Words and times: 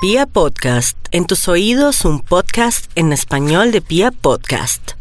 Pia 0.00 0.26
Podcast, 0.26 0.96
en 1.10 1.26
tus 1.26 1.48
oídos 1.48 2.04
un 2.04 2.20
podcast 2.20 2.88
en 2.94 3.12
español 3.12 3.72
de 3.72 3.80
Pia 3.80 4.12
Podcast. 4.12 4.92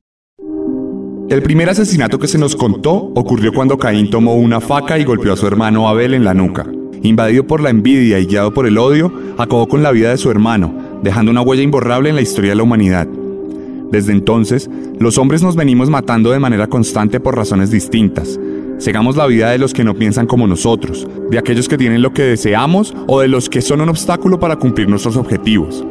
El 1.30 1.44
primer 1.44 1.70
asesinato 1.70 2.18
que 2.18 2.28
se 2.28 2.40
nos 2.40 2.56
contó 2.56 2.96
ocurrió 2.96 3.54
cuando 3.54 3.78
Caín 3.78 4.10
tomó 4.10 4.34
una 4.34 4.60
faca 4.60 4.98
y 4.98 5.04
golpeó 5.04 5.34
a 5.34 5.38
su 5.38 5.46
hermano 5.46 5.88
Abel 5.88 6.16
en 6.16 6.24
la 6.24 6.34
nuca. 6.34 6.66
Invadido 7.04 7.46
por 7.46 7.62
la 7.62 7.70
envidia 7.70 8.18
y 8.18 8.26
guiado 8.26 8.56
por 8.56 8.66
el 8.66 8.80
odio, 8.80 9.14
acabó 9.38 9.68
con 9.68 9.84
la 9.84 9.92
vida 9.92 10.10
de 10.10 10.18
su 10.18 10.32
hermano, 10.32 10.74
dejando 11.04 11.30
una 11.30 11.42
huella 11.44 11.62
imborrable 11.62 12.10
en 12.10 12.16
la 12.16 12.24
historia 12.24 12.50
de 12.50 12.56
la 12.56 12.64
humanidad. 12.64 13.08
Desde 13.92 14.14
entonces, 14.14 14.68
los 14.98 15.20
hombres 15.20 15.44
nos 15.44 15.56
venimos 15.56 15.92
matando 15.92 16.32
de 16.32 16.40
manera 16.40 16.66
constante 16.66 17.20
por 17.20 17.36
razones 17.36 17.70
distintas, 17.70 18.40
Segamos 18.78 19.16
la 19.16 19.26
vida 19.26 19.50
de 19.50 19.58
los 19.58 19.74
que 19.74 19.84
no 19.84 19.96
piensan 19.96 20.28
como 20.28 20.46
nosotros, 20.46 21.08
de 21.32 21.40
aquellos 21.40 21.68
que 21.68 21.80
tienen 21.80 22.04
lo 22.04 22.14
que 22.14 22.22
deseamos 22.22 22.94
o 23.08 23.20
de 23.22 23.28
los 23.28 23.50
que 23.50 23.62
son 23.62 23.82
un 23.82 23.90
obstáculo 23.90 24.40
para 24.40 24.58
cumplir 24.58 24.88
nuestros 24.88 25.18
objetivos. 25.18 25.84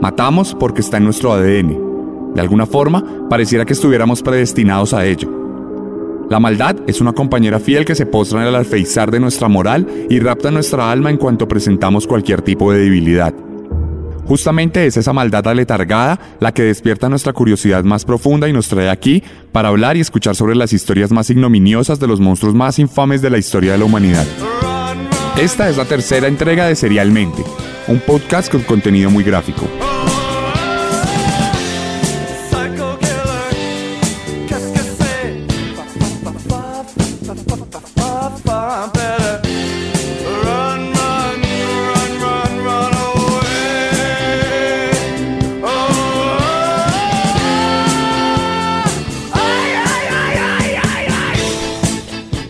Matamos 0.00 0.54
porque 0.58 0.80
está 0.80 0.98
en 0.98 1.04
nuestro 1.04 1.32
ADN. 1.32 2.32
De 2.34 2.40
alguna 2.40 2.66
forma, 2.66 3.28
pareciera 3.28 3.64
que 3.64 3.72
estuviéramos 3.72 4.22
predestinados 4.22 4.94
a 4.94 5.04
ello. 5.04 5.28
La 6.30 6.38
maldad 6.38 6.76
es 6.86 7.00
una 7.00 7.12
compañera 7.12 7.58
fiel 7.58 7.84
que 7.84 7.96
se 7.96 8.06
postra 8.06 8.42
en 8.42 8.46
el 8.46 8.54
alfeizar 8.54 9.10
de 9.10 9.18
nuestra 9.18 9.48
moral 9.48 9.88
y 10.08 10.20
rapta 10.20 10.52
nuestra 10.52 10.88
alma 10.88 11.10
en 11.10 11.16
cuanto 11.16 11.48
presentamos 11.48 12.06
cualquier 12.06 12.42
tipo 12.42 12.72
de 12.72 12.78
debilidad. 12.78 13.34
Justamente 14.30 14.86
es 14.86 14.96
esa 14.96 15.12
maldad 15.12 15.48
aletargada 15.48 16.20
la 16.38 16.54
que 16.54 16.62
despierta 16.62 17.08
nuestra 17.08 17.32
curiosidad 17.32 17.82
más 17.82 18.04
profunda 18.04 18.48
y 18.48 18.52
nos 18.52 18.68
trae 18.68 18.88
aquí 18.88 19.24
para 19.50 19.70
hablar 19.70 19.96
y 19.96 20.00
escuchar 20.00 20.36
sobre 20.36 20.54
las 20.54 20.72
historias 20.72 21.10
más 21.10 21.30
ignominiosas 21.30 21.98
de 21.98 22.06
los 22.06 22.20
monstruos 22.20 22.54
más 22.54 22.78
infames 22.78 23.22
de 23.22 23.30
la 23.30 23.38
historia 23.38 23.72
de 23.72 23.78
la 23.78 23.86
humanidad. 23.86 24.24
Esta 25.36 25.68
es 25.68 25.76
la 25.76 25.84
tercera 25.84 26.28
entrega 26.28 26.68
de 26.68 26.76
Serialmente, 26.76 27.42
un 27.88 27.98
podcast 27.98 28.52
con 28.52 28.62
contenido 28.62 29.10
muy 29.10 29.24
gráfico. 29.24 29.66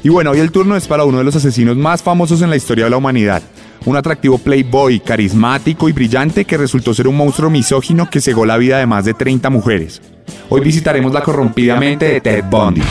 Y 0.03 0.09
bueno, 0.09 0.31
hoy 0.31 0.41
el 0.41 0.51
turno 0.51 0.77
es 0.77 0.89
para 0.89 1.05
uno 1.05 1.19
de 1.19 1.25
los 1.25 1.37
asesinos 1.37 1.77
más 1.77 2.03
famosos 2.03 2.41
en 2.41 2.49
la 2.49 2.57
historia 2.57 2.85
de 2.85 2.91
la 2.91 2.97
humanidad. 2.97 3.43
Un 3.85 3.97
atractivo 3.97 4.39
playboy, 4.39 5.01
carismático 5.01 5.89
y 5.89 5.93
brillante 5.93 6.45
que 6.45 6.57
resultó 6.57 6.95
ser 6.95 7.07
un 7.07 7.17
monstruo 7.17 7.51
misógino 7.51 8.09
que 8.09 8.21
cegó 8.21 8.47
la 8.47 8.57
vida 8.57 8.79
de 8.79 8.87
más 8.87 9.05
de 9.05 9.15
30 9.15 9.51
mujeres. 9.51 10.01
Hoy 10.49 10.63
visitaremos 10.63 11.13
la 11.13 11.23
corrompida 11.23 11.79
mente 11.79 12.07
de 12.07 12.21
Ted 12.21 12.45
Bundy. 12.51 12.83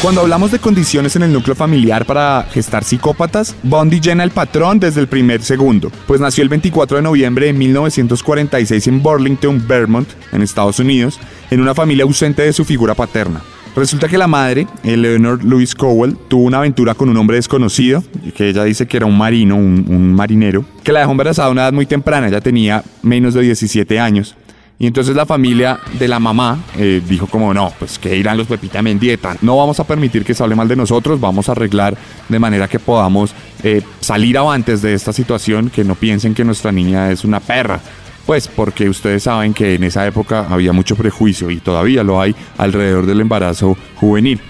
Cuando 0.00 0.20
hablamos 0.20 0.52
de 0.52 0.60
condiciones 0.60 1.16
en 1.16 1.24
el 1.24 1.32
núcleo 1.32 1.56
familiar 1.56 2.06
para 2.06 2.46
gestar 2.52 2.84
psicópatas, 2.84 3.56
Bundy 3.64 3.98
llena 3.98 4.22
el 4.22 4.30
patrón 4.30 4.78
desde 4.78 5.00
el 5.00 5.08
primer 5.08 5.42
segundo, 5.42 5.90
pues 6.06 6.20
nació 6.20 6.44
el 6.44 6.48
24 6.48 6.98
de 6.98 7.02
noviembre 7.02 7.46
de 7.46 7.52
1946 7.52 8.86
en 8.86 9.02
Burlington, 9.02 9.60
Vermont, 9.66 10.08
en 10.30 10.42
Estados 10.42 10.78
Unidos, 10.78 11.18
en 11.50 11.60
una 11.60 11.74
familia 11.74 12.04
ausente 12.04 12.42
de 12.42 12.52
su 12.52 12.64
figura 12.64 12.94
paterna. 12.94 13.40
Resulta 13.74 14.06
que 14.06 14.18
la 14.18 14.28
madre, 14.28 14.68
Eleanor 14.84 15.42
Louise 15.42 15.74
Cowell, 15.74 16.16
tuvo 16.28 16.44
una 16.44 16.58
aventura 16.58 16.94
con 16.94 17.08
un 17.08 17.16
hombre 17.16 17.36
desconocido, 17.36 18.04
que 18.36 18.50
ella 18.50 18.62
dice 18.62 18.86
que 18.86 18.98
era 18.98 19.06
un 19.06 19.18
marino, 19.18 19.56
un, 19.56 19.84
un 19.88 20.14
marinero, 20.14 20.64
que 20.84 20.92
la 20.92 21.00
dejó 21.00 21.10
embarazada 21.10 21.48
a 21.48 21.50
una 21.50 21.62
edad 21.62 21.72
muy 21.72 21.86
temprana, 21.86 22.28
ella 22.28 22.40
tenía 22.40 22.84
menos 23.02 23.34
de 23.34 23.40
17 23.40 23.98
años. 23.98 24.36
Y 24.80 24.86
entonces 24.86 25.16
la 25.16 25.26
familia 25.26 25.80
de 25.98 26.06
la 26.06 26.20
mamá 26.20 26.58
eh, 26.76 27.02
dijo 27.06 27.26
como, 27.26 27.52
no, 27.52 27.72
pues 27.78 27.98
que 27.98 28.16
irán 28.16 28.38
los 28.38 28.46
Pepita 28.46 28.80
Mendieta. 28.80 29.36
No 29.40 29.56
vamos 29.56 29.80
a 29.80 29.84
permitir 29.84 30.24
que 30.24 30.34
se 30.34 30.42
hable 30.42 30.54
mal 30.54 30.68
de 30.68 30.76
nosotros, 30.76 31.20
vamos 31.20 31.48
a 31.48 31.52
arreglar 31.52 31.96
de 32.28 32.38
manera 32.38 32.68
que 32.68 32.78
podamos 32.78 33.34
eh, 33.64 33.82
salir 33.98 34.38
avantes 34.38 34.80
de 34.80 34.94
esta 34.94 35.12
situación, 35.12 35.70
que 35.70 35.82
no 35.82 35.96
piensen 35.96 36.32
que 36.32 36.44
nuestra 36.44 36.70
niña 36.70 37.10
es 37.10 37.24
una 37.24 37.40
perra. 37.40 37.80
Pues 38.24 38.46
porque 38.46 38.88
ustedes 38.88 39.24
saben 39.24 39.52
que 39.52 39.74
en 39.74 39.84
esa 39.84 40.06
época 40.06 40.46
había 40.48 40.72
mucho 40.72 40.94
prejuicio 40.94 41.50
y 41.50 41.58
todavía 41.58 42.04
lo 42.04 42.20
hay 42.20 42.36
alrededor 42.56 43.06
del 43.06 43.20
embarazo 43.20 43.76
juvenil. 43.96 44.40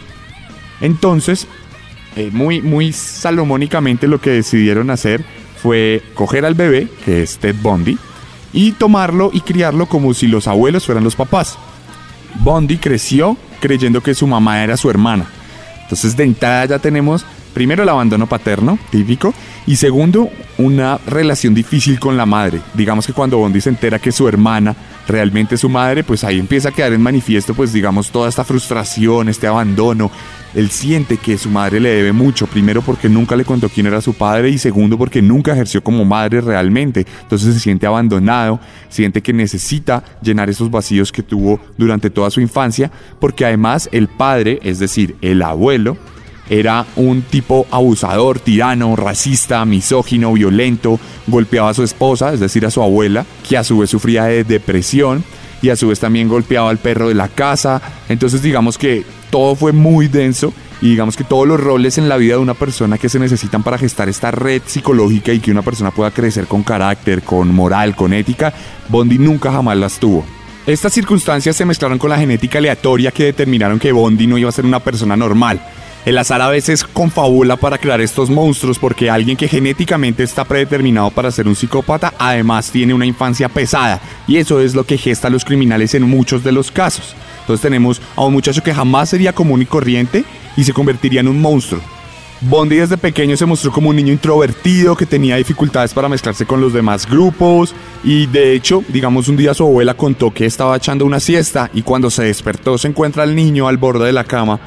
Entonces, 0.83 1.47
eh, 2.17 2.31
muy, 2.33 2.61
muy 2.61 2.93
salomónicamente 2.93 4.09
lo 4.09 4.21
que 4.21 4.31
decidieron 4.31 4.91
hacer 4.91 5.25
fue 5.63 6.03
coger 6.15 6.45
al 6.45 6.55
bebé, 6.55 6.89
que 7.05 7.23
es 7.23 7.39
Ted 7.39 7.57
Bundy, 7.63 7.97
y 8.53 8.73
tomarlo 8.73 9.31
y 9.33 9.41
criarlo 9.41 9.87
como 9.87 10.15
si 10.15 10.27
los 10.27 10.47
abuelos 10.47 10.87
fueran 10.87 11.05
los 11.05 11.17
papás. 11.17 11.59
Bondi 12.41 12.79
creció 12.79 13.37
creyendo 13.61 14.03
que 14.03 14.15
su 14.15 14.27
mamá 14.27 14.63
era 14.63 14.77
su 14.77 14.91
hermana. 14.91 15.27
Entonces 15.83 16.17
de 16.17 16.25
entrada 16.25 16.65
ya 16.67 16.79
tenemos 16.79 17.25
primero 17.55 17.83
el 17.83 17.89
abandono 17.89 18.27
paterno, 18.27 18.79
típico, 18.91 19.35
y 19.67 19.77
segundo, 19.77 20.31
una 20.59 20.99
relación 21.07 21.55
difícil 21.55 21.99
con 21.99 22.17
la 22.17 22.27
madre. 22.27 22.61
Digamos 22.75 23.07
que 23.07 23.13
cuando 23.13 23.39
Bondi 23.39 23.61
se 23.61 23.71
entera 23.71 23.99
que 23.99 24.13
su 24.13 24.29
hermana 24.29 24.77
realmente 25.09 25.57
su 25.57 25.69
madre, 25.69 26.05
pues 26.05 26.23
ahí 26.23 26.39
empieza 26.39 26.69
a 26.69 26.73
quedar 26.73 26.93
en 26.93 27.01
manifiesto, 27.01 27.55
pues 27.55 27.73
digamos, 27.73 28.11
toda 28.11 28.29
esta 28.29 28.45
frustración, 28.45 29.29
este 29.29 29.47
abandono, 29.47 30.11
él 30.55 30.71
siente 30.71 31.17
que 31.17 31.37
su 31.37 31.51
madre 31.51 31.81
le 31.81 31.91
debe 31.91 32.13
mucho, 32.13 32.47
primero 32.47 32.83
porque 32.83 33.09
nunca 33.09 33.35
le 33.35 33.45
contó 33.45 33.69
quién 33.69 33.87
era 33.87 34.01
su 34.01 34.15
padre 34.15 34.51
y 34.51 34.59
segundo 34.59 34.97
porque 34.97 35.21
nunca 35.21 35.53
ejerció 35.53 35.83
como 35.83 36.05
madre 36.05 36.41
realmente. 36.41 37.07
Entonces 37.23 37.55
se 37.55 37.61
siente 37.61 37.87
abandonado, 37.87 38.61
siente 38.89 39.23
que 39.23 39.33
necesita 39.33 40.05
llenar 40.23 40.49
esos 40.51 40.71
vacíos 40.71 41.11
que 41.11 41.23
tuvo 41.23 41.61
durante 41.77 42.11
toda 42.11 42.31
su 42.31 42.41
infancia, 42.41 42.91
porque 43.19 43.45
además 43.45 43.89
el 43.93 44.09
padre, 44.09 44.61
es 44.63 44.79
decir, 44.79 45.17
el 45.23 45.43
abuelo, 45.43 45.97
era 46.51 46.87
un 46.97 47.23
tipo 47.23 47.67
abusador, 47.71 48.39
tirano, 48.39 48.97
racista, 48.97 49.65
misógino, 49.65 50.33
violento, 50.33 50.99
golpeaba 51.27 51.71
a 51.71 51.75
su 51.75 51.83
esposa, 51.83 52.33
es 52.33 52.41
decir, 52.41 52.65
a 52.67 52.71
su 52.71 52.83
abuela, 52.83 53.27
que 53.49 53.57
a 53.57 53.65
su 53.65 53.79
vez 53.79 53.91
sufría 53.91 54.25
de 54.25 54.45
depresión 54.45 55.25
y 55.61 55.71
a 55.71 55.77
su 55.77 55.89
vez 55.89 56.01
también 56.01 56.29
golpeaba 56.29 56.71
al 56.71 56.79
perro 56.79 57.09
de 57.09 57.15
la 57.15 57.29
casa. 57.29 57.83
Entonces 58.09 58.43
digamos 58.43 58.79
que 58.79 59.05
todo 59.31 59.55
fue 59.55 59.73
muy 59.73 60.09
denso 60.09 60.53
y 60.81 60.91
digamos 60.91 61.17
que 61.17 61.25
todos 61.25 61.47
los 61.47 61.59
roles 61.59 61.99
en 61.99 62.09
la 62.09 62.17
vida 62.17 62.35
de 62.35 62.41
una 62.41 62.55
persona 62.55 62.99
que 62.99 63.09
se 63.09 63.19
necesitan 63.19 63.63
para 63.63 63.79
gestar 63.79 64.09
esta 64.09 64.31
red 64.31 64.63
psicológica 64.65 65.33
y 65.33 65.41
que 65.41 65.51
una 65.51 65.63
persona 65.63 65.91
pueda 65.91 66.11
crecer 66.11 66.47
con 66.47 66.63
carácter, 66.63 67.23
con 67.23 67.53
moral, 67.55 67.97
con 67.97 68.13
ética, 68.13 68.53
Bondi 68.89 69.19
nunca 69.19 69.51
jamás 69.51 69.77
las 69.77 69.99
tuvo. 69.99 70.25
Estas 70.67 70.93
circunstancias 70.93 71.57
se 71.57 71.65
mezclaron 71.65 71.99
con 71.99 72.11
la 72.11 72.19
genética 72.19 72.59
aleatoria 72.59 73.11
que 73.11 73.25
determinaron 73.25 73.79
que 73.79 73.91
Bondi 73.91 74.27
no 74.27 74.39
iba 74.39 74.51
a 74.51 74.53
ser 74.53 74.67
una 74.67 74.81
persona 74.81 75.17
normal. 75.17 75.61
El 76.09 76.17
azar 76.17 76.41
a 76.41 76.49
veces 76.49 76.85
confabula 76.85 77.57
para 77.57 77.77
crear 77.77 78.01
estos 78.01 78.31
monstruos 78.31 78.79
porque 78.79 79.11
alguien 79.11 79.37
que 79.37 79.47
genéticamente 79.47 80.23
está 80.23 80.47
predeterminado 80.47 81.11
para 81.11 81.31
ser 81.31 81.47
un 81.47 81.55
psicópata 81.55 82.15
además 82.19 82.71
tiene 82.71 82.95
una 82.95 83.05
infancia 83.05 83.51
pesada 83.51 84.01
y 84.27 84.39
eso 84.39 84.59
es 84.59 84.75
lo 84.75 84.85
que 84.85 84.97
gesta 84.97 85.29
a 85.29 85.31
los 85.31 85.45
criminales 85.45 85.95
en 85.95 86.05
muchos 86.05 86.43
de 86.43 86.53
los 86.53 86.71
casos. 86.71 87.15
Entonces 87.41 87.61
tenemos 87.61 88.01
a 88.17 88.25
un 88.25 88.33
muchacho 88.33 88.63
que 88.63 88.73
jamás 88.73 89.11
sería 89.11 89.35
común 89.35 89.61
y 89.61 89.67
corriente 89.67 90.25
y 90.57 90.65
se 90.65 90.73
convertiría 90.73 91.21
en 91.21 91.29
un 91.29 91.43
monstruo. 91.43 91.83
Bondi 92.41 92.77
desde 92.77 92.97
pequeño 92.97 93.37
se 93.37 93.45
mostró 93.45 93.71
como 93.71 93.91
un 93.91 93.97
niño 93.97 94.13
introvertido 94.15 94.97
que 94.97 95.05
tenía 95.05 95.37
dificultades 95.37 95.93
para 95.93 96.09
mezclarse 96.09 96.47
con 96.47 96.63
los 96.63 96.73
demás 96.73 97.07
grupos 97.07 97.75
y 98.03 98.25
de 98.29 98.55
hecho, 98.55 98.83
digamos 98.89 99.29
un 99.29 99.37
día 99.37 99.53
su 99.53 99.65
abuela 99.65 99.93
contó 99.93 100.31
que 100.31 100.47
estaba 100.47 100.75
echando 100.75 101.05
una 101.05 101.21
siesta 101.21 101.71
y 101.75 101.83
cuando 101.83 102.09
se 102.09 102.25
despertó 102.25 102.79
se 102.79 102.89
encuentra 102.89 103.25
al 103.25 103.37
niño 103.37 103.69
al 103.69 103.77
borde 103.77 104.07
de 104.07 104.13
la 104.15 104.25
cama 104.25 104.59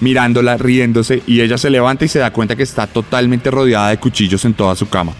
mirándola, 0.00 0.56
riéndose 0.56 1.22
y 1.26 1.40
ella 1.40 1.58
se 1.58 1.70
levanta 1.70 2.04
y 2.04 2.08
se 2.08 2.18
da 2.18 2.32
cuenta 2.32 2.56
que 2.56 2.62
está 2.62 2.86
totalmente 2.86 3.50
rodeada 3.50 3.90
de 3.90 3.98
cuchillos 3.98 4.44
en 4.44 4.54
toda 4.54 4.74
su 4.76 4.88
cama. 4.88 5.12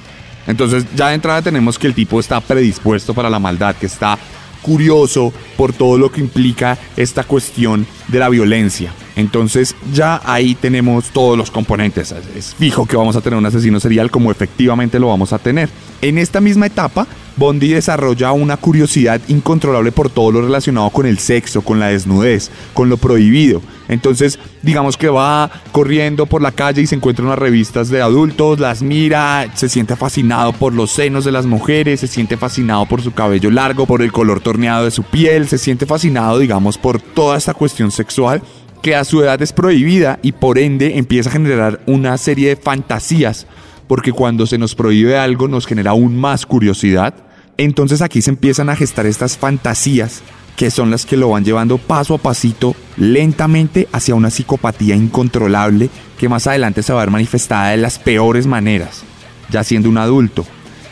Entonces 0.47 0.87
ya 0.97 1.09
de 1.09 1.15
entrada 1.15 1.43
tenemos 1.43 1.79
que 1.79 1.87
el 1.87 1.95
tipo 1.95 2.19
está 2.19 2.41
predispuesto 2.41 3.13
para 3.15 3.31
la 3.31 3.39
maldad, 3.39 3.77
que 3.77 3.87
está 3.87 4.19
curioso 4.63 5.33
por 5.57 5.73
todo 5.73 5.99
lo 5.99 6.11
que 6.11 6.21
implica 6.21 6.79
esta 6.97 7.25
cuestión 7.25 7.87
de 8.09 8.19
la 8.19 8.29
violencia. 8.29 8.93
Entonces 9.17 9.75
ya 9.93 10.21
ahí 10.25 10.55
tenemos 10.55 11.11
todos 11.11 11.37
los 11.37 11.51
componentes. 11.51 12.15
Es 12.37 12.55
fijo 12.55 12.87
que 12.87 12.97
vamos 12.97 13.17
a 13.17 13.21
tener 13.21 13.39
un 13.39 13.47
asesino 13.47 13.81
serial 13.81 14.11
como 14.11 14.31
efectivamente 14.31 14.99
lo 14.99 15.09
vamos 15.09 15.33
a 15.33 15.39
tener. 15.39 15.69
En 16.03 16.19
esta 16.19 16.41
misma 16.41 16.67
etapa, 16.67 17.07
Bondi 17.37 17.69
desarrolla 17.69 18.33
una 18.33 18.57
curiosidad 18.57 19.21
incontrolable 19.29 19.93
por 19.93 20.11
todo 20.11 20.33
lo 20.33 20.43
relacionado 20.43 20.91
con 20.91 21.07
el 21.07 21.19
sexo, 21.19 21.63
con 21.63 21.81
la 21.81 21.89
desnudez, 21.89 22.51
con 22.75 22.89
lo 22.89 22.97
prohibido. 22.97 23.61
Entonces, 23.89 24.39
digamos 24.63 24.97
que 24.97 25.09
va 25.09 25.51
corriendo 25.73 26.27
por 26.27 26.43
la 26.43 26.53
calle 26.53 26.83
y 26.83 26.87
se 26.87 26.95
encuentra 26.95 27.25
unas 27.25 27.39
revistas 27.39 27.89
de 27.89 28.03
adultos, 28.03 28.61
las 28.61 28.83
mira, 28.83 29.51
se 29.55 29.69
siente 29.69 29.97
fascinado 29.97 30.53
por 30.53 30.75
los 30.75 30.91
senos 30.91 31.25
de 31.25 31.33
las 31.33 31.47
mujeres, 31.47 32.01
se 32.01 32.07
siente 32.07 32.37
fascinado 32.37 32.87
por 32.87 33.03
su 33.03 33.13
cabello 33.13 33.51
largo, 33.51 33.87
por 33.87 34.03
el 34.03 34.13
color 34.13 34.41
torneado 34.41 34.85
de 34.85 34.91
su 34.91 35.03
piel, 35.03 35.49
se 35.49 35.59
siente 35.59 35.87
fascinado, 35.87 36.39
digamos, 36.39 36.77
por 36.77 37.01
toda 37.01 37.39
esta 37.39 37.55
cuestión 37.55 37.91
sexual 37.91 38.43
que 38.83 38.95
a 38.95 39.05
su 39.05 39.23
edad 39.23 39.41
es 39.43 39.53
prohibida 39.53 40.19
y 40.23 40.33
por 40.33 40.59
ende 40.59 40.99
empieza 40.99 41.31
a 41.31 41.33
generar 41.33 41.81
una 41.87 42.17
serie 42.19 42.51
de 42.51 42.57
fantasías, 42.57 43.47
porque 43.87 44.13
cuando 44.13 44.47
se 44.47 44.59
nos 44.59 44.75
prohíbe 44.75 45.19
algo 45.19 45.49
nos 45.49 45.67
genera 45.67 45.93
aún 45.93 46.17
más 46.17 46.47
curiosidad. 46.47 47.15
Entonces 47.57 48.03
aquí 48.03 48.23
se 48.23 48.31
empiezan 48.31 48.69
a 48.69 48.77
gestar 48.77 49.07
estas 49.07 49.37
fantasías 49.37 50.23
que 50.59 50.73
son 50.73 50.91
las 50.91 51.07
que 51.07 51.17
lo 51.17 51.31
van 51.31 51.45
llevando 51.45 51.79
paso 51.79 52.15
a 52.15 52.19
pasito, 52.19 52.75
lentamente 52.97 53.89
hacia 53.93 54.17
una 54.17 54.29
psicopatía 54.29 54.97
incontrolable 54.97 55.89
que 56.19 56.29
más 56.29 56.49
adelante 56.49 56.83
se 56.83 56.93
va 56.93 57.01
a 57.01 57.05
ver 57.05 57.13
manifestada 57.13 57.71
de 57.71 57.77
las 57.77 58.01
peores 58.01 58.49
maneras, 58.49 59.05
ya 59.51 59.63
siendo 59.63 59.89
un 59.89 59.99
adulto. 59.99 60.45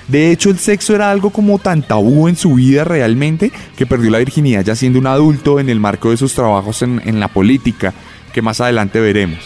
De 0.07 0.31
hecho, 0.31 0.51
el 0.51 0.61
sexo 0.61 0.95
era 0.95 1.11
algo 1.11 1.31
como 1.31 1.59
tan 1.59 1.83
tabú 1.83 2.29
en 2.29 2.37
su 2.37 2.55
vida 2.55 2.85
realmente 2.85 3.51
que 3.77 3.87
perdió 3.87 4.13
la 4.13 4.19
virginidad 4.19 4.65
ya 4.65 4.77
siendo 4.77 5.01
un 5.01 5.09
adulto 5.09 5.59
en 5.59 5.69
el 5.69 5.81
marco 5.81 6.11
de 6.11 6.17
sus 6.17 6.33
trabajos 6.33 6.83
en, 6.83 7.03
en 7.05 7.19
la 7.19 7.27
política, 7.27 7.93
que 8.33 8.43
más 8.43 8.61
adelante 8.61 9.01
veremos. 9.01 9.41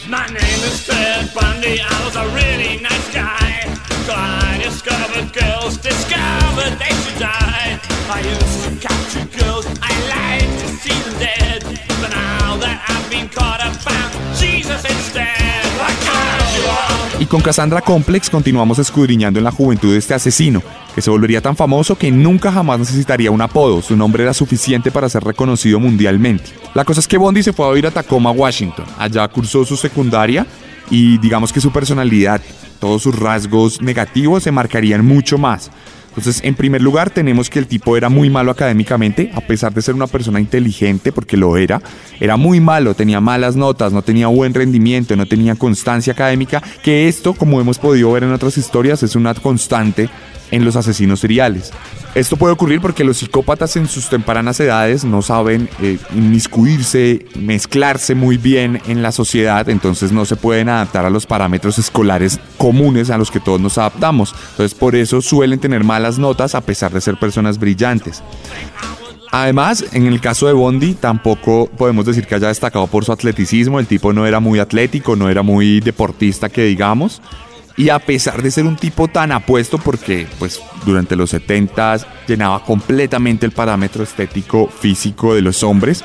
Y 17.18 17.26
con 17.26 17.42
Cassandra 17.42 17.82
Complex 17.82 18.30
continuamos 18.30 18.78
escudriñando 18.78 19.38
en 19.38 19.44
la 19.44 19.50
juventud 19.50 19.92
de 19.92 19.98
este 19.98 20.14
asesino, 20.14 20.62
que 20.94 21.02
se 21.02 21.10
volvería 21.10 21.42
tan 21.42 21.54
famoso 21.54 21.96
que 21.96 22.10
nunca 22.10 22.50
jamás 22.50 22.78
necesitaría 22.78 23.30
un 23.30 23.42
apodo, 23.42 23.82
su 23.82 23.94
nombre 23.94 24.22
era 24.22 24.32
suficiente 24.32 24.90
para 24.90 25.08
ser 25.10 25.22
reconocido 25.22 25.78
mundialmente. 25.78 26.44
La 26.72 26.84
cosa 26.84 27.00
es 27.00 27.06
que 27.06 27.18
Bondi 27.18 27.42
se 27.42 27.52
fue 27.52 27.66
a 27.66 27.70
vivir 27.70 27.86
a 27.88 27.90
Tacoma, 27.90 28.30
Washington, 28.30 28.86
allá 28.98 29.28
cursó 29.28 29.66
su 29.66 29.76
secundaria 29.76 30.46
y 30.90 31.18
digamos 31.18 31.52
que 31.52 31.60
su 31.60 31.70
personalidad, 31.70 32.40
todos 32.78 33.02
sus 33.02 33.14
rasgos 33.14 33.82
negativos 33.82 34.42
se 34.42 34.50
marcarían 34.50 35.04
mucho 35.04 35.36
más. 35.36 35.70
Entonces, 36.20 36.44
en 36.44 36.54
primer 36.54 36.82
lugar, 36.82 37.08
tenemos 37.08 37.48
que 37.48 37.58
el 37.58 37.66
tipo 37.66 37.96
era 37.96 38.10
muy 38.10 38.28
malo 38.28 38.50
académicamente, 38.50 39.30
a 39.34 39.40
pesar 39.40 39.72
de 39.72 39.80
ser 39.80 39.94
una 39.94 40.06
persona 40.06 40.38
inteligente, 40.38 41.12
porque 41.12 41.38
lo 41.38 41.56
era, 41.56 41.80
era 42.20 42.36
muy 42.36 42.60
malo, 42.60 42.92
tenía 42.92 43.22
malas 43.22 43.56
notas, 43.56 43.94
no 43.94 44.02
tenía 44.02 44.26
buen 44.26 44.52
rendimiento, 44.52 45.16
no 45.16 45.24
tenía 45.24 45.54
constancia 45.54 46.12
académica, 46.12 46.62
que 46.82 47.08
esto, 47.08 47.32
como 47.32 47.58
hemos 47.58 47.78
podido 47.78 48.12
ver 48.12 48.24
en 48.24 48.32
otras 48.32 48.58
historias, 48.58 49.02
es 49.02 49.16
una 49.16 49.32
constante 49.32 50.10
en 50.50 50.64
los 50.64 50.76
asesinos 50.76 51.20
seriales. 51.20 51.72
Esto 52.14 52.36
puede 52.36 52.54
ocurrir 52.54 52.80
porque 52.80 53.04
los 53.04 53.18
psicópatas 53.18 53.76
en 53.76 53.86
sus 53.86 54.08
tempranas 54.08 54.58
edades 54.58 55.04
no 55.04 55.22
saben 55.22 55.68
eh, 55.80 55.98
inmiscuirse, 56.14 57.26
mezclarse 57.36 58.14
muy 58.14 58.36
bien 58.36 58.82
en 58.88 59.02
la 59.02 59.12
sociedad, 59.12 59.68
entonces 59.68 60.10
no 60.10 60.24
se 60.24 60.36
pueden 60.36 60.68
adaptar 60.68 61.04
a 61.04 61.10
los 61.10 61.26
parámetros 61.26 61.78
escolares 61.78 62.40
comunes 62.56 63.10
a 63.10 63.18
los 63.18 63.30
que 63.30 63.38
todos 63.38 63.60
nos 63.60 63.78
adaptamos. 63.78 64.34
Entonces 64.50 64.76
por 64.76 64.96
eso 64.96 65.20
suelen 65.22 65.60
tener 65.60 65.84
malas 65.84 66.18
notas 66.18 66.54
a 66.54 66.60
pesar 66.60 66.92
de 66.92 67.00
ser 67.00 67.16
personas 67.16 67.58
brillantes. 67.58 68.22
Además, 69.32 69.84
en 69.92 70.06
el 70.06 70.20
caso 70.20 70.48
de 70.48 70.52
Bondi, 70.52 70.94
tampoco 70.94 71.70
podemos 71.78 72.04
decir 72.04 72.26
que 72.26 72.34
haya 72.34 72.48
destacado 72.48 72.88
por 72.88 73.04
su 73.04 73.12
atleticismo. 73.12 73.78
El 73.78 73.86
tipo 73.86 74.12
no 74.12 74.26
era 74.26 74.40
muy 74.40 74.58
atlético, 74.58 75.14
no 75.14 75.28
era 75.28 75.42
muy 75.42 75.80
deportista 75.80 76.48
que 76.48 76.64
digamos. 76.64 77.22
Y 77.80 77.88
a 77.88 77.98
pesar 77.98 78.42
de 78.42 78.50
ser 78.50 78.66
un 78.66 78.76
tipo 78.76 79.08
tan 79.08 79.32
apuesto, 79.32 79.78
porque 79.78 80.26
pues 80.38 80.60
durante 80.84 81.16
los 81.16 81.30
70 81.30 82.26
llenaba 82.28 82.62
completamente 82.62 83.46
el 83.46 83.52
parámetro 83.52 84.04
estético 84.04 84.68
físico 84.68 85.34
de 85.34 85.40
los 85.40 85.62
hombres, 85.62 86.04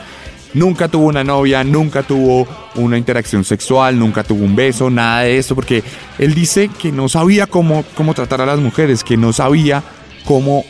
nunca 0.53 0.87
tuvo 0.87 1.07
una 1.07 1.25
novia, 1.25 1.65
nunca 1.65 2.01
tuvo 2.03 2.47
una 2.75 2.97
interacción 2.97 3.43
sexual, 3.43 3.99
nunca 3.99 4.23
tuvo 4.23 4.45
un 4.45 4.55
beso, 4.55 4.89
nada 4.89 5.23
de 5.23 5.37
eso, 5.37 5.53
porque 5.53 5.83
él 6.17 6.33
dice 6.33 6.69
que 6.81 6.93
no 6.93 7.09
sabía 7.09 7.45
cómo, 7.45 7.83
cómo 7.93 8.13
tratar 8.13 8.39
a 8.39 8.45
las 8.45 8.61
mujeres, 8.61 9.03
que 9.03 9.17
no 9.17 9.33
sabía 9.33 9.83
cómo, 10.23 10.63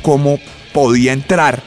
cómo 0.00 0.38
podía 0.72 1.12
entrar 1.12 1.62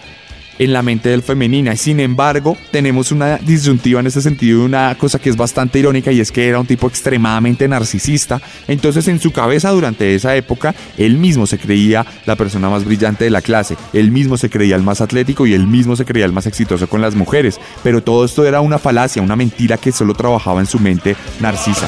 en 0.60 0.74
la 0.74 0.82
mente 0.82 1.10
del 1.10 1.24
femenina. 1.24 1.76
Sin 1.76 2.00
embargo, 2.00 2.58
tenemos 2.72 3.12
una 3.12 3.38
disyuntiva 3.38 4.00
en 4.00 4.08
este 4.08 4.22
sentido, 4.22 4.64
una 4.64 4.96
cosa 4.98 5.20
que 5.20 5.30
es 5.30 5.38
bastante 5.38 5.80
irónica 5.80 6.12
y 6.12 6.20
es 6.20 6.32
que 6.32 6.48
era 6.48 6.60
un 6.60 6.68
tipo 6.68 6.88
extremadamente 6.88 7.68
narcisista. 7.68 8.42
Entonces 8.68 9.08
en 9.08 9.20
su 9.20 9.32
cabeza 9.32 9.72
durante 9.72 10.16
esa 10.16 10.36
época, 10.36 10.76
él 10.98 11.18
mismo 11.18 11.48
se 11.48 11.58
creía 11.58 12.06
la 12.26 12.36
persona 12.36 12.70
más 12.70 12.86
brillante 12.86 13.24
de 13.24 13.30
la 13.30 13.42
clase, 13.42 13.78
él 13.94 14.12
mismo 14.12 14.38
se 14.38 14.50
creía 14.50 14.76
el 14.76 14.84
más 14.84 15.02
atlético 15.02 15.46
y 15.46 15.54
él 15.54 15.68
mismo 15.68 15.96
se 15.96 16.06
creía 16.06 16.26
el 16.26 16.34
más 16.34 16.48
exitoso 16.48 16.88
con 16.88 17.02
las 17.02 17.16
mujeres. 17.16 17.60
Pero 17.84 18.04
todo 18.04 18.26
esto 18.26 18.46
era 18.46 18.62
una 18.62 18.80
falacia, 18.80 19.22
una 19.22 19.36
mentira 19.36 19.78
que 19.78 19.92
solo 19.92 20.14
trabajaba 20.14 20.60
en 20.60 20.68
su 20.68 20.80
mente 20.80 21.16
narcisa. 21.40 21.88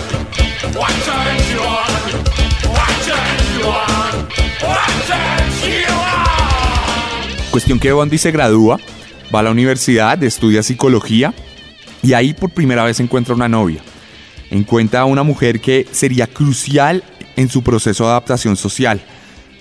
Cuestión 7.53 7.77
que 7.77 7.91
Bondi 7.91 8.17
se 8.17 8.31
gradúa, 8.31 8.79
va 9.33 9.41
a 9.41 9.43
la 9.43 9.51
universidad, 9.51 10.23
estudia 10.23 10.63
psicología 10.63 11.35
y 12.01 12.13
ahí 12.13 12.33
por 12.33 12.49
primera 12.49 12.83
vez 12.83 12.99
encuentra 12.99 13.35
una 13.35 13.47
novia. 13.47 13.79
Encuentra 14.49 15.01
a 15.01 15.05
una 15.05 15.21
mujer 15.21 15.61
que 15.61 15.85
sería 15.91 16.25
crucial 16.25 17.03
en 17.35 17.49
su 17.49 17.61
proceso 17.61 18.05
de 18.05 18.09
adaptación 18.09 18.55
social 18.55 19.03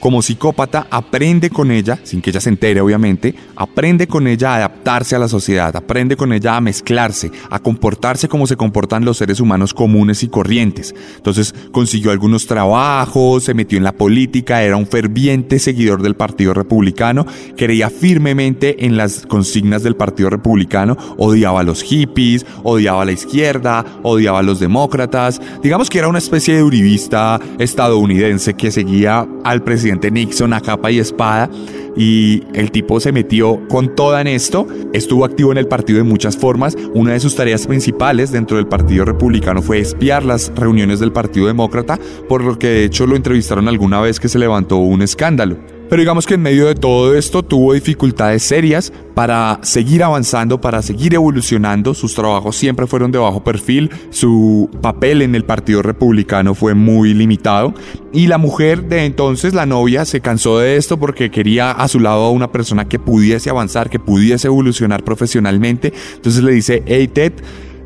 como 0.03 0.21
psicópata 0.21 0.89
aprende 0.91 1.49
con 1.49 1.71
ella, 1.71 1.97
sin 2.03 2.21
que 2.21 2.31
ella 2.31 2.41
se 2.41 2.49
entere 2.49 2.81
obviamente, 2.81 3.37
aprende 3.55 4.09
con 4.09 4.27
ella 4.27 4.55
a 4.55 4.57
adaptarse 4.57 5.15
a 5.15 5.21
la 5.21 5.29
sociedad, 5.29 5.77
aprende 5.77 6.17
con 6.17 6.33
ella 6.33 6.57
a 6.57 6.61
mezclarse, 6.61 7.31
a 7.49 7.61
comportarse 7.61 8.27
como 8.27 8.49
se 8.49 8.57
comportan 8.57 9.05
los 9.05 9.19
seres 9.19 9.39
humanos 9.39 9.73
comunes 9.73 10.25
y 10.25 10.29
corrientes. 10.29 10.93
Entonces 11.15 11.55
consiguió 11.71 12.11
algunos 12.11 12.49
trabajos, 12.49 13.45
se 13.45 13.55
metió 13.55 13.79
en 13.79 13.85
la 13.85 13.93
política, 13.93 14.65
era 14.65 14.77
un 14.77 14.89
ferviente 14.89 15.61
seguidor 15.61 16.03
del 16.03 16.17
Partido 16.17 16.53
Republicano, 16.53 17.25
creía 17.57 17.89
firmemente 17.89 18.85
en 18.85 18.97
las 18.97 19.25
consignas 19.27 19.85
del 19.85 19.95
Partido 19.95 20.31
Republicano, 20.31 20.97
odiaba 21.17 21.61
a 21.61 21.63
los 21.65 21.81
hippies, 21.85 22.45
odiaba 22.65 23.03
a 23.03 23.05
la 23.05 23.13
izquierda, 23.13 24.01
odiaba 24.03 24.41
a 24.41 24.43
los 24.43 24.59
demócratas, 24.59 25.41
digamos 25.63 25.89
que 25.89 25.99
era 26.01 26.09
una 26.09 26.19
especie 26.19 26.57
de 26.57 26.65
uribista 26.65 27.39
estadounidense 27.61 28.55
que 28.55 28.73
seguía 28.73 29.29
al 29.45 29.63
presidente 29.63 29.92
Nixon 30.01 30.53
a 30.53 30.61
capa 30.61 30.91
y 30.91 30.99
espada 30.99 31.51
y 31.97 32.43
el 32.55 32.71
tipo 32.71 33.01
se 33.01 33.13
metió 33.13 33.67
con 33.69 33.95
toda 33.95 34.21
en 34.21 34.27
esto, 34.29 34.67
estuvo 34.93 35.25
activo 35.25 35.53
en 35.53 35.59
el 35.59 35.69
partido 35.69 35.99
de 35.99 36.05
muchas 36.05 36.37
formas, 36.37 36.77
una 36.95 37.13
de 37.13 37.21
sus 37.21 37.35
tareas 37.35 37.67
principales 37.67 38.33
dentro 38.33 38.57
del 38.57 38.67
Partido 38.67 39.05
Republicano 39.05 39.63
fue 39.63 39.79
espiar 39.79 40.25
las 40.25 40.53
reuniones 40.55 41.01
del 41.01 41.13
Partido 41.13 41.47
Demócrata, 41.47 41.99
por 42.29 42.43
lo 42.43 42.59
que 42.59 42.69
de 42.69 42.85
hecho 42.85 43.07
lo 43.07 43.17
entrevistaron 43.17 43.69
alguna 43.69 44.01
vez 44.01 44.21
que 44.21 44.29
se 44.29 44.39
levantó 44.39 44.79
un 44.79 45.03
escándalo. 45.03 45.57
Pero 45.93 46.01
digamos 46.01 46.25
que 46.27 46.33
en 46.33 46.41
medio 46.41 46.69
de 46.69 46.75
todo 46.75 47.15
esto 47.15 47.43
tuvo 47.43 47.75
dificultades 47.75 48.43
serias 48.43 48.91
para 49.13 49.59
seguir 49.61 50.03
avanzando, 50.03 50.59
para 50.59 50.81
seguir 50.81 51.13
evolucionando. 51.13 51.93
Sus 51.93 52.15
trabajos 52.15 52.57
siempre 52.57 52.87
fueron 52.87 53.13
de 53.13 53.19
bajo 53.19 53.45
perfil, 53.45 53.91
su 54.09 54.71
papel 54.81 55.21
en 55.21 55.35
el 55.35 55.45
Partido 55.45 55.83
Republicano 55.83 56.55
fue 56.55 56.73
muy 56.73 57.13
limitado 57.13 57.75
y 58.11 58.27
la 58.27 58.39
mujer 58.39 58.85
de 58.85 59.05
entonces, 59.05 59.53
la 59.53 59.67
novia, 59.67 60.07
se 60.07 60.23
cansó 60.23 60.61
de 60.61 60.79
esto 60.79 60.99
porque 60.99 61.31
quería 61.31 61.73
a 61.73 61.87
su 61.89 62.01
lado 62.01 62.25
a 62.25 62.31
una 62.31 62.51
persona 62.51 62.89
que 62.89 62.99
pudiese 62.99 63.51
avanzar, 63.51 63.91
que 63.91 63.99
pudiese 63.99 64.47
evolucionar 64.47 65.05
profesionalmente. 65.05 65.93
Entonces 66.15 66.43
le 66.43 66.53
dice, 66.53 66.83
hey 66.87 67.07
Ted, 67.07 67.35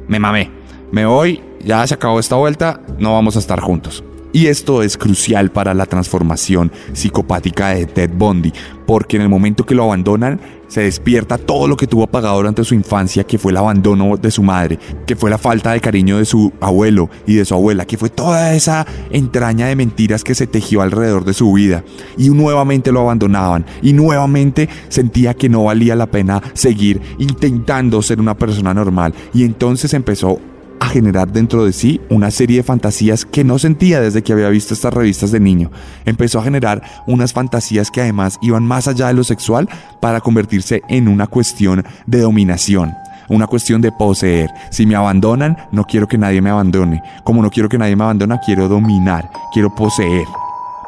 me 0.07 0.21
mamé, 0.21 0.53
me 0.93 1.07
voy, 1.07 1.43
ya 1.65 1.85
se 1.85 1.95
acabó 1.95 2.21
esta 2.21 2.37
vuelta, 2.37 2.83
no 3.01 3.15
vamos 3.15 3.35
a 3.35 3.41
estar 3.41 3.59
juntos. 3.59 4.05
Y 4.37 4.49
esto 4.49 4.83
es 4.83 4.99
crucial 4.99 5.51
para 5.51 5.73
la 5.73 5.87
transformación 5.87 6.71
psicopática 6.93 7.71
de 7.71 7.87
Ted 7.87 8.11
Bundy, 8.15 8.53
porque 8.87 9.17
en 9.17 9.23
el 9.23 9.31
momento 9.31 9.65
que 9.65 9.75
lo 9.75 9.85
abandonan, 9.85 10.39
se 10.69 10.83
despierta 10.83 11.39
todo 11.39 11.67
lo 11.67 11.75
que 11.75 11.87
tuvo 11.87 12.03
apagado 12.03 12.37
durante 12.37 12.63
su 12.63 12.75
infancia, 12.75 13.25
que 13.25 13.39
fue 13.39 13.53
el 13.53 13.57
abandono 13.57 14.19
de 14.19 14.31
su 14.31 14.43
madre, 14.43 14.79
que 15.07 15.17
fue 15.17 15.31
la 15.31 15.39
falta 15.39 15.73
de 15.73 15.81
cariño 15.81 16.19
de 16.19 16.27
su 16.27 16.53
abuelo 16.61 17.09
y 17.27 17.37
de 17.37 17.47
su 17.47 17.55
abuela, 17.55 17.87
que 17.87 17.97
fue 17.97 18.11
toda 18.11 18.55
esa 18.55 18.87
entraña 19.11 19.69
de 19.69 19.77
mentiras 19.77 20.23
que 20.23 20.35
se 20.35 20.47
tejió 20.47 20.83
alrededor 20.83 21.25
de 21.25 21.33
su 21.33 21.51
vida. 21.55 21.83
Y 22.19 22.29
nuevamente 22.29 22.93
lo 22.93 23.01
abandonaban 23.01 23.65
y 23.81 23.95
nuevamente 23.95 24.69
sentía 24.91 25.33
que 25.33 25.49
no 25.49 25.65
valía 25.65 25.97
la 25.97 26.11
pena 26.11 26.43
seguir 26.53 27.01
intentando 27.17 28.03
ser 28.03 28.21
una 28.21 28.37
persona 28.37 28.75
normal. 28.75 29.15
Y 29.33 29.45
entonces 29.45 29.95
empezó 29.95 30.39
a 30.81 30.89
generar 30.89 31.33
dentro 31.33 31.65
de 31.65 31.73
sí 31.73 32.01
una 32.11 32.31
serie 32.31 32.59
de 32.59 32.63
fantasías 32.63 33.25
que 33.25 33.45
no 33.45 33.59
sentía 33.59 34.01
desde 34.01 34.23
que 34.23 34.33
había 34.33 34.49
visto 34.49 34.75
estas 34.75 34.95
revistas 34.95 35.31
de 35.31 35.41
niño. 35.41 35.71
Empezó 36.05 36.39
a 36.39 36.45
generar 36.45 36.83
unas 37.07 37.33
fantasías 37.33 37.91
que 37.91 38.01
además 38.01 38.39
iban 38.43 38.65
más 38.65 38.89
allá 38.89 39.09
de 39.09 39.15
lo 39.15 39.25
sexual 39.25 39.69
para 40.01 40.21
convertirse 40.21 40.83
en 40.89 41.09
una 41.09 41.27
cuestión 41.27 41.85
de 42.07 42.21
dominación. 42.21 42.93
Una 43.29 43.47
cuestión 43.47 43.81
de 43.81 43.91
poseer. 43.91 44.51
Si 44.71 44.87
me 44.87 44.95
abandonan, 44.95 45.57
no 45.73 45.85
quiero 45.85 46.07
que 46.07 46.19
nadie 46.19 46.41
me 46.41 46.51
abandone. 46.51 47.03
Como 47.25 47.43
no 47.43 47.51
quiero 47.51 47.69
que 47.69 47.79
nadie 47.79 47.97
me 47.97 48.05
abandone, 48.05 48.39
quiero 48.45 48.69
dominar, 48.69 49.29
quiero 49.53 49.75
poseer. 49.75 50.25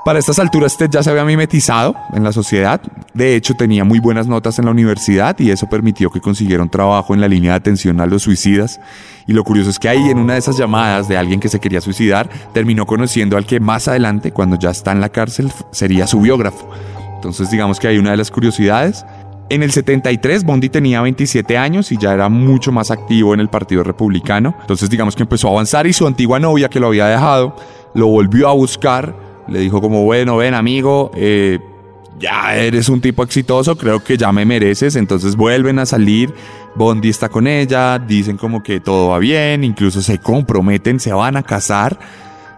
Para 0.09 0.21
estas 0.21 0.39
alturas 0.39 0.75
Ted 0.79 0.89
ya 0.91 1.03
se 1.03 1.11
había 1.11 1.23
mimetizado 1.23 1.95
en 2.15 2.25
la 2.25 2.33
sociedad, 2.33 2.81
de 3.13 3.37
hecho 3.37 3.53
tenía 3.53 3.85
muy 3.85 3.99
buenas 3.99 4.27
notas 4.27 4.59
en 4.59 4.65
la 4.65 4.71
universidad 4.71 5.39
y 5.39 5.51
eso 5.51 5.69
permitió 5.69 6.09
que 6.09 6.19
consiguiera 6.19 6.63
un 6.63 6.71
trabajo 6.71 7.13
en 7.13 7.21
la 7.21 7.29
línea 7.29 7.51
de 7.51 7.57
atención 7.59 8.01
a 8.01 8.07
los 8.07 8.23
suicidas. 8.23 8.81
Y 9.27 9.35
lo 9.35 9.45
curioso 9.45 9.69
es 9.69 9.79
que 9.79 9.91
ahí 9.91 10.09
en 10.09 10.17
una 10.17 10.33
de 10.33 10.39
esas 10.39 10.57
llamadas 10.57 11.09
de 11.09 11.19
alguien 11.19 11.41
que 11.41 11.51
se 11.51 11.61
quería 11.61 11.83
suicidar, 11.83 12.31
terminó 12.55 12.87
conociendo 12.87 13.37
al 13.37 13.45
que 13.45 13.61
más 13.61 13.87
adelante, 13.87 14.33
cuando 14.33 14.59
ya 14.59 14.71
está 14.71 14.93
en 14.93 15.03
la 15.03 15.11
cárcel, 15.11 15.53
sería 15.73 16.07
su 16.07 16.23
biógrafo. 16.23 16.71
Entonces 17.17 17.51
digamos 17.51 17.79
que 17.79 17.89
hay 17.89 17.99
una 17.99 18.13
de 18.13 18.17
las 18.17 18.31
curiosidades. 18.31 19.05
En 19.51 19.63
el 19.63 19.73
73 19.73 20.43
Bondi 20.43 20.71
tenía 20.71 21.03
27 21.03 21.59
años 21.59 21.93
y 21.93 21.99
ya 21.99 22.15
era 22.15 22.31
mucho 22.31 22.73
más 22.73 22.91
activo 22.91 23.35
en 23.35 23.41
el 23.41 23.51
Partido 23.51 23.85
Republicano. 23.85 24.55
Entonces 24.59 24.89
digamos 24.89 25.15
que 25.15 25.25
empezó 25.25 25.49
a 25.49 25.51
avanzar 25.51 25.87
y 25.87 25.93
su 25.93 26.07
antigua 26.07 26.41
novia 26.41 26.71
que 26.71 26.81
lo 26.81 26.87
había 26.87 27.09
dejado 27.09 27.55
lo 27.93 28.07
volvió 28.07 28.49
a 28.49 28.55
buscar 28.55 29.28
le 29.49 29.61
dijo 29.61 29.81
como, 29.81 30.05
bueno, 30.05 30.37
ven 30.37 30.55
amigo, 30.55 31.11
eh, 31.15 31.59
ya 32.19 32.57
eres 32.57 32.89
un 32.89 33.01
tipo 33.01 33.23
exitoso, 33.23 33.77
creo 33.77 34.03
que 34.03 34.17
ya 34.17 34.33
me 34.33 34.45
mereces, 34.45 34.97
entonces 34.97 35.37
vuelven 35.37 35.79
a 35.79 35.87
salir, 35.87 36.35
Bondi 36.75 37.09
está 37.09 37.29
con 37.29 37.47
ella, 37.47 37.99
dicen 37.99 38.37
como 38.37 38.63
que 38.63 38.81
todo 38.81 39.11
va 39.11 39.19
bien, 39.19 39.65
incluso 39.65 40.03
se 40.03 40.19
comprometen, 40.19 41.01
se 41.01 41.13
van 41.13 41.37
a 41.37 41.43
casar. 41.43 41.99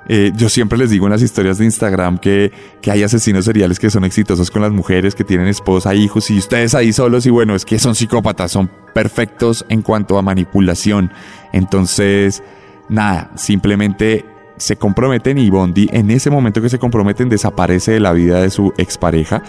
Eh, 0.08 0.32
yo 0.34 0.48
siempre 0.48 0.76
les 0.76 0.90
digo 0.90 1.06
en 1.06 1.12
las 1.12 1.22
historias 1.22 1.58
de 1.58 1.66
Instagram 1.66 2.18
que, 2.18 2.50
que 2.80 2.90
hay 2.90 3.02
asesinos 3.02 3.44
seriales 3.44 3.78
que 3.78 3.90
son 3.90 4.04
exitosos 4.04 4.50
con 4.50 4.62
las 4.62 4.72
mujeres, 4.72 5.14
que 5.14 5.22
tienen 5.22 5.46
esposa, 5.46 5.94
hijos 5.94 6.30
y 6.30 6.38
ustedes 6.38 6.74
ahí 6.74 6.92
solos 6.92 7.26
y 7.26 7.30
bueno, 7.30 7.54
es 7.54 7.64
que 7.64 7.78
son 7.78 7.94
psicópatas, 7.94 8.50
son 8.50 8.70
perfectos 8.92 9.64
en 9.68 9.82
cuanto 9.82 10.18
a 10.18 10.22
manipulación. 10.22 11.12
Entonces, 11.52 12.42
nada, 12.88 13.30
simplemente 13.36 14.24
se 14.60 14.76
comprometen 14.76 15.38
y 15.38 15.50
Bondi 15.50 15.88
en 15.92 16.10
ese 16.10 16.30
momento 16.30 16.60
que 16.60 16.68
se 16.68 16.78
comprometen 16.78 17.28
desaparece 17.28 17.92
de 17.92 18.00
la 18.00 18.12
vida 18.12 18.40
de 18.42 18.50
su 18.50 18.72
expareja, 18.76 19.42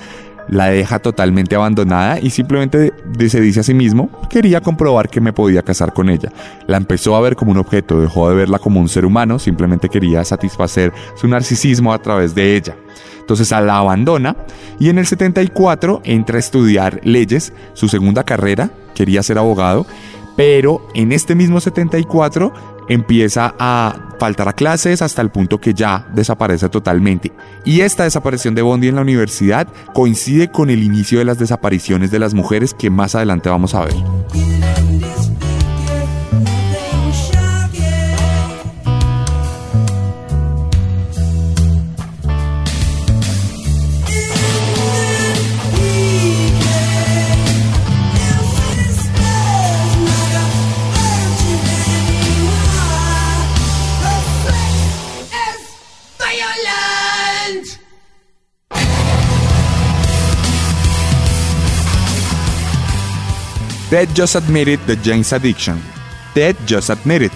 la 0.48 0.68
deja 0.68 1.00
totalmente 1.00 1.56
abandonada 1.56 2.20
y 2.20 2.30
simplemente 2.30 2.94
se 3.28 3.42
dice 3.42 3.60
a 3.60 3.64
sí 3.64 3.74
mismo, 3.74 4.10
quería 4.30 4.62
comprobar 4.62 5.10
que 5.10 5.22
me 5.22 5.34
podía 5.34 5.62
casar 5.62 5.94
con 5.94 6.10
ella. 6.10 6.32
La 6.68 6.78
empezó 6.78 7.16
a 7.16 7.22
ver 7.22 7.36
como 7.36 7.52
un 7.52 7.58
objeto, 7.58 8.02
dejó 8.02 8.30
de 8.30 8.36
verla 8.36 8.58
como 8.58 8.80
un 8.80 8.90
ser 8.90 9.06
humano, 9.06 9.38
simplemente 9.38 9.90
quería 9.90 10.24
satisfacer 10.24 10.94
su 11.16 11.28
narcisismo 11.28 11.94
a 11.94 12.02
través 12.02 12.34
de 12.34 12.56
ella. 12.56 12.76
Entonces 13.20 13.52
la 13.52 13.78
abandona 13.78 14.36
y 14.80 14.90
en 14.90 14.98
el 14.98 15.06
74 15.06 16.02
entra 16.04 16.38
a 16.38 16.40
estudiar 16.40 17.00
leyes, 17.04 17.54
su 17.74 17.88
segunda 17.88 18.24
carrera, 18.24 18.72
quería 18.96 19.24
ser 19.24 19.38
abogado, 19.38 19.86
pero 20.36 20.88
en 20.96 21.12
este 21.12 21.36
mismo 21.36 21.60
74 21.60 22.54
empieza 22.92 23.56
a 23.58 24.10
faltar 24.20 24.50
a 24.50 24.54
clases 24.54 25.02
hasta 25.02 25.22
el 25.22 25.30
punto 25.30 25.60
que 25.60 25.74
ya 25.74 26.06
desaparece 26.14 26.68
totalmente. 26.68 27.32
Y 27.64 27.82
esta 27.82 28.04
desaparición 28.04 28.54
de 28.54 28.62
Bondi 28.62 28.90
en 28.90 28.96
la 28.96 29.02
universidad 29.02 29.68
coincide 29.94 30.52
con 30.52 30.70
el 30.70 30.84
inicio 30.84 31.20
de 31.20 31.26
las 31.26 31.40
desapariciones 31.40 32.12
de 32.12 32.20
las 32.20 32.34
mujeres 32.34 32.74
que 32.74 32.90
más 32.90 33.16
adelante 33.16 33.50
vamos 33.50 33.74
a 33.76 33.86
ver. 33.86 33.96
Ted 63.92 64.08
Just 64.16 64.38
Admitted 64.38 64.80
de 64.88 64.98
James 65.04 65.34
Addiction. 65.34 65.78
Ted 66.34 66.56
Just 66.66 66.90
Admitted. 66.90 67.30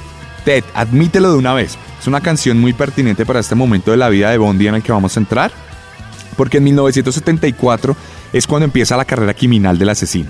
Ted, 0.46 0.64
admítelo 0.74 1.34
de 1.34 1.38
una 1.38 1.54
vez. 1.54 1.78
Es 2.00 2.08
una 2.08 2.22
canción 2.22 2.58
muy 2.62 2.72
pertinente 2.72 3.26
para 3.26 3.42
este 3.42 3.56
momento 3.56 3.92
de 3.92 3.98
la 3.98 4.08
vida 4.08 4.32
de 4.32 4.38
Bondi 4.38 4.66
en 4.66 4.76
el 4.76 4.82
que 4.82 4.94
vamos 4.94 5.18
a 5.18 5.20
entrar, 5.20 5.52
porque 6.38 6.60
en 6.60 6.64
1974 6.64 7.98
es 8.32 8.48
cuando 8.48 8.64
empieza 8.64 8.96
la 8.96 9.04
carrera 9.04 9.34
criminal 9.34 9.78
del 9.78 9.90
asesino. 9.90 10.30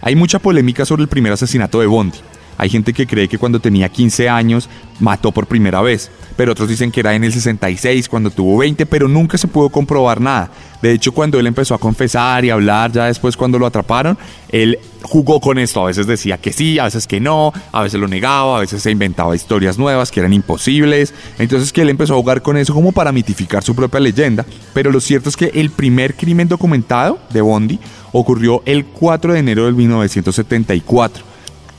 Hay 0.00 0.16
mucha 0.16 0.38
polémica 0.38 0.86
sobre 0.86 1.02
el 1.02 1.08
primer 1.08 1.34
asesinato 1.34 1.78
de 1.78 1.88
Bondi. 1.88 2.20
Hay 2.60 2.68
gente 2.68 2.92
que 2.92 3.06
cree 3.06 3.26
que 3.26 3.38
cuando 3.38 3.58
tenía 3.58 3.88
15 3.88 4.28
años 4.28 4.68
mató 5.00 5.32
por 5.32 5.46
primera 5.46 5.80
vez 5.80 6.10
pero 6.40 6.52
otros 6.52 6.70
dicen 6.70 6.90
que 6.90 7.00
era 7.00 7.14
en 7.14 7.22
el 7.22 7.34
66 7.34 8.08
cuando 8.08 8.30
tuvo 8.30 8.56
20, 8.56 8.86
pero 8.86 9.08
nunca 9.08 9.36
se 9.36 9.46
pudo 9.46 9.68
comprobar 9.68 10.22
nada. 10.22 10.50
De 10.80 10.90
hecho, 10.90 11.12
cuando 11.12 11.38
él 11.38 11.46
empezó 11.46 11.74
a 11.74 11.78
confesar 11.78 12.46
y 12.46 12.48
hablar, 12.48 12.90
ya 12.92 13.04
después 13.04 13.36
cuando 13.36 13.58
lo 13.58 13.66
atraparon, 13.66 14.16
él 14.48 14.78
jugó 15.02 15.38
con 15.38 15.58
esto. 15.58 15.82
A 15.82 15.88
veces 15.88 16.06
decía 16.06 16.38
que 16.38 16.54
sí, 16.54 16.78
a 16.78 16.84
veces 16.84 17.06
que 17.06 17.20
no, 17.20 17.52
a 17.72 17.82
veces 17.82 18.00
lo 18.00 18.08
negaba, 18.08 18.56
a 18.56 18.60
veces 18.60 18.82
se 18.82 18.90
inventaba 18.90 19.36
historias 19.36 19.76
nuevas 19.76 20.10
que 20.10 20.20
eran 20.20 20.32
imposibles. 20.32 21.12
Entonces 21.38 21.74
que 21.74 21.82
él 21.82 21.90
empezó 21.90 22.14
a 22.14 22.16
jugar 22.16 22.40
con 22.40 22.56
eso 22.56 22.72
como 22.72 22.92
para 22.92 23.12
mitificar 23.12 23.62
su 23.62 23.74
propia 23.74 24.00
leyenda. 24.00 24.46
Pero 24.72 24.90
lo 24.90 25.00
cierto 25.00 25.28
es 25.28 25.36
que 25.36 25.50
el 25.52 25.68
primer 25.68 26.14
crimen 26.14 26.48
documentado 26.48 27.18
de 27.28 27.42
Bondi 27.42 27.78
ocurrió 28.12 28.62
el 28.64 28.86
4 28.86 29.34
de 29.34 29.40
enero 29.40 29.66
de 29.66 29.72
1974. 29.72 31.29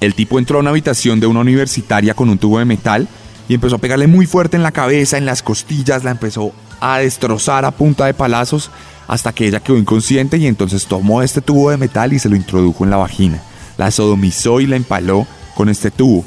El 0.02 0.16
tipo 0.16 0.40
entró 0.40 0.58
a 0.58 0.62
una 0.62 0.72
habitación 0.72 1.20
de 1.20 1.28
una 1.28 1.42
universitaria 1.42 2.16
con 2.16 2.28
un 2.28 2.40
tubo 2.40 2.58
de 2.58 2.66
metal 2.66 3.08
y 3.48 3.54
empezó 3.54 3.76
a 3.76 3.80
pegarle 3.80 4.08
muy 4.08 4.26
fuerte 4.26 4.58
en 4.58 4.64
la 4.64 4.72
cabeza, 4.72 5.20
en 5.20 5.28
las 5.28 5.44
costillas, 5.44 6.04
la 6.04 6.10
empezó 6.10 6.54
a 6.80 6.98
destrozar 6.98 7.66
a 7.66 7.72
punta 7.72 8.08
de 8.08 8.16
palazos 8.16 8.72
hasta 9.08 9.32
que 9.32 9.46
ella 9.46 9.60
quedó 9.60 9.78
inconsciente 9.78 10.38
y 10.38 10.48
entonces 10.48 10.88
tomó 10.88 11.22
este 11.22 11.40
tubo 11.40 11.70
de 11.70 11.78
metal 11.78 12.14
y 12.14 12.20
se 12.20 12.30
lo 12.30 12.36
introdujo 12.36 12.84
en 12.84 12.90
la 12.90 12.98
vagina. 12.98 13.44
La 13.78 13.92
sodomizó 13.92 14.60
y 14.60 14.66
la 14.66 14.76
empaló 14.76 15.28
con 15.54 15.70
este 15.70 15.92
tubo. 15.92 16.26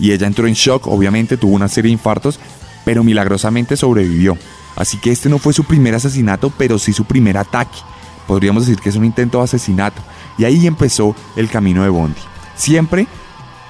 Y 0.00 0.10
ella 0.10 0.26
entró 0.26 0.48
en 0.48 0.54
shock, 0.54 0.88
obviamente 0.88 1.36
tuvo 1.36 1.54
una 1.54 1.68
serie 1.68 1.90
de 1.90 1.92
infartos, 1.92 2.40
pero 2.84 3.04
milagrosamente 3.04 3.76
sobrevivió. 3.76 4.36
Así 4.74 4.96
que 4.96 5.12
este 5.12 5.28
no 5.28 5.38
fue 5.38 5.52
su 5.52 5.62
primer 5.62 5.94
asesinato, 5.94 6.52
pero 6.58 6.76
sí 6.76 6.92
su 6.92 7.04
primer 7.04 7.38
ataque. 7.38 7.78
Podríamos 8.26 8.66
decir 8.66 8.82
que 8.82 8.88
es 8.88 8.96
un 8.96 9.04
intento 9.04 9.38
de 9.38 9.44
asesinato. 9.44 10.02
Y 10.38 10.44
ahí 10.44 10.66
empezó 10.66 11.14
el 11.36 11.48
camino 11.48 11.84
de 11.84 11.88
Bondi. 11.88 12.31
Siempre 12.56 13.06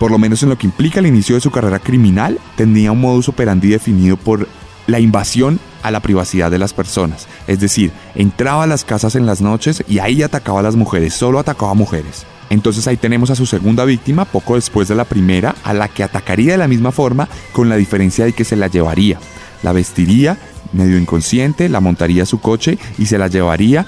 por 0.02 0.10
lo 0.10 0.18
menos 0.18 0.42
en 0.42 0.48
lo 0.48 0.58
que 0.58 0.66
implica 0.66 0.98
el 0.98 1.06
inicio 1.06 1.36
de 1.36 1.40
su 1.40 1.52
carrera 1.52 1.78
criminal, 1.78 2.40
tenía 2.56 2.90
un 2.90 3.00
modus 3.00 3.28
operandi 3.28 3.68
definido 3.68 4.16
por 4.16 4.48
la 4.88 4.98
invasión 4.98 5.60
a 5.84 5.92
la 5.92 6.00
privacidad 6.00 6.50
de 6.50 6.58
las 6.58 6.74
personas. 6.74 7.28
Es 7.46 7.60
decir, 7.60 7.92
entraba 8.16 8.64
a 8.64 8.66
las 8.66 8.84
casas 8.84 9.14
en 9.14 9.26
las 9.26 9.40
noches 9.40 9.84
y 9.88 10.00
ahí 10.00 10.24
atacaba 10.24 10.58
a 10.58 10.64
las 10.64 10.74
mujeres, 10.74 11.14
solo 11.14 11.38
atacaba 11.38 11.70
a 11.70 11.74
mujeres. 11.74 12.26
Entonces 12.50 12.88
ahí 12.88 12.96
tenemos 12.96 13.30
a 13.30 13.36
su 13.36 13.46
segunda 13.46 13.84
víctima 13.84 14.24
poco 14.24 14.56
después 14.56 14.88
de 14.88 14.96
la 14.96 15.04
primera, 15.04 15.54
a 15.62 15.72
la 15.72 15.86
que 15.86 16.02
atacaría 16.02 16.50
de 16.50 16.58
la 16.58 16.66
misma 16.66 16.90
forma, 16.90 17.28
con 17.52 17.68
la 17.68 17.76
diferencia 17.76 18.24
de 18.24 18.32
que 18.32 18.42
se 18.42 18.56
la 18.56 18.66
llevaría. 18.66 19.20
La 19.62 19.70
vestiría 19.70 20.36
medio 20.72 20.98
inconsciente, 20.98 21.68
la 21.68 21.78
montaría 21.78 22.24
a 22.24 22.26
su 22.26 22.40
coche 22.40 22.76
y 22.98 23.06
se 23.06 23.18
la 23.18 23.28
llevaría, 23.28 23.86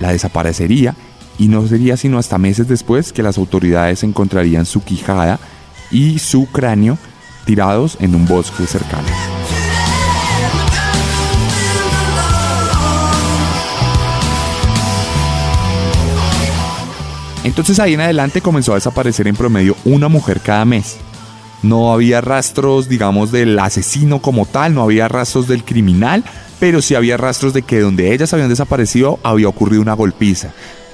la 0.00 0.10
desaparecería 0.10 0.96
y 1.38 1.48
no 1.48 1.66
sería 1.66 1.96
sino 1.96 2.18
hasta 2.18 2.38
meses 2.38 2.68
después 2.68 3.12
que 3.12 3.22
las 3.22 3.38
autoridades 3.38 4.02
encontrarían 4.02 4.66
su 4.66 4.82
quijada 4.82 5.38
y 5.90 6.18
su 6.18 6.46
cráneo 6.46 6.98
tirados 7.44 7.96
en 8.00 8.14
un 8.14 8.26
bosque 8.26 8.66
cercano. 8.66 9.08
Entonces 17.44 17.80
ahí 17.80 17.94
en 17.94 18.00
adelante 18.00 18.40
comenzó 18.40 18.72
a 18.72 18.76
desaparecer 18.76 19.26
en 19.26 19.34
promedio 19.34 19.76
una 19.84 20.08
mujer 20.08 20.40
cada 20.40 20.64
mes. 20.64 20.96
No 21.62 21.92
había 21.92 22.20
rastros, 22.20 22.88
digamos, 22.88 23.32
del 23.32 23.58
asesino 23.58 24.20
como 24.20 24.46
tal, 24.46 24.74
no 24.74 24.82
había 24.82 25.08
rastros 25.08 25.48
del 25.48 25.64
criminal, 25.64 26.24
pero 26.60 26.82
sí 26.82 26.94
había 26.94 27.16
rastros 27.16 27.52
de 27.52 27.62
que 27.62 27.80
donde 27.80 28.12
ellas 28.12 28.32
habían 28.32 28.48
desaparecido 28.48 29.18
había 29.22 29.48
ocurrido 29.48 29.82
una 29.82 29.94
golpiza. 29.94 30.52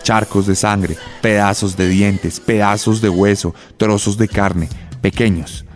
Charcos 0.08 0.46
de 0.46 0.54
sangre, 0.54 0.96
pedazos 1.20 1.76
de 1.76 1.86
dientes, 1.86 2.40
pedazos 2.40 3.02
de 3.02 3.10
hueso, 3.10 3.54
trozos 3.76 4.16
de 4.16 4.26
carne, 4.26 4.66
pequeños 5.02 5.66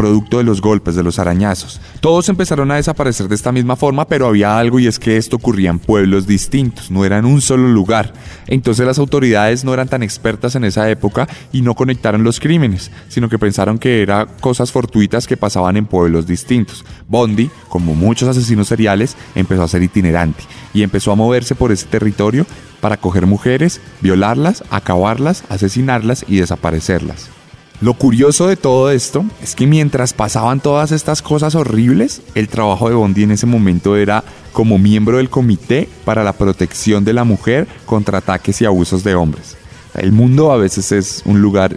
producto 0.00 0.38
de 0.38 0.44
los 0.44 0.62
golpes, 0.62 0.94
de 0.94 1.02
los 1.02 1.18
arañazos. 1.18 1.78
Todos 2.00 2.30
empezaron 2.30 2.70
a 2.70 2.76
desaparecer 2.76 3.28
de 3.28 3.34
esta 3.34 3.52
misma 3.52 3.76
forma, 3.76 4.06
pero 4.06 4.28
había 4.28 4.58
algo 4.58 4.78
y 4.78 4.86
es 4.86 4.98
que 4.98 5.18
esto 5.18 5.36
ocurría 5.36 5.68
en 5.68 5.78
pueblos 5.78 6.26
distintos, 6.26 6.90
no 6.90 7.04
era 7.04 7.18
en 7.18 7.26
un 7.26 7.42
solo 7.42 7.68
lugar. 7.68 8.14
Entonces 8.46 8.86
las 8.86 8.98
autoridades 8.98 9.62
no 9.62 9.74
eran 9.74 9.88
tan 9.88 10.02
expertas 10.02 10.54
en 10.54 10.64
esa 10.64 10.88
época 10.88 11.28
y 11.52 11.60
no 11.60 11.74
conectaron 11.74 12.24
los 12.24 12.40
crímenes, 12.40 12.90
sino 13.10 13.28
que 13.28 13.38
pensaron 13.38 13.78
que 13.78 14.00
eran 14.00 14.26
cosas 14.40 14.72
fortuitas 14.72 15.26
que 15.26 15.36
pasaban 15.36 15.76
en 15.76 15.84
pueblos 15.84 16.26
distintos. 16.26 16.82
Bondi, 17.06 17.50
como 17.68 17.94
muchos 17.94 18.26
asesinos 18.30 18.68
seriales, 18.68 19.18
empezó 19.34 19.64
a 19.64 19.68
ser 19.68 19.82
itinerante 19.82 20.44
y 20.72 20.82
empezó 20.82 21.12
a 21.12 21.16
moverse 21.16 21.54
por 21.54 21.72
ese 21.72 21.84
territorio 21.84 22.46
para 22.80 22.96
coger 22.96 23.26
mujeres, 23.26 23.82
violarlas, 24.00 24.64
acabarlas, 24.70 25.44
asesinarlas 25.50 26.24
y 26.26 26.38
desaparecerlas. 26.38 27.28
Lo 27.80 27.94
curioso 27.94 28.46
de 28.46 28.56
todo 28.56 28.90
esto 28.90 29.24
es 29.42 29.54
que 29.54 29.66
mientras 29.66 30.12
pasaban 30.12 30.60
todas 30.60 30.92
estas 30.92 31.22
cosas 31.22 31.54
horribles, 31.54 32.20
el 32.34 32.48
trabajo 32.48 32.90
de 32.90 32.94
Bondi 32.94 33.22
en 33.22 33.30
ese 33.30 33.46
momento 33.46 33.96
era 33.96 34.22
como 34.52 34.76
miembro 34.76 35.16
del 35.16 35.30
Comité 35.30 35.88
para 36.04 36.22
la 36.22 36.34
Protección 36.34 37.06
de 37.06 37.14
la 37.14 37.24
Mujer 37.24 37.66
contra 37.86 38.18
ataques 38.18 38.60
y 38.60 38.66
abusos 38.66 39.02
de 39.02 39.14
hombres. 39.14 39.56
El 39.94 40.12
mundo 40.12 40.52
a 40.52 40.58
veces 40.58 40.92
es 40.92 41.22
un 41.24 41.40
lugar 41.40 41.74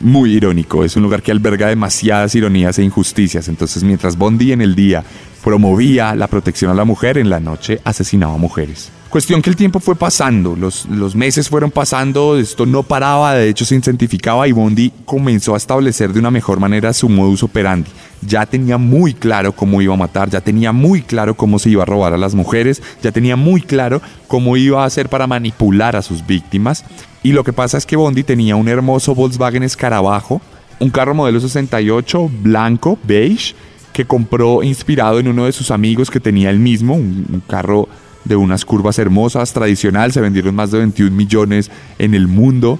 muy 0.00 0.32
irónico, 0.32 0.82
es 0.82 0.96
un 0.96 1.04
lugar 1.04 1.22
que 1.22 1.30
alberga 1.30 1.68
demasiadas 1.68 2.34
ironías 2.34 2.80
e 2.80 2.82
injusticias. 2.82 3.46
Entonces 3.46 3.84
mientras 3.84 4.18
Bondi 4.18 4.50
en 4.50 4.62
el 4.62 4.74
día 4.74 5.04
promovía 5.44 6.16
la 6.16 6.26
protección 6.26 6.72
a 6.72 6.74
la 6.74 6.84
mujer, 6.84 7.18
en 7.18 7.30
la 7.30 7.38
noche 7.38 7.80
asesinaba 7.84 8.36
mujeres. 8.36 8.90
Cuestión 9.14 9.42
que 9.42 9.50
el 9.50 9.54
tiempo 9.54 9.78
fue 9.78 9.94
pasando, 9.94 10.56
los, 10.56 10.86
los 10.86 11.14
meses 11.14 11.48
fueron 11.48 11.70
pasando, 11.70 12.36
esto 12.36 12.66
no 12.66 12.82
paraba, 12.82 13.34
de 13.34 13.48
hecho 13.48 13.64
se 13.64 13.76
intensificaba 13.76 14.48
y 14.48 14.50
Bondi 14.50 14.90
comenzó 15.04 15.54
a 15.54 15.56
establecer 15.56 16.12
de 16.12 16.18
una 16.18 16.32
mejor 16.32 16.58
manera 16.58 16.92
su 16.92 17.08
modus 17.08 17.44
operandi. 17.44 17.88
Ya 18.22 18.44
tenía 18.44 18.76
muy 18.76 19.14
claro 19.14 19.52
cómo 19.52 19.80
iba 19.80 19.94
a 19.94 19.96
matar, 19.96 20.30
ya 20.30 20.40
tenía 20.40 20.72
muy 20.72 21.00
claro 21.00 21.36
cómo 21.36 21.60
se 21.60 21.70
iba 21.70 21.84
a 21.84 21.86
robar 21.86 22.12
a 22.12 22.16
las 22.16 22.34
mujeres, 22.34 22.82
ya 23.04 23.12
tenía 23.12 23.36
muy 23.36 23.60
claro 23.60 24.02
cómo 24.26 24.56
iba 24.56 24.82
a 24.82 24.86
hacer 24.86 25.08
para 25.08 25.28
manipular 25.28 25.94
a 25.94 26.02
sus 26.02 26.26
víctimas. 26.26 26.84
Y 27.22 27.34
lo 27.34 27.44
que 27.44 27.52
pasa 27.52 27.78
es 27.78 27.86
que 27.86 27.94
Bondi 27.94 28.24
tenía 28.24 28.56
un 28.56 28.66
hermoso 28.66 29.14
Volkswagen 29.14 29.62
Escarabajo, 29.62 30.42
un 30.80 30.90
carro 30.90 31.14
modelo 31.14 31.38
68, 31.38 32.32
blanco, 32.42 32.98
beige, 33.04 33.54
que 33.92 34.06
compró 34.06 34.64
inspirado 34.64 35.20
en 35.20 35.28
uno 35.28 35.44
de 35.44 35.52
sus 35.52 35.70
amigos 35.70 36.10
que 36.10 36.18
tenía 36.18 36.50
el 36.50 36.58
mismo, 36.58 36.96
un 36.96 37.44
carro 37.46 37.88
de 38.24 38.36
unas 38.36 38.64
curvas 38.64 38.98
hermosas, 38.98 39.52
tradicional, 39.52 40.12
se 40.12 40.20
vendieron 40.20 40.54
más 40.54 40.70
de 40.70 40.78
21 40.78 41.14
millones 41.14 41.70
en 41.98 42.14
el 42.14 42.26
mundo, 42.26 42.78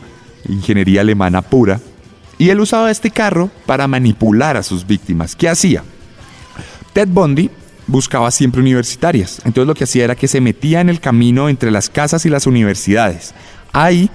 ingeniería 0.48 1.02
alemana 1.02 1.42
pura. 1.42 1.80
Y 2.38 2.50
él 2.50 2.60
usaba 2.60 2.90
este 2.90 3.10
carro 3.10 3.50
para 3.66 3.86
manipular 3.86 4.56
a 4.56 4.62
sus 4.62 4.86
víctimas. 4.86 5.36
¿Qué 5.36 5.48
hacía? 5.48 5.84
Ted 6.92 7.08
Bundy 7.08 7.50
buscaba 7.86 8.30
siempre 8.30 8.60
universitarias. 8.60 9.40
Entonces 9.44 9.66
lo 9.66 9.74
que 9.74 9.84
hacía 9.84 10.04
era 10.04 10.16
que 10.16 10.28
se 10.28 10.40
metía 10.40 10.80
en 10.80 10.88
el 10.88 11.00
camino 11.00 11.48
entre 11.48 11.70
las 11.70 11.90
casas 11.90 12.24
y 12.26 12.30
las 12.30 12.46
universidades. 12.46 13.34
Ahí 13.72 14.10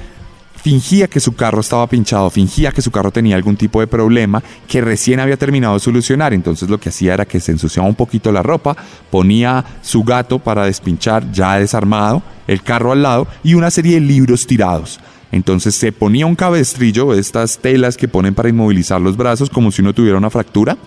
fingía 0.62 1.08
que 1.08 1.20
su 1.20 1.34
carro 1.36 1.62
estaba 1.62 1.88
pinchado, 1.88 2.30
fingía 2.30 2.72
que 2.72 2.82
su 2.82 2.92
carro 2.92 3.12
tenía 3.12 3.36
algún 3.36 3.56
tipo 3.56 3.80
de 3.80 3.88
problema 3.88 4.44
que 4.68 4.82
recién 4.82 5.20
había 5.20 5.38
terminado 5.38 5.76
de 5.76 5.80
solucionar. 5.80 6.34
Entonces 6.34 6.70
lo 6.70 6.80
que 6.80 6.90
hacía 6.90 7.14
era 7.14 7.26
que 7.26 7.40
se 7.40 7.52
ensuciaba 7.52 7.88
un 7.88 7.96
poquito 7.96 8.32
la 8.32 8.44
ropa, 8.44 8.76
ponía 9.10 9.64
su 9.82 10.04
gato 10.04 10.40
para 10.40 10.66
despinchar 10.66 11.32
ya 11.32 11.58
desarmado, 11.60 12.22
el 12.48 12.62
carro 12.62 12.92
al 12.92 13.04
lado 13.04 13.28
y 13.44 13.54
una 13.54 13.72
serie 13.72 13.96
de 13.96 14.02
libros 14.02 14.46
tirados. 14.46 15.00
Entonces 15.32 15.76
se 15.76 15.92
ponía 15.92 16.26
un 16.26 16.36
cabestrillo, 16.36 17.14
estas 17.14 17.60
telas 17.60 17.98
que 17.98 18.08
ponen 18.08 18.34
para 18.34 18.50
inmovilizar 18.50 19.00
los 19.00 19.16
brazos 19.16 19.50
como 19.50 19.72
si 19.72 19.82
uno 19.82 19.94
tuviera 19.94 20.18
una 20.18 20.30
fractura. 20.30 20.78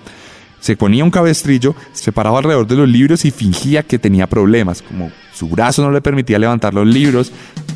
Se 0.61 0.77
ponía 0.77 1.03
un 1.03 1.11
cabestrillo, 1.11 1.75
se 1.93 2.13
paraba 2.13 2.39
alrededor 2.39 2.67
de 2.69 2.77
los 2.77 2.89
libros 2.89 3.25
y 3.25 3.33
fingía 3.33 3.83
que 3.83 3.99
tenía 3.99 4.29
problemas, 4.29 4.81
como 4.81 5.11
su 5.35 5.49
brazo 5.49 5.83
no 5.83 5.91
le 5.91 6.01
permitía 6.01 6.39
levantar 6.39 6.73
los 6.73 6.87
libros, 6.87 7.33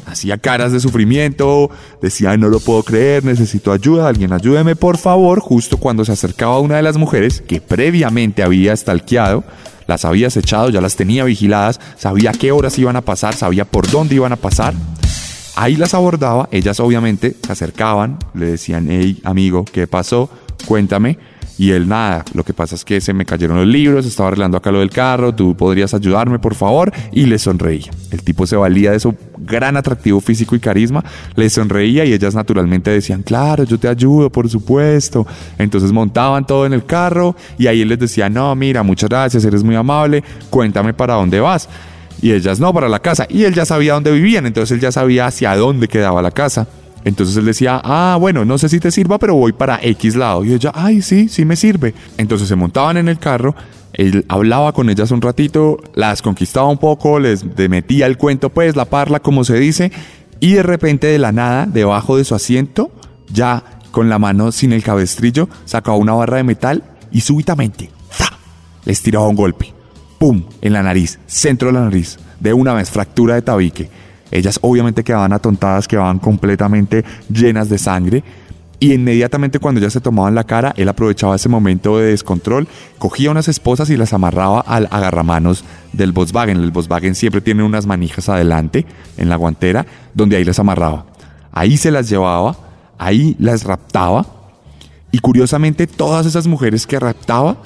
hacía 0.06 0.38
caras 0.38 0.72
de 0.72 0.80
sufrimiento, 0.80 1.70
decía 2.00 2.36
no 2.36 2.48
lo 2.48 2.60
puedo 2.60 2.82
creer, 2.82 3.24
necesito 3.24 3.72
ayuda, 3.72 4.08
alguien 4.08 4.32
ayúdeme 4.32 4.76
por 4.76 4.98
favor, 4.98 5.40
justo 5.40 5.78
cuando 5.78 6.04
se 6.04 6.12
acercaba 6.12 6.60
una 6.60 6.76
de 6.76 6.82
las 6.82 6.96
mujeres 6.96 7.42
que 7.46 7.60
previamente 7.60 8.42
había 8.42 8.72
estalqueado, 8.72 9.44
las 9.86 10.04
había 10.04 10.28
acechado, 10.28 10.70
ya 10.70 10.80
las 10.80 10.96
tenía 10.96 11.24
vigiladas, 11.24 11.80
sabía 11.96 12.32
qué 12.32 12.52
horas 12.52 12.78
iban 12.78 12.96
a 12.96 13.02
pasar, 13.02 13.34
sabía 13.34 13.64
por 13.64 13.90
dónde 13.90 14.14
iban 14.16 14.32
a 14.32 14.36
pasar. 14.36 14.74
Ahí 15.54 15.76
las 15.76 15.94
abordaba, 15.94 16.48
ellas 16.52 16.80
obviamente 16.80 17.36
se 17.44 17.52
acercaban, 17.52 18.18
le 18.34 18.46
decían, 18.46 18.88
hey 18.90 19.20
amigo, 19.24 19.64
¿qué 19.64 19.86
pasó? 19.86 20.28
Cuéntame. 20.66 21.18
Y 21.58 21.70
él 21.70 21.88
nada, 21.88 22.24
lo 22.34 22.44
que 22.44 22.52
pasa 22.52 22.74
es 22.74 22.84
que 22.84 23.00
se 23.00 23.14
me 23.14 23.24
cayeron 23.24 23.56
los 23.56 23.66
libros, 23.66 24.04
estaba 24.04 24.28
arreglando 24.28 24.58
acá 24.58 24.70
lo 24.70 24.80
del 24.80 24.90
carro, 24.90 25.34
tú 25.34 25.56
podrías 25.56 25.94
ayudarme 25.94 26.38
por 26.38 26.54
favor, 26.54 26.92
y 27.12 27.24
le 27.24 27.38
sonreía. 27.38 27.90
El 28.10 28.22
tipo 28.22 28.46
se 28.46 28.56
valía 28.56 28.92
de 28.92 29.00
su 29.00 29.14
gran 29.38 29.76
atractivo 29.76 30.20
físico 30.20 30.54
y 30.54 30.60
carisma, 30.60 31.02
le 31.34 31.48
sonreía 31.48 32.04
y 32.04 32.12
ellas 32.12 32.34
naturalmente 32.34 32.90
decían, 32.90 33.22
claro, 33.22 33.64
yo 33.64 33.78
te 33.78 33.88
ayudo, 33.88 34.30
por 34.30 34.50
supuesto. 34.50 35.26
Entonces 35.58 35.92
montaban 35.92 36.46
todo 36.46 36.66
en 36.66 36.74
el 36.74 36.84
carro 36.84 37.34
y 37.56 37.68
ahí 37.68 37.80
él 37.80 37.88
les 37.88 37.98
decía, 37.98 38.28
no, 38.28 38.54
mira, 38.54 38.82
muchas 38.82 39.08
gracias, 39.08 39.44
eres 39.44 39.62
muy 39.62 39.76
amable, 39.76 40.22
cuéntame 40.50 40.92
para 40.92 41.14
dónde 41.14 41.40
vas. 41.40 41.68
Y 42.20 42.32
ellas 42.32 42.60
no, 42.60 42.72
para 42.72 42.88
la 42.88 42.98
casa. 42.98 43.26
Y 43.28 43.44
él 43.44 43.54
ya 43.54 43.64
sabía 43.64 43.94
dónde 43.94 44.12
vivían, 44.12 44.46
entonces 44.46 44.74
él 44.74 44.80
ya 44.80 44.92
sabía 44.92 45.26
hacia 45.26 45.54
dónde 45.56 45.88
quedaba 45.88 46.20
la 46.22 46.30
casa. 46.30 46.66
Entonces 47.06 47.36
él 47.36 47.44
decía, 47.44 47.80
ah, 47.84 48.18
bueno, 48.20 48.44
no 48.44 48.58
sé 48.58 48.68
si 48.68 48.80
te 48.80 48.90
sirva, 48.90 49.16
pero 49.20 49.36
voy 49.36 49.52
para 49.52 49.78
X 49.80 50.16
lado. 50.16 50.44
Y 50.44 50.52
ella, 50.52 50.72
ay, 50.74 51.02
sí, 51.02 51.28
sí 51.28 51.44
me 51.44 51.54
sirve. 51.54 51.94
Entonces 52.18 52.48
se 52.48 52.56
montaban 52.56 52.96
en 52.96 53.08
el 53.08 53.20
carro, 53.20 53.54
él 53.92 54.24
hablaba 54.28 54.72
con 54.72 54.90
ellas 54.90 55.12
un 55.12 55.22
ratito, 55.22 55.78
las 55.94 56.20
conquistaba 56.20 56.66
un 56.66 56.78
poco, 56.78 57.20
les 57.20 57.44
metía 57.70 58.06
el 58.06 58.18
cuento, 58.18 58.50
pues, 58.50 58.74
la 58.74 58.86
parla, 58.86 59.20
como 59.20 59.44
se 59.44 59.54
dice, 59.54 59.92
y 60.40 60.54
de 60.54 60.64
repente 60.64 61.06
de 61.06 61.20
la 61.20 61.30
nada, 61.30 61.66
debajo 61.66 62.16
de 62.16 62.24
su 62.24 62.34
asiento, 62.34 62.90
ya 63.32 63.62
con 63.92 64.08
la 64.08 64.18
mano 64.18 64.50
sin 64.50 64.72
el 64.72 64.82
cabestrillo, 64.82 65.48
sacaba 65.64 65.96
una 65.96 66.12
barra 66.12 66.38
de 66.38 66.42
metal 66.42 66.82
y 67.12 67.20
súbitamente, 67.20 67.88
les 68.84 69.00
tiraba 69.00 69.28
un 69.28 69.36
golpe. 69.36 69.72
¡Pum! 70.18 70.42
En 70.60 70.72
la 70.72 70.82
nariz, 70.82 71.20
centro 71.28 71.68
de 71.68 71.74
la 71.74 71.84
nariz. 71.84 72.18
De 72.40 72.52
una 72.52 72.74
vez, 72.74 72.90
fractura 72.90 73.36
de 73.36 73.42
tabique. 73.42 73.90
Ellas 74.30 74.58
obviamente 74.62 75.04
quedaban 75.04 75.32
atontadas, 75.32 75.88
quedaban 75.88 76.18
completamente 76.18 77.04
llenas 77.28 77.68
de 77.68 77.78
sangre. 77.78 78.24
Y 78.78 78.92
inmediatamente 78.92 79.58
cuando 79.58 79.80
ya 79.80 79.88
se 79.88 80.02
tomaban 80.02 80.34
la 80.34 80.44
cara, 80.44 80.74
él 80.76 80.88
aprovechaba 80.88 81.36
ese 81.36 81.48
momento 81.48 81.96
de 81.96 82.10
descontrol, 82.10 82.68
cogía 82.98 83.30
unas 83.30 83.48
esposas 83.48 83.88
y 83.88 83.96
las 83.96 84.12
amarraba 84.12 84.60
al 84.60 84.86
agarramanos 84.90 85.64
del 85.94 86.12
Volkswagen. 86.12 86.58
El 86.58 86.72
Volkswagen 86.72 87.14
siempre 87.14 87.40
tiene 87.40 87.62
unas 87.62 87.86
manijas 87.86 88.28
adelante 88.28 88.84
en 89.16 89.30
la 89.30 89.36
guantera, 89.36 89.86
donde 90.12 90.36
ahí 90.36 90.44
las 90.44 90.58
amarraba. 90.58 91.06
Ahí 91.52 91.78
se 91.78 91.90
las 91.90 92.10
llevaba, 92.10 92.56
ahí 92.98 93.34
las 93.38 93.64
raptaba. 93.64 94.26
Y 95.10 95.20
curiosamente 95.20 95.86
todas 95.86 96.26
esas 96.26 96.46
mujeres 96.46 96.86
que 96.86 97.00
raptaba 97.00 97.56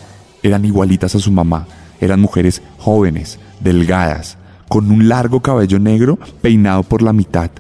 eran 0.45 0.65
igualitas 0.65 1.17
a 1.17 1.19
su 1.19 1.33
mamá. 1.33 1.67
Eran 2.01 2.21
mujeres 2.21 2.63
jóvenes, 2.79 3.41
delgadas, 3.59 4.39
con 4.71 4.93
un 4.93 5.09
largo 5.09 5.41
cabello 5.41 5.81
negro 5.81 6.17
peinado 6.41 6.85
por 6.85 7.03
la 7.03 7.13
mitad. 7.13 7.51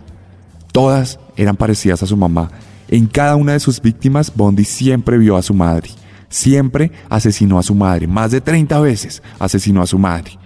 Todas 0.70 1.18
eran 1.36 1.56
parecidas 1.56 2.04
a 2.04 2.06
su 2.06 2.16
mamá. 2.16 2.52
En 2.86 3.08
cada 3.08 3.34
una 3.34 3.52
de 3.52 3.58
sus 3.58 3.82
víctimas, 3.82 4.32
Bondi 4.32 4.64
siempre 4.64 5.18
vio 5.18 5.36
a 5.36 5.42
su 5.42 5.52
madre. 5.52 5.90
Siempre 6.28 6.92
asesinó 7.08 7.58
a 7.58 7.64
su 7.64 7.74
madre. 7.74 8.06
Más 8.06 8.30
de 8.30 8.40
30 8.40 8.78
veces 8.78 9.24
asesinó 9.40 9.82
a 9.82 9.88
su 9.88 9.98
madre. 9.98 10.38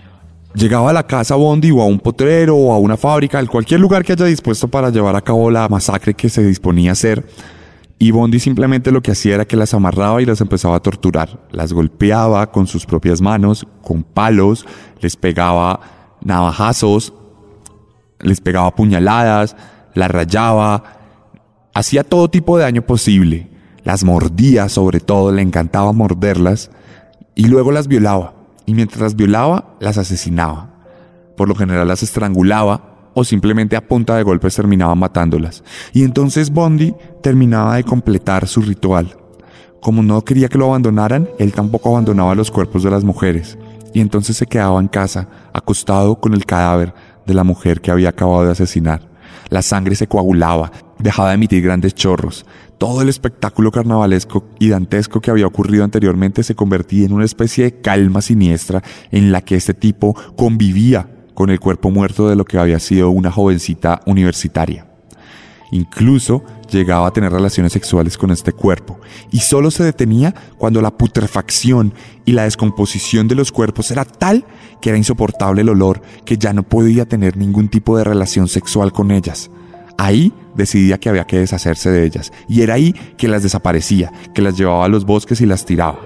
Llegaba 0.55 0.89
a 0.89 0.95
la 0.95 1.07
casa 1.07 1.35
Bondi 1.35 1.71
o 1.71 1.83
a 1.83 1.87
un 1.87 1.99
potrero 1.99 2.57
o 2.57 2.73
a 2.73 2.79
una 2.79 2.97
fábrica, 2.97 3.41
en 3.41 3.47
cualquier 3.47 3.81
lugar 3.81 4.03
que 4.03 4.15
haya 4.15 4.25
dispuesto 4.25 4.67
para 4.67 4.89
llevar 4.89 5.17
a 5.17 5.21
cabo 5.21 5.51
la 5.51 5.69
masacre 5.69 6.15
que 6.15 6.31
se 6.31 6.43
disponía 6.43 6.93
a 6.93 6.95
hacer. 6.95 7.27
Y 7.99 8.11
Bondi 8.11 8.41
simplemente 8.41 8.91
lo 8.91 9.03
que 9.03 9.11
hacía 9.11 9.35
era 9.35 9.45
que 9.45 9.57
las 9.57 9.75
amarraba 9.75 10.23
y 10.23 10.25
las 10.25 10.41
empezaba 10.41 10.77
a 10.77 10.81
torturar. 10.81 11.41
Las 11.51 11.75
golpeaba 11.75 12.51
con 12.51 12.67
sus 12.67 12.87
propias 12.87 13.21
manos, 13.21 13.67
con 13.83 14.03
palos, 14.03 14.65
les 15.03 15.17
pegaba 15.17 15.94
navajazos, 16.25 17.13
les 18.21 18.41
pegaba 18.41 18.75
puñaladas, 18.75 19.57
las 19.95 20.11
rayaba, 20.11 20.83
hacía 21.75 22.05
todo 22.05 22.29
tipo 22.29 22.57
de 22.57 22.65
daño 22.65 22.83
posible, 22.83 23.51
las 23.85 24.05
mordía 24.05 24.69
sobre 24.69 25.01
todo, 25.01 25.31
le 25.31 25.43
encantaba 25.43 25.93
morderlas, 25.93 26.71
y 27.35 27.47
luego 27.47 27.73
las 27.73 27.87
violaba, 27.89 28.35
y 28.67 28.75
mientras 28.75 29.01
las 29.01 29.17
violaba, 29.17 29.77
las 29.81 29.99
asesinaba. 29.99 30.71
Por 31.37 31.49
lo 31.49 31.55
general 31.55 31.89
las 31.89 32.03
estrangulaba 32.03 33.11
o 33.15 33.25
simplemente 33.25 33.77
a 33.77 33.87
punta 33.87 34.17
de 34.17 34.23
golpes 34.23 34.55
terminaba 34.57 34.95
matándolas. 34.95 35.63
Y 35.93 36.05
entonces 36.05 36.51
Bondi 36.51 36.95
terminaba 37.23 37.77
de 37.77 37.85
completar 37.85 38.47
su 38.49 38.61
ritual. 38.61 39.17
como 39.81 40.03
no 40.03 40.23
quería 40.23 40.49
que 40.49 40.57
lo 40.57 40.65
abandonaran, 40.65 41.29
él 41.39 41.53
tampoco 41.53 41.91
abandonaba 41.91 42.35
los 42.35 42.51
cuerpos 42.51 42.83
de 42.83 42.91
las 42.91 43.05
mujeres, 43.05 43.59
y 43.95 44.01
entonces 44.01 44.37
se 44.37 44.47
quedaba 44.47 44.79
en 44.81 44.89
casa, 44.89 45.29
acostado 45.55 46.21
con 46.21 46.35
el 46.35 46.45
cadáver 46.45 46.93
de 47.25 47.33
la 47.33 47.45
mujer 47.45 47.81
que 47.81 47.91
había 47.91 48.11
acabado 48.11 48.45
de 48.45 48.53
asesinar. 48.53 49.09
La 49.49 49.63
sangre 49.63 49.95
se 49.95 50.09
coagulaba, 50.09 50.73
dejaba 50.99 51.31
de 51.31 51.37
emitir 51.37 51.63
grandes 51.63 51.95
chorros. 51.95 52.45
Todo 52.77 53.03
el 53.03 53.09
espectáculo 53.09 53.71
carnavalesco 53.71 54.45
y 54.59 54.69
dantesco 54.69 55.21
que 55.21 55.31
había 55.31 55.47
ocurrido 55.47 55.85
anteriormente 55.85 56.43
se 56.43 56.57
convertía 56.57 57.07
en 57.07 57.13
una 57.13 57.25
especie 57.25 57.65
de 57.65 57.81
calma 57.81 58.21
siniestra 58.21 58.83
en 59.11 59.33
la 59.33 59.43
que 59.43 59.55
este 59.55 59.75
tipo 59.75 60.15
convivía 60.37 61.09
con 61.35 61.51
el 61.51 61.61
cuerpo 61.61 61.91
muerto 61.91 62.29
de 62.29 62.37
lo 62.37 62.45
que 62.45 62.59
había 62.59 62.81
sido 62.81 63.11
una 63.11 63.31
jovencita 63.31 64.01
universitaria. 64.07 64.94
Incluso 65.71 66.43
llegaba 66.71 67.09
a 67.09 67.13
tener 67.13 67.33
relaciones 67.33 67.73
sexuales 67.73 68.17
con 68.19 68.31
este 68.31 68.53
cuerpo 68.53 69.01
y 69.31 69.39
solo 69.39 69.71
se 69.71 69.85
detenía 69.85 70.35
cuando 70.59 70.83
la 70.83 70.97
putrefacción 70.97 71.95
y 72.25 72.33
la 72.33 72.45
descomposición 72.45 73.29
de 73.29 73.35
los 73.35 73.53
cuerpos 73.53 73.91
era 73.91 74.05
tal 74.05 74.45
que 74.81 74.91
era 74.91 74.99
insoportable 74.99 75.63
el 75.63 75.69
olor 75.69 76.03
que 76.25 76.37
ya 76.37 76.53
no 76.53 76.63
podía 76.63 77.07
tener 77.07 77.37
ningún 77.37 77.69
tipo 77.69 77.97
de 77.97 78.05
relación 78.05 78.49
sexual 78.49 78.93
con 78.93 79.11
ellas. 79.11 79.51
Ahí 79.99 80.33
decidía 80.55 80.99
que 80.99 81.09
había 81.09 81.27
que 81.27 81.39
deshacerse 81.39 81.91
de 81.91 82.05
ellas 82.05 82.33
y 82.49 82.63
era 82.63 82.75
ahí 82.75 82.93
que 83.17 83.29
las 83.29 83.43
desaparecía, 83.43 84.13
que 84.35 84.43
las 84.43 84.57
llevaba 84.57 84.85
a 84.85 84.89
los 84.89 85.05
bosques 85.05 85.41
y 85.41 85.47
las 85.47 85.65
tiraba. 85.65 85.99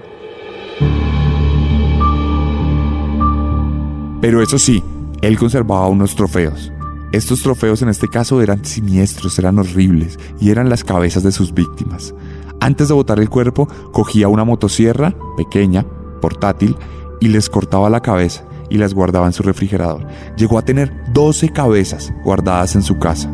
Pero 4.21 4.41
eso 4.41 4.59
sí, 4.59 4.83
él 5.21 5.37
conservaba 5.37 5.87
unos 5.87 6.15
trofeos. 6.15 6.71
Estos 7.11 7.41
trofeos 7.41 7.81
en 7.81 7.89
este 7.89 8.07
caso 8.07 8.41
eran 8.41 8.63
siniestros, 8.65 9.39
eran 9.39 9.57
horribles 9.57 10.19
y 10.39 10.51
eran 10.51 10.69
las 10.69 10.83
cabezas 10.83 11.23
de 11.23 11.31
sus 11.31 11.53
víctimas. 11.53 12.13
Antes 12.59 12.87
de 12.87 12.93
botar 12.93 13.19
el 13.19 13.29
cuerpo, 13.29 13.67
cogía 13.91 14.27
una 14.27 14.43
motosierra 14.43 15.15
pequeña, 15.35 15.85
portátil, 16.21 16.75
y 17.19 17.29
les 17.29 17.49
cortaba 17.49 17.89
la 17.89 18.01
cabeza 18.01 18.43
y 18.69 18.77
las 18.77 18.93
guardaba 18.93 19.25
en 19.25 19.33
su 19.33 19.41
refrigerador. 19.41 20.05
Llegó 20.37 20.59
a 20.59 20.61
tener 20.61 20.93
12 21.13 21.49
cabezas 21.49 22.13
guardadas 22.23 22.75
en 22.75 22.83
su 22.83 22.99
casa. 22.99 23.33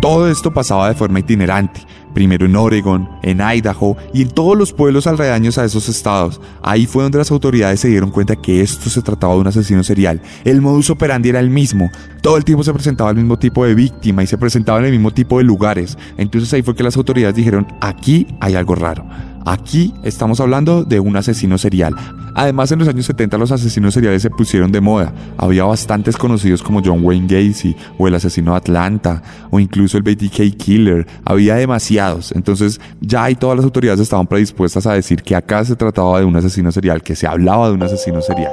Todo 0.00 0.28
esto 0.28 0.52
pasaba 0.52 0.88
de 0.88 0.94
forma 0.94 1.20
itinerante, 1.20 1.80
primero 2.18 2.46
en 2.46 2.56
Oregon, 2.56 3.08
en 3.22 3.40
Idaho 3.40 3.96
y 4.12 4.22
en 4.22 4.30
todos 4.30 4.58
los 4.58 4.72
pueblos 4.72 5.06
alrededores 5.06 5.56
a 5.56 5.64
esos 5.64 5.88
estados. 5.88 6.40
Ahí 6.64 6.84
fue 6.84 7.04
donde 7.04 7.18
las 7.18 7.30
autoridades 7.30 7.78
se 7.78 7.86
dieron 7.86 8.10
cuenta 8.10 8.34
que 8.34 8.60
esto 8.60 8.90
se 8.90 9.02
trataba 9.02 9.34
de 9.34 9.40
un 9.40 9.46
asesino 9.46 9.84
serial. 9.84 10.20
El 10.44 10.60
modus 10.60 10.90
operandi 10.90 11.28
era 11.28 11.38
el 11.38 11.48
mismo. 11.48 11.88
Todo 12.20 12.36
el 12.36 12.44
tiempo 12.44 12.64
se 12.64 12.72
presentaba 12.72 13.10
el 13.10 13.16
mismo 13.16 13.38
tipo 13.38 13.64
de 13.64 13.76
víctima 13.76 14.24
y 14.24 14.26
se 14.26 14.36
presentaba 14.36 14.80
en 14.80 14.86
el 14.86 14.90
mismo 14.90 15.12
tipo 15.12 15.38
de 15.38 15.44
lugares. 15.44 15.96
Entonces 16.16 16.52
ahí 16.52 16.62
fue 16.62 16.74
que 16.74 16.82
las 16.82 16.96
autoridades 16.96 17.36
dijeron, 17.36 17.68
aquí 17.80 18.26
hay 18.40 18.56
algo 18.56 18.74
raro. 18.74 19.06
Aquí 19.44 19.94
estamos 20.02 20.40
hablando 20.40 20.84
de 20.84 21.00
un 21.00 21.16
asesino 21.16 21.58
serial. 21.58 21.94
Además, 22.34 22.70
en 22.70 22.78
los 22.78 22.88
años 22.88 23.06
70 23.06 23.38
los 23.38 23.50
asesinos 23.50 23.94
seriales 23.94 24.22
se 24.22 24.30
pusieron 24.30 24.70
de 24.70 24.80
moda. 24.80 25.12
Había 25.36 25.64
bastantes 25.64 26.16
conocidos 26.16 26.62
como 26.62 26.82
John 26.84 27.00
Wayne 27.02 27.26
Gacy 27.26 27.74
o 27.98 28.06
el 28.06 28.14
asesino 28.14 28.52
de 28.52 28.58
Atlanta 28.58 29.22
o 29.50 29.58
incluso 29.58 29.96
el 29.96 30.04
BTK 30.04 30.56
Killer. 30.56 31.06
Había 31.24 31.56
demasiados. 31.56 32.32
Entonces 32.32 32.80
ya 33.00 33.24
ahí 33.24 33.34
todas 33.34 33.56
las 33.56 33.64
autoridades 33.64 34.00
estaban 34.00 34.26
predispuestas 34.26 34.86
a 34.86 34.92
decir 34.92 35.22
que 35.22 35.34
acá 35.34 35.64
se 35.64 35.76
trataba 35.76 36.20
de 36.20 36.26
un 36.26 36.36
asesino 36.36 36.70
serial, 36.70 37.02
que 37.02 37.16
se 37.16 37.26
hablaba 37.26 37.68
de 37.68 37.74
un 37.74 37.82
asesino 37.82 38.20
serial. 38.20 38.52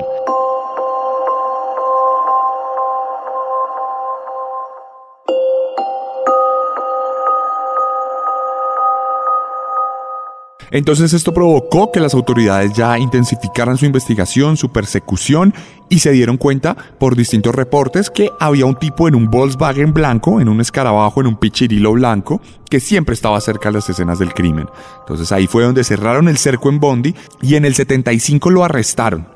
Entonces 10.72 11.14
esto 11.14 11.34
provocó 11.34 11.92
que 11.92 12.00
las 12.00 12.14
autoridades 12.14 12.74
ya 12.74 12.98
intensificaran 12.98 13.78
su 13.78 13.86
investigación, 13.86 14.58
su 14.58 14.72
persecución 14.72 15.54
y 15.90 16.00
se 16.00 16.12
dieron 16.12 16.38
cuenta 16.38 16.76
por 16.98 17.16
distintos 17.16 17.54
reportes 17.54 18.10
que 18.10 18.32
había 18.40 18.66
un 18.66 18.76
tipo 18.76 19.08
en 19.08 19.16
un 19.16 19.30
Volkswagen 19.30 19.94
blanco, 19.94 20.42
en 20.42 20.50
un 20.50 20.62
escarabajo, 20.62 21.22
en 21.22 21.28
un 21.28 21.38
pichirilo 21.38 21.94
blanco, 21.94 22.42
que 22.70 22.80
siempre 22.80 23.14
estaba 23.14 23.40
cerca 23.42 23.70
de 23.70 23.74
las 23.74 23.90
escenas 23.90 24.18
del 24.18 24.34
crimen. 24.34 24.68
Entonces 25.02 25.32
ahí 25.32 25.46
fue 25.46 25.64
donde 25.64 25.84
cerraron 25.84 26.28
el 26.28 26.38
cerco 26.38 26.70
en 26.70 26.80
Bondi 26.80 27.16
y 27.42 27.56
en 27.56 27.66
el 27.66 27.76
75 27.76 28.50
lo 28.50 28.64
arrestaron. 28.64 29.28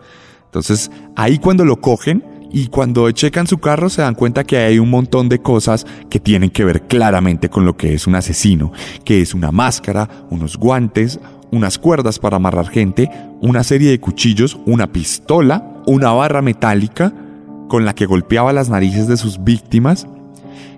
Entonces 0.45 0.89
ahí 1.15 1.37
cuando 1.37 1.63
lo 1.63 1.75
cogen, 1.77 2.23
y 2.51 2.67
cuando 2.67 3.09
checan 3.11 3.47
su 3.47 3.59
carro 3.59 3.89
se 3.89 4.01
dan 4.01 4.15
cuenta 4.15 4.43
que 4.43 4.57
hay 4.57 4.79
un 4.79 4.89
montón 4.89 5.29
de 5.29 5.39
cosas 5.39 5.85
que 6.09 6.19
tienen 6.19 6.49
que 6.49 6.65
ver 6.65 6.83
claramente 6.83 7.49
con 7.49 7.65
lo 7.65 7.77
que 7.77 7.93
es 7.93 8.07
un 8.07 8.15
asesino, 8.15 8.71
que 9.05 9.21
es 9.21 9.33
una 9.33 9.51
máscara, 9.51 10.09
unos 10.29 10.57
guantes, 10.57 11.19
unas 11.51 11.77
cuerdas 11.77 12.19
para 12.19 12.37
amarrar 12.37 12.67
gente, 12.69 13.09
una 13.41 13.63
serie 13.63 13.91
de 13.91 13.99
cuchillos, 13.99 14.59
una 14.65 14.91
pistola, 14.91 15.81
una 15.85 16.11
barra 16.11 16.41
metálica 16.41 17.13
con 17.67 17.85
la 17.85 17.93
que 17.93 18.05
golpeaba 18.05 18.51
las 18.51 18.69
narices 18.69 19.07
de 19.07 19.17
sus 19.17 19.43
víctimas. 19.43 20.07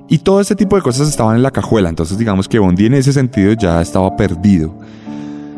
Y 0.09 0.19
todo 0.19 0.41
ese 0.41 0.55
tipo 0.55 0.75
de 0.75 0.81
cosas 0.81 1.07
estaban 1.07 1.37
en 1.37 1.43
la 1.43 1.51
cajuela, 1.51 1.87
entonces 1.87 2.17
digamos 2.17 2.49
que 2.49 2.59
Bondi 2.59 2.87
en 2.87 2.95
ese 2.95 3.13
sentido 3.13 3.53
ya 3.53 3.81
estaba 3.81 4.17
perdido. 4.17 4.77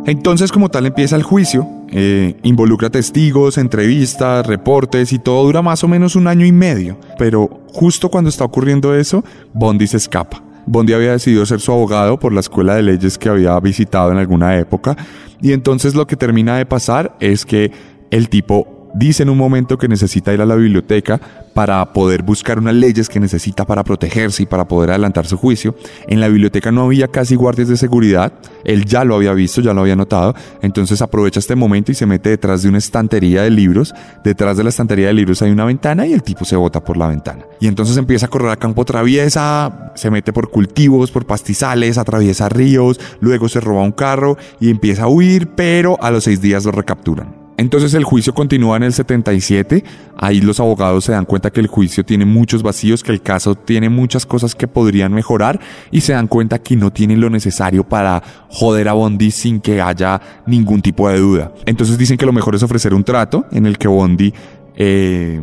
Entonces 0.05 0.51
como 0.51 0.69
tal 0.69 0.85
empieza 0.85 1.15
el 1.15 1.23
juicio, 1.23 1.67
eh, 1.95 2.35
involucra 2.41 2.89
testigos, 2.89 3.59
entrevistas, 3.59 4.47
reportes 4.47 5.13
y 5.13 5.19
todo 5.19 5.43
dura 5.43 5.61
más 5.61 5.83
o 5.83 5.87
menos 5.87 6.15
un 6.15 6.27
año 6.27 6.43
y 6.43 6.51
medio. 6.51 6.97
Pero 7.19 7.61
justo 7.67 8.09
cuando 8.09 8.29
está 8.29 8.43
ocurriendo 8.43 8.95
eso, 8.95 9.23
Bondi 9.53 9.85
se 9.85 9.97
escapa. 9.97 10.43
Bondi 10.65 10.93
había 10.93 11.11
decidido 11.11 11.45
ser 11.45 11.59
su 11.59 11.71
abogado 11.71 12.17
por 12.17 12.33
la 12.33 12.39
escuela 12.39 12.75
de 12.75 12.81
leyes 12.81 13.19
que 13.19 13.29
había 13.29 13.59
visitado 13.59 14.11
en 14.11 14.17
alguna 14.17 14.57
época. 14.57 14.97
Y 15.39 15.51
entonces 15.51 15.93
lo 15.93 16.07
que 16.07 16.15
termina 16.15 16.57
de 16.57 16.65
pasar 16.65 17.15
es 17.19 17.45
que 17.45 17.71
el 18.09 18.27
tipo 18.29 18.72
dice 18.93 19.23
en 19.23 19.29
un 19.29 19.37
momento 19.37 19.77
que 19.77 19.87
necesita 19.87 20.33
ir 20.33 20.41
a 20.41 20.45
la 20.45 20.55
biblioteca 20.55 21.19
para 21.53 21.93
poder 21.93 22.23
buscar 22.23 22.59
unas 22.59 22.73
leyes 22.73 23.09
que 23.09 23.19
necesita 23.19 23.65
para 23.65 23.83
protegerse 23.83 24.43
y 24.43 24.45
para 24.45 24.67
poder 24.67 24.91
adelantar 24.91 25.25
su 25.25 25.37
juicio. 25.37 25.75
En 26.07 26.19
la 26.19 26.27
biblioteca 26.27 26.71
no 26.71 26.83
había 26.83 27.07
casi 27.07 27.35
guardias 27.35 27.67
de 27.67 27.77
seguridad, 27.77 28.33
él 28.63 28.85
ya 28.85 29.03
lo 29.03 29.15
había 29.15 29.33
visto, 29.33 29.61
ya 29.61 29.73
lo 29.73 29.81
había 29.81 29.95
notado, 29.95 30.35
entonces 30.61 31.01
aprovecha 31.01 31.39
este 31.39 31.55
momento 31.55 31.91
y 31.91 31.95
se 31.95 32.05
mete 32.05 32.29
detrás 32.29 32.63
de 32.63 32.69
una 32.69 32.77
estantería 32.77 33.43
de 33.43 33.51
libros. 33.51 33.93
Detrás 34.23 34.57
de 34.57 34.63
la 34.63 34.69
estantería 34.69 35.07
de 35.07 35.13
libros 35.13 35.41
hay 35.41 35.51
una 35.51 35.65
ventana 35.65 36.07
y 36.07 36.13
el 36.13 36.23
tipo 36.23 36.45
se 36.45 36.55
bota 36.55 36.83
por 36.83 36.97
la 36.97 37.07
ventana. 37.07 37.45
Y 37.59 37.67
entonces 37.67 37.97
empieza 37.97 38.25
a 38.25 38.29
correr 38.29 38.49
a 38.49 38.55
campo 38.57 38.85
traviesa, 38.85 39.91
se 39.95 40.09
mete 40.09 40.33
por 40.33 40.49
cultivos, 40.49 41.11
por 41.11 41.25
pastizales, 41.25 41.97
atraviesa 41.97 42.49
ríos, 42.49 42.99
luego 43.19 43.47
se 43.49 43.59
roba 43.59 43.83
un 43.83 43.91
carro 43.91 44.37
y 44.59 44.69
empieza 44.69 45.03
a 45.03 45.07
huir, 45.07 45.49
pero 45.55 45.97
a 46.01 46.11
los 46.11 46.23
seis 46.23 46.41
días 46.41 46.65
lo 46.65 46.71
recapturan. 46.71 47.42
Entonces 47.57 47.93
el 47.93 48.03
juicio 48.03 48.33
continúa 48.33 48.77
en 48.77 48.83
el 48.83 48.93
77, 48.93 49.83
ahí 50.17 50.41
los 50.41 50.59
abogados 50.59 51.05
se 51.05 51.11
dan 51.11 51.25
cuenta 51.25 51.51
que 51.51 51.59
el 51.59 51.67
juicio 51.67 52.03
tiene 52.03 52.25
muchos 52.25 52.63
vacíos, 52.63 53.03
que 53.03 53.11
el 53.11 53.21
caso 53.21 53.55
tiene 53.55 53.89
muchas 53.89 54.25
cosas 54.25 54.55
que 54.55 54.67
podrían 54.67 55.13
mejorar 55.13 55.59
y 55.91 56.01
se 56.01 56.13
dan 56.13 56.27
cuenta 56.27 56.59
que 56.59 56.75
no 56.75 56.91
tienen 56.91 57.21
lo 57.21 57.29
necesario 57.29 57.83
para 57.83 58.23
joder 58.49 58.89
a 58.89 58.93
Bondi 58.93 59.29
sin 59.29 59.59
que 59.59 59.81
haya 59.81 60.19
ningún 60.47 60.81
tipo 60.81 61.07
de 61.09 61.19
duda. 61.19 61.53
Entonces 61.65 61.97
dicen 61.97 62.17
que 62.17 62.25
lo 62.25 62.33
mejor 62.33 62.55
es 62.55 62.63
ofrecer 62.63 62.93
un 62.93 63.03
trato 63.03 63.45
en 63.51 63.65
el 63.67 63.77
que 63.77 63.87
Bondi 63.87 64.33
eh, 64.75 65.39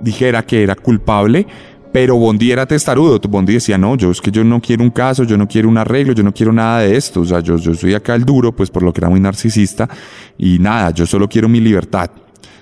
dijera 0.00 0.44
que 0.44 0.62
era 0.62 0.74
culpable 0.74 1.46
pero 1.94 2.16
Bondi 2.16 2.50
era 2.50 2.66
testarudo. 2.66 3.20
Bondi 3.20 3.52
decía, 3.52 3.78
no, 3.78 3.94
yo 3.96 4.10
es 4.10 4.20
que 4.20 4.32
yo 4.32 4.42
no 4.42 4.60
quiero 4.60 4.82
un 4.82 4.90
caso, 4.90 5.22
yo 5.22 5.38
no 5.38 5.46
quiero 5.46 5.68
un 5.68 5.78
arreglo, 5.78 6.12
yo 6.12 6.24
no 6.24 6.34
quiero 6.34 6.52
nada 6.52 6.80
de 6.80 6.96
esto. 6.96 7.20
O 7.20 7.24
sea, 7.24 7.38
yo, 7.38 7.56
yo 7.56 7.72
soy 7.72 7.94
acá 7.94 8.16
el 8.16 8.24
duro, 8.24 8.50
pues 8.50 8.68
por 8.68 8.82
lo 8.82 8.92
que 8.92 8.98
era 8.98 9.08
muy 9.08 9.20
narcisista. 9.20 9.88
Y 10.36 10.58
nada, 10.58 10.90
yo 10.90 11.06
solo 11.06 11.28
quiero 11.28 11.48
mi 11.48 11.60
libertad. 11.60 12.10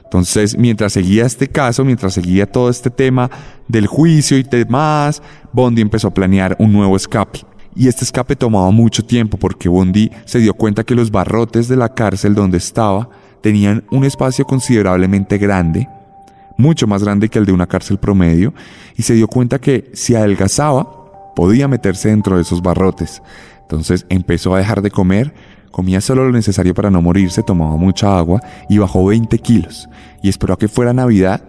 Entonces, 0.05 0.55
mientras 0.59 0.93
seguía 0.93 1.25
este 1.25 1.49
caso, 1.49 1.83
mientras 1.83 2.13
seguía 2.13 2.45
todo 2.45 2.69
este 2.69 2.91
tema 2.91 3.31
del 3.69 3.87
juicio 3.87 4.37
y 4.37 4.43
demás, 4.43 5.23
Bondi 5.51 5.81
empezó 5.81 6.09
a 6.09 6.15
planear 6.15 6.55
un 6.59 6.71
nuevo 6.71 6.95
escape. 6.95 7.41
Y 7.75 7.89
este 7.89 8.05
escape 8.05 8.37
tomaba 8.37 8.71
mucho 8.71 9.03
tiempo 9.03 9.39
porque 9.39 9.71
Bondi 9.71 10.11
se 10.27 10.41
dio 10.41 10.53
cuenta 10.53 10.85
que 10.85 10.95
los 10.95 11.11
barrotes 11.11 11.69
de 11.69 11.77
la 11.77 11.95
cárcel 11.95 12.35
donde 12.35 12.59
estaba 12.59 13.09
tenían 13.41 13.83
un 13.91 14.05
espacio 14.05 14.45
considerablemente 14.45 15.39
grande 15.39 15.89
mucho 16.63 16.87
más 16.87 17.03
grande 17.03 17.29
que 17.29 17.39
el 17.39 17.45
de 17.45 17.53
una 17.53 17.67
cárcel 17.67 17.99
promedio, 17.99 18.55
y 18.97 19.03
se 19.03 19.15
dio 19.15 19.27
cuenta 19.27 19.61
que 19.61 19.91
si 19.93 20.15
adelgazaba, 20.15 21.35
podía 21.35 21.69
meterse 21.69 22.09
dentro 22.09 22.37
de 22.37 22.43
esos 22.43 22.63
barrotes. 22.63 23.21
Entonces 23.63 24.07
empezó 24.09 24.55
a 24.55 24.59
dejar 24.59 24.81
de 24.81 24.91
comer, 24.91 25.35
comía 25.71 26.01
solo 26.01 26.25
lo 26.25 26.33
necesario 26.33 26.75
para 26.75 26.91
no 26.91 27.03
morirse, 27.03 27.43
tomaba 27.43 27.77
mucha 27.77 28.17
agua 28.17 28.41
y 28.69 28.79
bajó 28.79 29.05
20 29.05 29.39
kilos. 29.39 29.89
Y 30.23 30.29
esperó 30.29 30.55
a 30.55 30.59
que 30.59 30.69
fuera 30.69 30.93
Navidad, 30.93 31.43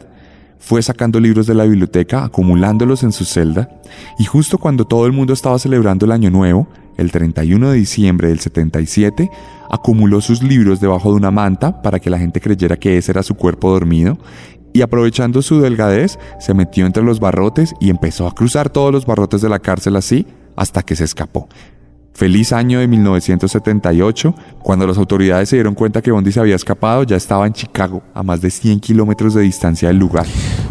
fue 0.57 0.81
sacando 0.81 1.19
libros 1.19 1.45
de 1.45 1.53
la 1.53 1.65
biblioteca, 1.65 2.23
acumulándolos 2.23 3.03
en 3.03 3.11
su 3.11 3.25
celda, 3.25 3.69
y 4.17 4.23
justo 4.23 4.57
cuando 4.57 4.85
todo 4.85 5.05
el 5.05 5.11
mundo 5.11 5.33
estaba 5.33 5.59
celebrando 5.59 6.05
el 6.05 6.13
Año 6.13 6.29
Nuevo, 6.29 6.69
el 6.97 7.11
31 7.11 7.71
de 7.71 7.77
diciembre 7.77 8.29
del 8.29 8.39
77, 8.39 9.29
acumuló 9.69 10.21
sus 10.21 10.41
libros 10.41 10.79
debajo 10.79 11.09
de 11.11 11.17
una 11.17 11.31
manta 11.31 11.81
para 11.81 11.99
que 11.99 12.09
la 12.09 12.19
gente 12.19 12.39
creyera 12.39 12.77
que 12.77 12.97
ese 12.97 13.11
era 13.11 13.23
su 13.23 13.35
cuerpo 13.35 13.71
dormido 13.71 14.17
y 14.73 14.81
aprovechando 14.81 15.41
su 15.41 15.61
delgadez, 15.61 16.19
se 16.39 16.53
metió 16.53 16.85
entre 16.85 17.03
los 17.03 17.19
barrotes 17.19 17.73
y 17.79 17.89
empezó 17.89 18.27
a 18.27 18.35
cruzar 18.35 18.69
todos 18.69 18.91
los 18.91 19.05
barrotes 19.05 19.41
de 19.41 19.49
la 19.49 19.59
cárcel 19.59 19.95
así 19.95 20.25
hasta 20.55 20.83
que 20.83 20.95
se 20.95 21.03
escapó. 21.03 21.47
Feliz 22.13 22.53
año 22.53 22.79
de 22.79 22.87
1978, 22.87 24.35
cuando 24.61 24.85
las 24.85 24.99
autoridades 24.99 25.49
se 25.49 25.55
dieron 25.55 25.73
cuenta 25.73 25.99
que 26.03 26.11
Bondi 26.11 26.31
se 26.31 26.39
había 26.39 26.55
escapado, 26.55 27.01
ya 27.01 27.15
estaba 27.15 27.47
en 27.47 27.53
Chicago, 27.53 28.03
a 28.13 28.21
más 28.21 28.39
de 28.39 28.51
100 28.51 28.81
kilómetros 28.81 29.33
de 29.33 29.41
distancia 29.41 29.87
del 29.87 29.97
lugar. 29.97 30.27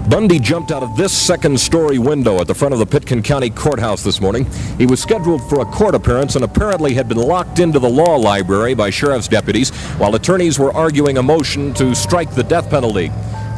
Bundy 0.09 0.39
jumped 0.39 0.71
out 0.71 0.85
of 0.85 0.97
this 0.97 1.11
second 1.11 1.59
story 1.59 1.99
window 1.99 2.41
at 2.41 2.47
the 2.47 2.55
front 2.55 2.73
of 2.73 2.79
the 2.79 2.87
Pitkin 2.87 3.23
County 3.23 3.51
Courthouse 3.51 4.05
this 4.05 4.21
morning. 4.21 4.47
He 4.79 4.87
was 4.87 5.01
scheduled 5.01 5.43
for 5.49 5.63
a 5.63 5.65
court 5.65 5.97
appearance 5.97 6.37
and 6.37 6.45
apparently 6.45 6.95
had 6.95 7.09
been 7.09 7.19
locked 7.19 7.59
into 7.59 7.81
the 7.81 7.91
law 7.91 8.17
library 8.17 8.75
by 8.75 8.91
sheriff's 8.91 9.27
deputies 9.27 9.71
while 9.99 10.15
attorneys 10.15 10.61
were 10.61 10.73
arguing 10.73 11.19
a 11.19 11.23
motion 11.23 11.75
to 11.75 11.93
strike 11.93 12.33
the 12.37 12.45
death 12.45 12.71
penalty. 12.71 13.11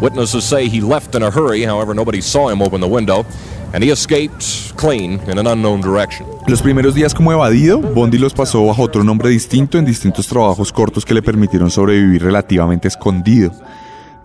Witnesses 0.04 0.44
say 0.44 0.68
he 0.68 0.82
left 0.82 1.14
in 1.14 1.22
a 1.22 1.30
hurry, 1.30 1.64
however, 1.64 1.94
nobody 1.94 2.20
saw 2.20 2.50
him 2.50 2.60
open 2.60 2.78
the 2.78 2.86
window 2.86 3.24
and 3.72 3.82
he 3.82 3.90
escaped 3.90 4.76
clean 4.76 5.18
in 5.26 5.38
an 5.38 5.46
unknown 5.46 5.80
direction. 5.80 6.26
Los 6.46 6.60
primeros 6.60 6.94
días 6.94 7.14
como 7.14 7.32
evadido, 7.32 7.80
Bondi 7.80 8.18
los 8.18 8.34
pasó 8.34 8.66
bajo 8.66 8.82
otro 8.82 9.02
nombre 9.02 9.30
distinto 9.30 9.78
en 9.78 9.86
distintos 9.86 10.26
trabajos 10.26 10.70
cortos 10.74 11.06
que 11.06 11.14
le 11.14 11.22
permitieron 11.22 11.70
sobrevivir 11.70 12.22
relativamente 12.22 12.86
escondido. 12.86 13.50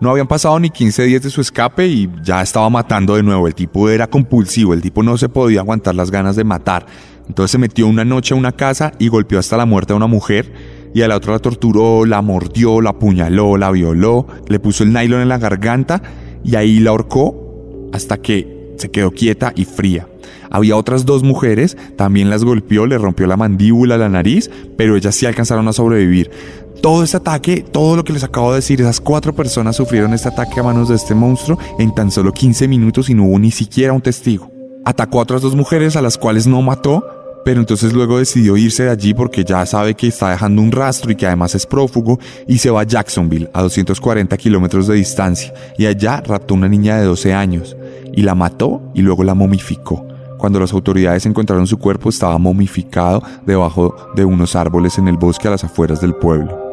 No 0.00 0.10
habían 0.10 0.26
pasado 0.26 0.60
ni 0.60 0.68
15 0.68 1.02
días 1.04 1.22
de 1.22 1.30
su 1.30 1.40
escape 1.40 1.86
y 1.86 2.10
ya 2.22 2.42
estaba 2.42 2.68
matando 2.68 3.16
de 3.16 3.22
nuevo. 3.22 3.46
El 3.46 3.54
tipo 3.54 3.88
era 3.88 4.06
compulsivo, 4.06 4.74
el 4.74 4.82
tipo 4.82 5.02
no 5.02 5.16
se 5.16 5.30
podía 5.30 5.60
aguantar 5.60 5.94
las 5.94 6.10
ganas 6.10 6.36
de 6.36 6.44
matar. 6.44 6.84
Entonces 7.26 7.52
se 7.52 7.58
metió 7.58 7.86
una 7.86 8.04
noche 8.04 8.34
a 8.34 8.36
una 8.36 8.52
casa 8.52 8.92
y 8.98 9.08
golpeó 9.08 9.38
hasta 9.38 9.56
la 9.56 9.64
muerte 9.64 9.94
a 9.94 9.96
una 9.96 10.08
mujer 10.08 10.79
y 10.94 11.02
a 11.02 11.08
la 11.08 11.16
otra 11.16 11.34
la 11.34 11.38
torturó, 11.38 12.04
la 12.04 12.22
mordió, 12.22 12.80
la 12.80 12.90
apuñaló, 12.90 13.56
la 13.56 13.70
violó, 13.70 14.26
le 14.48 14.58
puso 14.58 14.84
el 14.84 14.92
nylon 14.92 15.22
en 15.22 15.28
la 15.28 15.38
garganta 15.38 16.02
y 16.44 16.56
ahí 16.56 16.80
la 16.80 16.90
ahorcó 16.90 17.88
hasta 17.92 18.18
que 18.18 18.74
se 18.76 18.90
quedó 18.90 19.10
quieta 19.10 19.52
y 19.54 19.64
fría. 19.64 20.08
Había 20.50 20.76
otras 20.76 21.06
dos 21.06 21.22
mujeres, 21.22 21.76
también 21.96 22.28
las 22.28 22.44
golpeó, 22.44 22.86
le 22.86 22.98
rompió 22.98 23.26
la 23.26 23.36
mandíbula, 23.36 23.96
la 23.96 24.08
nariz, 24.08 24.50
pero 24.76 24.96
ellas 24.96 25.14
sí 25.14 25.26
alcanzaron 25.26 25.68
a 25.68 25.72
sobrevivir. 25.72 26.30
Todo 26.82 27.04
este 27.04 27.18
ataque, 27.18 27.62
todo 27.62 27.94
lo 27.94 28.04
que 28.04 28.12
les 28.12 28.24
acabo 28.24 28.50
de 28.50 28.56
decir, 28.56 28.80
esas 28.80 29.00
cuatro 29.00 29.34
personas 29.34 29.76
sufrieron 29.76 30.14
este 30.14 30.28
ataque 30.28 30.58
a 30.58 30.62
manos 30.62 30.88
de 30.88 30.96
este 30.96 31.14
monstruo 31.14 31.58
en 31.78 31.94
tan 31.94 32.10
solo 32.10 32.32
15 32.32 32.66
minutos 32.68 33.10
y 33.10 33.14
no 33.14 33.24
hubo 33.24 33.38
ni 33.38 33.50
siquiera 33.50 33.92
un 33.92 34.00
testigo. 34.00 34.50
Atacó 34.84 35.18
a 35.20 35.22
otras 35.22 35.42
dos 35.42 35.54
mujeres 35.54 35.94
a 35.94 36.02
las 36.02 36.16
cuales 36.16 36.46
no 36.46 36.62
mató, 36.62 37.04
pero 37.44 37.60
entonces 37.60 37.92
luego 37.92 38.18
decidió 38.18 38.56
irse 38.56 38.84
de 38.84 38.90
allí 38.90 39.14
porque 39.14 39.44
ya 39.44 39.64
sabe 39.66 39.94
que 39.94 40.08
está 40.08 40.30
dejando 40.30 40.62
un 40.62 40.72
rastro 40.72 41.10
y 41.10 41.16
que 41.16 41.26
además 41.26 41.54
es 41.54 41.66
prófugo 41.66 42.18
y 42.46 42.58
se 42.58 42.70
va 42.70 42.82
a 42.82 42.84
Jacksonville, 42.84 43.50
a 43.52 43.62
240 43.62 44.36
kilómetros 44.36 44.86
de 44.86 44.94
distancia, 44.94 45.52
y 45.78 45.86
allá 45.86 46.22
raptó 46.24 46.54
una 46.54 46.68
niña 46.68 46.98
de 46.98 47.04
12 47.04 47.32
años 47.32 47.76
y 48.12 48.22
la 48.22 48.34
mató 48.34 48.82
y 48.94 49.02
luego 49.02 49.24
la 49.24 49.34
momificó. 49.34 50.06
Cuando 50.38 50.58
las 50.58 50.72
autoridades 50.72 51.26
encontraron 51.26 51.66
su 51.66 51.78
cuerpo 51.78 52.08
estaba 52.08 52.38
momificado 52.38 53.22
debajo 53.44 53.94
de 54.14 54.24
unos 54.24 54.56
árboles 54.56 54.96
en 54.98 55.08
el 55.08 55.18
bosque 55.18 55.48
a 55.48 55.50
las 55.50 55.64
afueras 55.64 56.00
del 56.00 56.14
pueblo. 56.14 56.70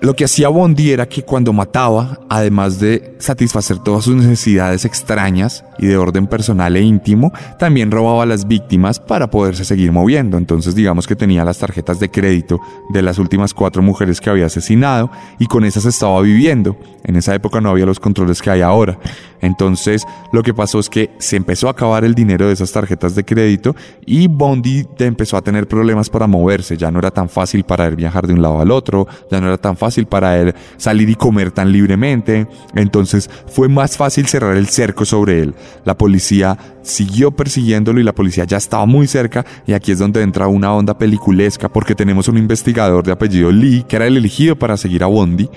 Lo 0.00 0.14
que 0.14 0.24
hacía 0.24 0.48
Bondi 0.48 0.92
era 0.92 1.08
que 1.08 1.24
cuando 1.24 1.52
mataba, 1.52 2.20
además 2.28 2.78
de 2.78 3.16
satisfacer 3.18 3.78
todas 3.78 4.04
sus 4.04 4.16
necesidades 4.16 4.84
extrañas 4.84 5.64
y 5.78 5.86
de 5.86 5.96
orden 5.96 6.26
personal 6.26 6.76
e 6.76 6.82
íntimo, 6.82 7.32
también 7.58 7.90
robaba 7.90 8.22
a 8.22 8.26
las 8.26 8.46
víctimas 8.46 9.00
para 9.00 9.30
poderse 9.30 9.64
seguir 9.64 9.92
moviendo. 9.92 10.38
Entonces 10.38 10.74
digamos 10.74 11.06
que 11.06 11.16
tenía 11.16 11.44
las 11.44 11.58
tarjetas 11.58 12.00
de 12.00 12.10
crédito 12.10 12.60
de 12.90 13.02
las 13.02 13.18
últimas 13.18 13.54
cuatro 13.54 13.82
mujeres 13.82 14.20
que 14.20 14.30
había 14.30 14.46
asesinado 14.46 15.10
y 15.38 15.46
con 15.46 15.64
esas 15.64 15.84
estaba 15.84 16.20
viviendo. 16.22 16.76
En 17.04 17.16
esa 17.16 17.34
época 17.34 17.60
no 17.60 17.70
había 17.70 17.86
los 17.86 18.00
controles 18.00 18.42
que 18.42 18.50
hay 18.50 18.60
ahora. 18.60 18.98
Entonces 19.40 20.04
lo 20.32 20.42
que 20.42 20.54
pasó 20.54 20.78
es 20.78 20.88
que 20.88 21.10
se 21.18 21.36
empezó 21.36 21.68
a 21.68 21.72
acabar 21.72 22.04
el 22.04 22.14
dinero 22.14 22.46
de 22.46 22.52
esas 22.52 22.72
tarjetas 22.72 23.14
de 23.14 23.24
crédito 23.24 23.74
y 24.04 24.26
Bondi 24.26 24.86
empezó 24.98 25.36
a 25.36 25.42
tener 25.42 25.68
problemas 25.68 26.10
para 26.10 26.26
moverse. 26.26 26.76
Ya 26.76 26.90
no 26.90 26.98
era 26.98 27.10
tan 27.10 27.28
fácil 27.28 27.64
para 27.64 27.86
él 27.86 27.96
viajar 27.96 28.26
de 28.26 28.34
un 28.34 28.42
lado 28.42 28.60
al 28.60 28.70
otro, 28.70 29.06
ya 29.30 29.40
no 29.40 29.48
era 29.48 29.58
tan 29.58 29.76
fácil 29.76 30.06
para 30.06 30.38
él 30.38 30.54
salir 30.76 31.08
y 31.08 31.14
comer 31.14 31.50
tan 31.50 31.72
libremente. 31.72 32.46
Entonces 32.74 33.07
fue 33.46 33.68
más 33.68 33.96
fácil 33.96 34.26
cerrar 34.26 34.56
el 34.56 34.68
cerco 34.68 35.04
sobre 35.04 35.42
él. 35.42 35.54
La 35.84 35.96
policía 35.96 36.56
siguió 36.82 37.30
persiguiéndolo 37.30 38.00
y 38.00 38.04
la 38.04 38.14
policía 38.14 38.44
ya 38.44 38.56
estaba 38.56 38.86
muy 38.86 39.06
cerca 39.06 39.44
y 39.66 39.72
aquí 39.72 39.92
es 39.92 39.98
donde 39.98 40.22
entra 40.22 40.48
una 40.48 40.72
onda 40.72 40.96
peliculesca 40.96 41.68
porque 41.68 41.94
tenemos 41.94 42.28
un 42.28 42.38
investigador 42.38 43.04
de 43.04 43.12
apellido 43.12 43.50
Lee 43.50 43.84
que 43.88 43.96
era 43.96 44.06
el 44.06 44.16
elegido 44.16 44.56
para 44.56 44.76
seguir 44.76 45.02
a 45.02 45.06
Bondi 45.06 45.48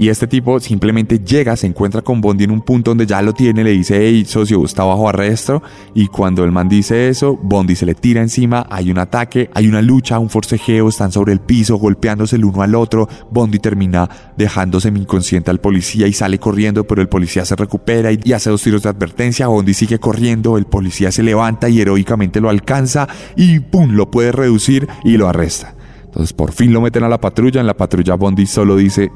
y 0.00 0.08
este 0.08 0.26
tipo 0.26 0.58
simplemente 0.60 1.18
llega, 1.18 1.54
se 1.58 1.66
encuentra 1.66 2.00
con 2.00 2.22
Bondi 2.22 2.44
en 2.44 2.52
un 2.52 2.62
punto 2.62 2.90
donde 2.90 3.04
ya 3.04 3.20
lo 3.20 3.34
tiene, 3.34 3.62
le 3.62 3.72
dice, 3.72 3.98
hey, 4.00 4.24
socio, 4.24 4.64
está 4.64 4.82
bajo 4.82 5.06
arresto. 5.06 5.62
Y 5.92 6.06
cuando 6.06 6.42
el 6.42 6.52
man 6.52 6.70
dice 6.70 7.10
eso, 7.10 7.36
Bondi 7.36 7.76
se 7.76 7.84
le 7.84 7.94
tira 7.94 8.22
encima, 8.22 8.66
hay 8.70 8.90
un 8.90 8.96
ataque, 8.96 9.50
hay 9.52 9.68
una 9.68 9.82
lucha, 9.82 10.18
un 10.18 10.30
forcejeo, 10.30 10.88
están 10.88 11.12
sobre 11.12 11.34
el 11.34 11.40
piso, 11.40 11.76
golpeándose 11.76 12.36
el 12.36 12.46
uno 12.46 12.62
al 12.62 12.76
otro. 12.76 13.10
Bondi 13.30 13.58
termina 13.58 14.08
dejándose 14.38 14.88
inconsciente 14.88 15.50
al 15.50 15.60
policía 15.60 16.06
y 16.06 16.14
sale 16.14 16.38
corriendo, 16.38 16.84
pero 16.84 17.02
el 17.02 17.10
policía 17.10 17.44
se 17.44 17.54
recupera 17.54 18.10
y, 18.10 18.32
hace 18.32 18.48
dos 18.48 18.62
tiros 18.62 18.84
de 18.84 18.88
advertencia. 18.88 19.48
Bondi 19.48 19.74
sigue 19.74 19.98
corriendo, 19.98 20.56
el 20.56 20.64
policía 20.64 21.12
se 21.12 21.22
levanta 21.22 21.68
y 21.68 21.78
heroicamente 21.78 22.40
lo 22.40 22.48
alcanza 22.48 23.06
y 23.36 23.60
¡pum! 23.60 23.90
lo 23.90 24.10
puede 24.10 24.32
reducir 24.32 24.88
y 25.04 25.18
lo 25.18 25.28
arresta. 25.28 25.74
Entonces 26.06 26.32
por 26.32 26.52
fin 26.52 26.72
lo 26.72 26.80
meten 26.80 27.04
a 27.04 27.08
la 27.10 27.20
patrulla, 27.20 27.60
en 27.60 27.66
la 27.66 27.76
patrulla 27.76 28.14
Bondi 28.14 28.46
solo 28.46 28.76
dice, 28.76 29.10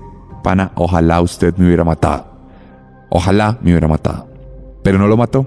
ojalá 0.74 1.20
usted 1.20 1.54
me 1.56 1.66
hubiera 1.66 1.84
matado. 1.84 2.26
Ojalá 3.08 3.58
me 3.62 3.70
hubiera 3.70 3.88
matado. 3.88 4.28
Pero 4.82 4.98
no 4.98 5.06
lo 5.06 5.16
mató, 5.16 5.46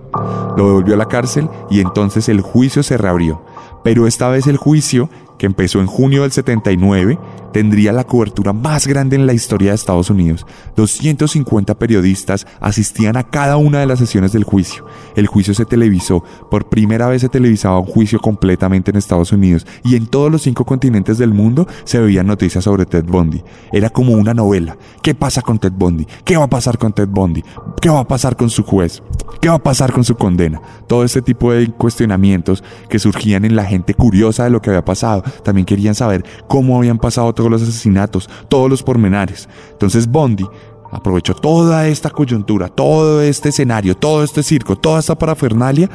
lo 0.58 0.68
devolvió 0.68 0.96
a 0.96 0.98
la 0.98 1.08
cárcel 1.08 1.50
y 1.70 1.80
entonces 1.80 2.28
el 2.30 2.42
juicio 2.42 2.82
se 2.82 2.98
reabrió. 2.98 3.44
Pero 3.84 4.08
esta 4.08 4.30
vez 4.30 4.48
el 4.48 4.58
juicio 4.58 5.10
que 5.38 5.46
empezó 5.46 5.80
en 5.80 5.88
junio 5.88 6.24
del 6.24 6.32
79, 6.32 7.18
tendría 7.54 7.92
la 7.92 8.04
cobertura 8.04 8.54
más 8.54 8.88
grande 8.88 9.16
en 9.16 9.26
la 9.26 9.34
historia 9.34 9.70
de 9.70 9.76
Estados 9.76 10.10
Unidos. 10.10 10.46
250 10.76 11.76
periodistas 11.76 12.46
asistían 12.60 13.18
a 13.18 13.24
cada 13.24 13.58
una 13.58 13.80
de 13.80 13.86
las 13.86 14.00
sesiones 14.00 14.32
del 14.32 14.44
juicio. 14.44 14.86
El 15.16 15.28
juicio 15.28 15.54
se 15.54 15.66
televisó. 15.66 16.24
Por 16.52 16.70
primera 16.70 17.08
vez 17.08 17.22
se 17.22 17.30
televisaba 17.30 17.80
un 17.80 17.86
juicio 17.86 18.20
completamente 18.20 18.92
en 18.92 18.98
Estados 18.98 19.32
Unidos 19.32 19.66
y 19.84 19.96
en 19.96 20.08
todos 20.08 20.32
los 20.32 20.42
cinco 20.42 20.66
continentes 20.66 21.18
del 21.18 21.34
mundo 21.34 21.68
se 21.84 22.00
veían 22.00 22.28
noticias 22.28 22.64
sobre 22.64 22.86
Ted 22.86 23.06
Bundy. 23.06 23.44
Era 23.72 23.90
como 23.90 24.14
una 24.14 24.34
novela. 24.34 24.78
¿Qué 25.02 25.16
pasa 25.16 25.42
con 25.42 25.60
Ted 25.60 25.74
Bundy? 25.74 26.06
¿Qué 26.24 26.38
va 26.38 26.46
a 26.46 26.50
pasar 26.50 26.78
con 26.78 26.94
Ted 26.94 27.08
Bundy? 27.08 27.44
¿Qué 27.82 27.90
va 27.90 28.02
a 28.02 28.08
pasar 28.08 28.36
con 28.36 28.50
su 28.50 28.64
juez? 28.64 29.02
¿Qué 29.42 29.50
va 29.50 29.56
a 29.56 29.64
pasar 29.64 29.92
con 29.94 30.04
su 30.04 30.16
condena? 30.16 30.62
Todo 30.88 31.04
este 31.04 31.22
tipo 31.22 31.52
de 31.52 31.72
cuestionamientos 31.72 32.64
que 32.90 33.00
surgían 33.00 33.46
en 33.46 33.56
la 33.56 33.66
gente 33.66 33.94
curiosa 33.94 34.44
de 34.44 34.50
lo 34.50 34.62
que 34.62 34.70
había 34.70 34.86
pasado 34.86 35.24
también 35.44 35.66
querían 35.66 35.96
saber 35.96 36.24
cómo 36.48 36.78
habían 36.78 36.98
pasado 36.98 37.34
todos 37.34 37.50
los 37.50 37.62
asesinatos, 37.62 38.30
todos 38.50 38.70
los 38.70 38.84
pormenores. 38.84 39.48
Entonces 39.72 40.08
Bondi 40.08 40.46
aprovechó 40.92 41.34
toda 41.34 41.88
esta 41.88 42.10
coyuntura, 42.10 42.70
todo 42.70 43.22
este 43.22 43.50
escenario, 43.50 43.96
todo 43.96 44.24
este 44.24 44.44
circo, 44.44 44.78
toda 44.78 45.00
esta 45.00 45.18
parafernalia 45.18 45.90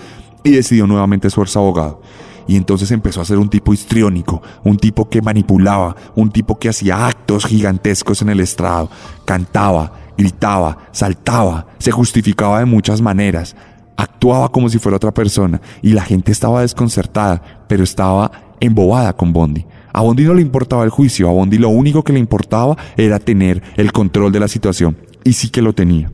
y 0.44 0.50
decidió 0.50 0.86
nuevamente 0.86 1.30
su 1.30 1.40
abogado. 1.54 2.00
Y 2.46 2.56
entonces 2.56 2.90
empezó 2.90 3.20
a 3.20 3.24
ser 3.24 3.38
un 3.38 3.48
tipo 3.48 3.72
histriónico, 3.72 4.42
un 4.64 4.76
tipo 4.76 5.08
que 5.08 5.22
manipulaba, 5.22 5.94
un 6.14 6.30
tipo 6.30 6.58
que 6.58 6.68
hacía 6.68 7.06
actos 7.06 7.46
gigantescos 7.46 8.20
en 8.22 8.30
el 8.30 8.40
estrado, 8.40 8.90
cantaba, 9.24 9.92
gritaba, 10.18 10.78
saltaba, 10.90 11.66
se 11.78 11.92
justificaba 11.92 12.58
de 12.58 12.64
muchas 12.64 13.00
maneras, 13.00 13.54
actuaba 13.96 14.50
como 14.50 14.68
si 14.68 14.78
fuera 14.78 14.96
otra 14.96 15.12
persona 15.12 15.60
y 15.82 15.92
la 15.92 16.02
gente 16.02 16.32
estaba 16.32 16.62
desconcertada, 16.62 17.42
pero 17.68 17.84
estaba 17.84 18.30
embobada 18.62 19.12
con 19.14 19.32
Bondi. 19.32 19.66
A 19.92 20.00
Bondi 20.00 20.24
no 20.24 20.34
le 20.34 20.40
importaba 20.40 20.84
el 20.84 20.90
juicio, 20.90 21.28
a 21.28 21.32
Bondi 21.32 21.58
lo 21.58 21.68
único 21.68 22.02
que 22.02 22.14
le 22.14 22.18
importaba 22.18 22.76
era 22.96 23.18
tener 23.18 23.62
el 23.76 23.92
control 23.92 24.32
de 24.32 24.40
la 24.40 24.48
situación. 24.48 24.96
Y 25.24 25.34
sí 25.34 25.50
que 25.50 25.60
lo 25.60 25.74
tenía. 25.74 26.10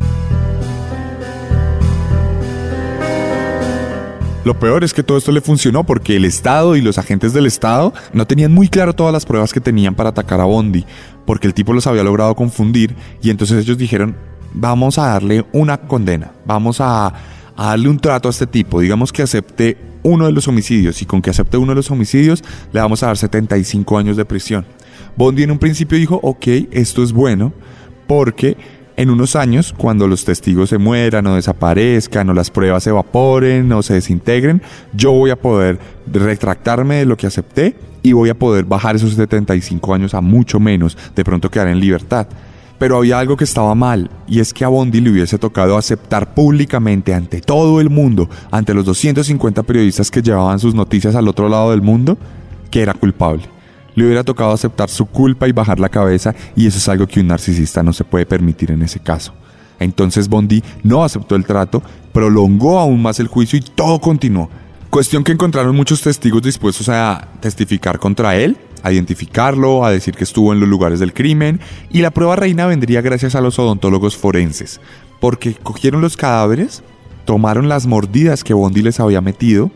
Lo 4.44 4.58
peor 4.58 4.82
es 4.82 4.94
que 4.94 5.02
todo 5.02 5.18
esto 5.18 5.30
le 5.30 5.42
funcionó 5.42 5.84
porque 5.84 6.16
el 6.16 6.24
Estado 6.24 6.74
y 6.74 6.80
los 6.80 6.96
agentes 6.96 7.34
del 7.34 7.44
Estado 7.44 7.92
no 8.14 8.26
tenían 8.26 8.52
muy 8.52 8.68
claro 8.68 8.94
todas 8.94 9.12
las 9.12 9.26
pruebas 9.26 9.52
que 9.52 9.60
tenían 9.60 9.94
para 9.94 10.08
atacar 10.08 10.40
a 10.40 10.44
Bondi, 10.44 10.86
porque 11.26 11.46
el 11.46 11.54
tipo 11.54 11.74
los 11.74 11.86
había 11.86 12.02
logrado 12.02 12.34
confundir 12.34 12.96
y 13.20 13.28
entonces 13.28 13.62
ellos 13.62 13.76
dijeron, 13.76 14.16
vamos 14.54 14.98
a 14.98 15.08
darle 15.08 15.44
una 15.52 15.76
condena, 15.76 16.32
vamos 16.46 16.80
a, 16.80 17.12
a 17.58 17.70
darle 17.70 17.88
un 17.88 17.98
trato 17.98 18.28
a 18.28 18.30
este 18.30 18.46
tipo, 18.46 18.80
digamos 18.80 19.12
que 19.12 19.20
acepte 19.20 19.76
uno 20.04 20.26
de 20.26 20.32
los 20.32 20.46
homicidios 20.46 21.02
y 21.02 21.06
con 21.06 21.20
que 21.20 21.30
acepte 21.30 21.56
uno 21.56 21.72
de 21.72 21.76
los 21.76 21.90
homicidios 21.90 22.44
le 22.72 22.80
vamos 22.80 23.02
a 23.02 23.06
dar 23.06 23.16
75 23.16 23.98
años 23.98 24.16
de 24.16 24.24
prisión. 24.24 24.64
Bondi 25.16 25.42
en 25.42 25.50
un 25.50 25.58
principio 25.58 25.98
dijo, 25.98 26.20
ok, 26.22 26.46
esto 26.70 27.02
es 27.02 27.12
bueno 27.12 27.52
porque 28.06 28.56
en 28.96 29.10
unos 29.10 29.34
años, 29.34 29.74
cuando 29.76 30.06
los 30.06 30.24
testigos 30.24 30.70
se 30.70 30.78
mueran 30.78 31.26
o 31.26 31.34
desaparezcan 31.34 32.30
o 32.30 32.34
las 32.34 32.50
pruebas 32.50 32.84
se 32.84 32.90
evaporen 32.90 33.70
o 33.72 33.82
se 33.82 33.94
desintegren, 33.94 34.62
yo 34.92 35.10
voy 35.10 35.30
a 35.30 35.36
poder 35.36 35.80
retractarme 36.12 36.96
de 36.96 37.06
lo 37.06 37.16
que 37.16 37.26
acepté 37.26 37.74
y 38.04 38.12
voy 38.12 38.28
a 38.28 38.38
poder 38.38 38.66
bajar 38.66 38.94
esos 38.94 39.14
75 39.14 39.94
años 39.94 40.14
a 40.14 40.20
mucho 40.20 40.60
menos, 40.60 40.96
de 41.14 41.24
pronto 41.24 41.50
quedar 41.50 41.66
en 41.66 41.80
libertad. 41.80 42.28
Pero 42.78 42.98
había 42.98 43.18
algo 43.18 43.36
que 43.36 43.44
estaba 43.44 43.74
mal, 43.74 44.10
y 44.28 44.40
es 44.40 44.52
que 44.52 44.64
a 44.64 44.68
Bondi 44.68 45.00
le 45.00 45.10
hubiese 45.10 45.38
tocado 45.38 45.76
aceptar 45.76 46.34
públicamente 46.34 47.12
ante 47.12 47.40
todo 47.40 47.80
el 47.80 47.90
mundo, 47.90 48.28
ante 48.50 48.74
los 48.74 48.84
250 48.84 49.62
periodistas 49.64 50.10
que 50.10 50.22
llevaban 50.22 50.60
sus 50.60 50.74
noticias 50.74 51.14
al 51.14 51.26
otro 51.26 51.48
lado 51.48 51.72
del 51.72 51.82
mundo, 51.82 52.16
que 52.70 52.82
era 52.82 52.94
culpable. 52.94 53.44
Le 53.94 54.04
hubiera 54.04 54.22
tocado 54.22 54.52
aceptar 54.52 54.88
su 54.88 55.06
culpa 55.06 55.48
y 55.48 55.52
bajar 55.52 55.80
la 55.80 55.88
cabeza, 55.88 56.34
y 56.54 56.66
eso 56.66 56.78
es 56.78 56.88
algo 56.88 57.08
que 57.08 57.20
un 57.20 57.26
narcisista 57.26 57.82
no 57.82 57.92
se 57.92 58.04
puede 58.04 58.26
permitir 58.26 58.70
en 58.70 58.82
ese 58.82 59.00
caso. 59.00 59.32
Entonces 59.80 60.28
Bondi 60.28 60.62
no 60.82 61.02
aceptó 61.02 61.34
el 61.34 61.44
trato, 61.44 61.82
prolongó 62.12 62.78
aún 62.78 63.02
más 63.02 63.18
el 63.20 63.28
juicio 63.28 63.58
y 63.58 63.62
todo 63.62 64.00
continuó. 64.00 64.50
Cuestión 64.90 65.22
que 65.22 65.32
encontraron 65.32 65.76
muchos 65.76 66.00
testigos 66.00 66.42
dispuestos 66.42 66.88
a 66.88 67.28
testificar 67.40 67.98
contra 67.98 68.36
él, 68.36 68.56
a 68.82 68.92
identificarlo, 68.92 69.84
a 69.84 69.90
decir 69.90 70.14
que 70.14 70.24
estuvo 70.24 70.52
en 70.52 70.60
los 70.60 70.68
lugares 70.68 71.00
del 71.00 71.12
crimen, 71.12 71.60
y 71.90 72.00
la 72.00 72.10
prueba 72.10 72.36
reina 72.36 72.66
vendría 72.66 73.00
gracias 73.00 73.34
a 73.34 73.40
los 73.40 73.58
odontólogos 73.58 74.16
forenses, 74.16 74.80
porque 75.20 75.54
cogieron 75.54 76.00
los 76.00 76.16
cadáveres, 76.16 76.82
tomaron 77.24 77.68
las 77.68 77.86
mordidas 77.86 78.44
que 78.44 78.54
Bondi 78.54 78.82
les 78.82 79.00
había 79.00 79.20
metido, 79.20 79.70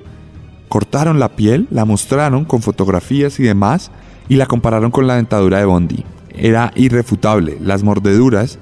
cortaron 0.69 1.21
la 1.21 1.37
piel, 1.37 1.69
la 1.71 1.85
mostraron 1.85 2.45
con 2.45 2.62
fotografías 2.62 3.38
y 3.41 3.43
demás, 3.43 3.91
y 4.29 4.37
la 4.37 4.47
compararon 4.47 4.91
con 4.91 5.07
la 5.07 5.17
dentadura 5.17 5.59
de 5.59 5.65
Bondi. 5.65 6.05
Era 6.31 6.73
irrefutable, 6.77 7.59
las 7.61 7.83
mordeduras 7.83 8.59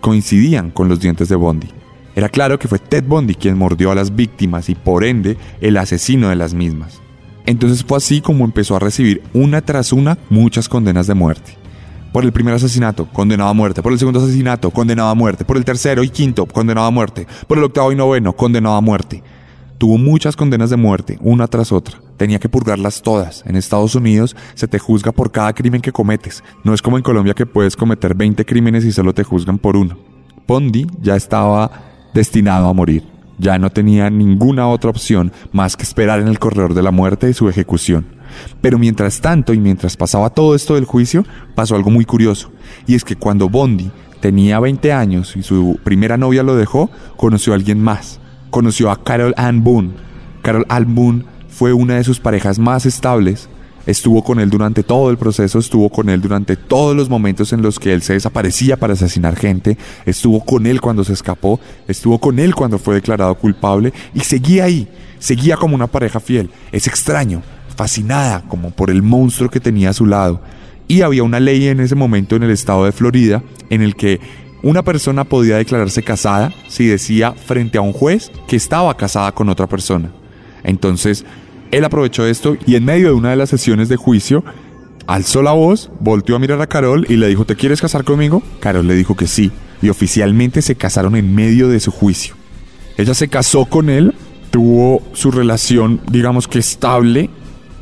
coincidían 0.00 0.70
con 0.70 0.88
los 0.88 1.00
dientes 1.00 1.28
de 1.28 1.36
Bondi. 1.36 1.68
Era 2.14 2.28
claro 2.28 2.58
que 2.58 2.68
fue 2.68 2.78
Ted 2.78 3.04
Bondi 3.04 3.34
quien 3.34 3.56
mordió 3.56 3.90
a 3.90 3.94
las 3.94 4.14
víctimas 4.14 4.68
y 4.68 4.74
por 4.74 5.04
ende 5.04 5.38
el 5.60 5.76
asesino 5.78 6.28
de 6.28 6.36
las 6.36 6.52
mismas. 6.52 7.01
Entonces 7.46 7.84
fue 7.84 7.98
así 7.98 8.20
como 8.20 8.44
empezó 8.44 8.76
a 8.76 8.80
recibir 8.80 9.22
una 9.32 9.60
tras 9.60 9.92
una 9.92 10.18
muchas 10.30 10.68
condenas 10.68 11.06
de 11.06 11.14
muerte. 11.14 11.58
Por 12.12 12.24
el 12.24 12.32
primer 12.32 12.54
asesinato, 12.54 13.06
condenado 13.06 13.48
a 13.48 13.54
muerte. 13.54 13.82
Por 13.82 13.92
el 13.92 13.98
segundo 13.98 14.20
asesinato, 14.20 14.70
condenado 14.70 15.08
a 15.08 15.14
muerte. 15.14 15.44
Por 15.46 15.56
el 15.56 15.64
tercero 15.64 16.02
y 16.04 16.10
quinto, 16.10 16.44
condenado 16.44 16.86
a 16.86 16.90
muerte. 16.90 17.26
Por 17.46 17.56
el 17.56 17.64
octavo 17.64 17.90
y 17.90 17.96
noveno, 17.96 18.34
condenado 18.34 18.76
a 18.76 18.82
muerte. 18.82 19.22
Tuvo 19.78 19.98
muchas 19.98 20.36
condenas 20.36 20.70
de 20.70 20.76
muerte, 20.76 21.18
una 21.22 21.48
tras 21.48 21.72
otra. 21.72 22.00
Tenía 22.16 22.38
que 22.38 22.48
purgarlas 22.48 23.02
todas. 23.02 23.42
En 23.46 23.56
Estados 23.56 23.94
Unidos 23.94 24.36
se 24.54 24.68
te 24.68 24.78
juzga 24.78 25.10
por 25.10 25.32
cada 25.32 25.54
crimen 25.54 25.80
que 25.80 25.90
cometes. 25.90 26.44
No 26.62 26.74
es 26.74 26.82
como 26.82 26.98
en 26.98 27.02
Colombia 27.02 27.34
que 27.34 27.46
puedes 27.46 27.74
cometer 27.74 28.14
20 28.14 28.44
crímenes 28.44 28.84
y 28.84 28.92
solo 28.92 29.14
te 29.14 29.24
juzgan 29.24 29.58
por 29.58 29.76
uno. 29.76 29.98
Bondi 30.46 30.86
ya 31.00 31.16
estaba 31.16 31.70
destinado 32.14 32.68
a 32.68 32.74
morir. 32.74 33.11
Ya 33.42 33.58
no 33.58 33.70
tenía 33.70 34.08
ninguna 34.08 34.68
otra 34.68 34.90
opción 34.90 35.32
más 35.50 35.76
que 35.76 35.82
esperar 35.82 36.20
en 36.20 36.28
el 36.28 36.38
corredor 36.38 36.74
de 36.74 36.82
la 36.82 36.92
muerte 36.92 37.28
y 37.28 37.34
su 37.34 37.48
ejecución. 37.48 38.06
Pero 38.60 38.78
mientras 38.78 39.20
tanto 39.20 39.52
y 39.52 39.58
mientras 39.58 39.96
pasaba 39.96 40.30
todo 40.30 40.54
esto 40.54 40.76
del 40.76 40.84
juicio, 40.84 41.26
pasó 41.56 41.74
algo 41.74 41.90
muy 41.90 42.04
curioso. 42.04 42.52
Y 42.86 42.94
es 42.94 43.02
que 43.02 43.16
cuando 43.16 43.48
Bondi 43.48 43.90
tenía 44.20 44.60
20 44.60 44.92
años 44.92 45.34
y 45.36 45.42
su 45.42 45.80
primera 45.82 46.16
novia 46.16 46.44
lo 46.44 46.54
dejó, 46.54 46.88
conoció 47.16 47.52
a 47.52 47.56
alguien 47.56 47.82
más. 47.82 48.20
Conoció 48.50 48.92
a 48.92 49.02
Carol 49.02 49.34
Ann 49.36 49.64
Boone. 49.64 49.90
Carol 50.42 50.64
Ann 50.68 50.94
Boone 50.94 51.24
fue 51.48 51.72
una 51.72 51.96
de 51.96 52.04
sus 52.04 52.20
parejas 52.20 52.60
más 52.60 52.86
estables 52.86 53.48
Estuvo 53.86 54.22
con 54.22 54.38
él 54.38 54.48
durante 54.48 54.82
todo 54.82 55.10
el 55.10 55.18
proceso, 55.18 55.58
estuvo 55.58 55.88
con 55.90 56.08
él 56.08 56.20
durante 56.20 56.56
todos 56.56 56.94
los 56.94 57.08
momentos 57.08 57.52
en 57.52 57.62
los 57.62 57.78
que 57.78 57.92
él 57.92 58.02
se 58.02 58.12
desaparecía 58.12 58.76
para 58.76 58.92
asesinar 58.92 59.36
gente, 59.36 59.76
estuvo 60.06 60.44
con 60.44 60.66
él 60.66 60.80
cuando 60.80 61.02
se 61.02 61.12
escapó, 61.12 61.58
estuvo 61.88 62.18
con 62.18 62.38
él 62.38 62.54
cuando 62.54 62.78
fue 62.78 62.94
declarado 62.94 63.34
culpable 63.34 63.92
y 64.14 64.20
seguía 64.20 64.64
ahí, 64.64 64.88
seguía 65.18 65.56
como 65.56 65.74
una 65.74 65.88
pareja 65.88 66.20
fiel. 66.20 66.50
Es 66.70 66.86
extraño, 66.86 67.42
fascinada 67.76 68.42
como 68.48 68.70
por 68.70 68.90
el 68.90 69.02
monstruo 69.02 69.50
que 69.50 69.60
tenía 69.60 69.90
a 69.90 69.94
su 69.94 70.06
lado. 70.06 70.40
Y 70.86 71.00
había 71.00 71.24
una 71.24 71.40
ley 71.40 71.68
en 71.68 71.80
ese 71.80 71.94
momento 71.94 72.36
en 72.36 72.42
el 72.44 72.50
estado 72.50 72.84
de 72.84 72.92
Florida 72.92 73.42
en 73.70 73.82
el 73.82 73.96
que 73.96 74.20
una 74.62 74.82
persona 74.82 75.24
podía 75.24 75.56
declararse 75.56 76.02
casada 76.04 76.52
si 76.68 76.86
decía 76.86 77.32
frente 77.32 77.78
a 77.78 77.80
un 77.80 77.92
juez 77.92 78.30
que 78.46 78.56
estaba 78.56 78.96
casada 78.96 79.32
con 79.32 79.48
otra 79.48 79.66
persona. 79.66 80.12
Entonces, 80.62 81.24
él 81.72 81.84
aprovechó 81.84 82.26
esto 82.26 82.56
y 82.66 82.76
en 82.76 82.84
medio 82.84 83.08
de 83.08 83.14
una 83.14 83.30
de 83.30 83.36
las 83.36 83.48
sesiones 83.48 83.88
de 83.88 83.96
juicio 83.96 84.44
alzó 85.06 85.42
la 85.42 85.52
voz, 85.52 85.90
volteó 86.00 86.36
a 86.36 86.38
mirar 86.38 86.60
a 86.60 86.66
Carol 86.66 87.06
y 87.08 87.16
le 87.16 87.26
dijo, 87.26 87.46
¿te 87.46 87.56
quieres 87.56 87.80
casar 87.80 88.04
conmigo? 88.04 88.42
Carol 88.60 88.86
le 88.86 88.94
dijo 88.94 89.16
que 89.16 89.26
sí 89.26 89.50
y 89.80 89.88
oficialmente 89.88 90.62
se 90.62 90.76
casaron 90.76 91.16
en 91.16 91.34
medio 91.34 91.68
de 91.68 91.80
su 91.80 91.90
juicio. 91.90 92.34
Ella 92.98 93.14
se 93.14 93.28
casó 93.28 93.64
con 93.64 93.88
él, 93.88 94.14
tuvo 94.50 95.02
su 95.14 95.30
relación 95.30 96.02
digamos 96.10 96.46
que 96.46 96.58
estable 96.58 97.30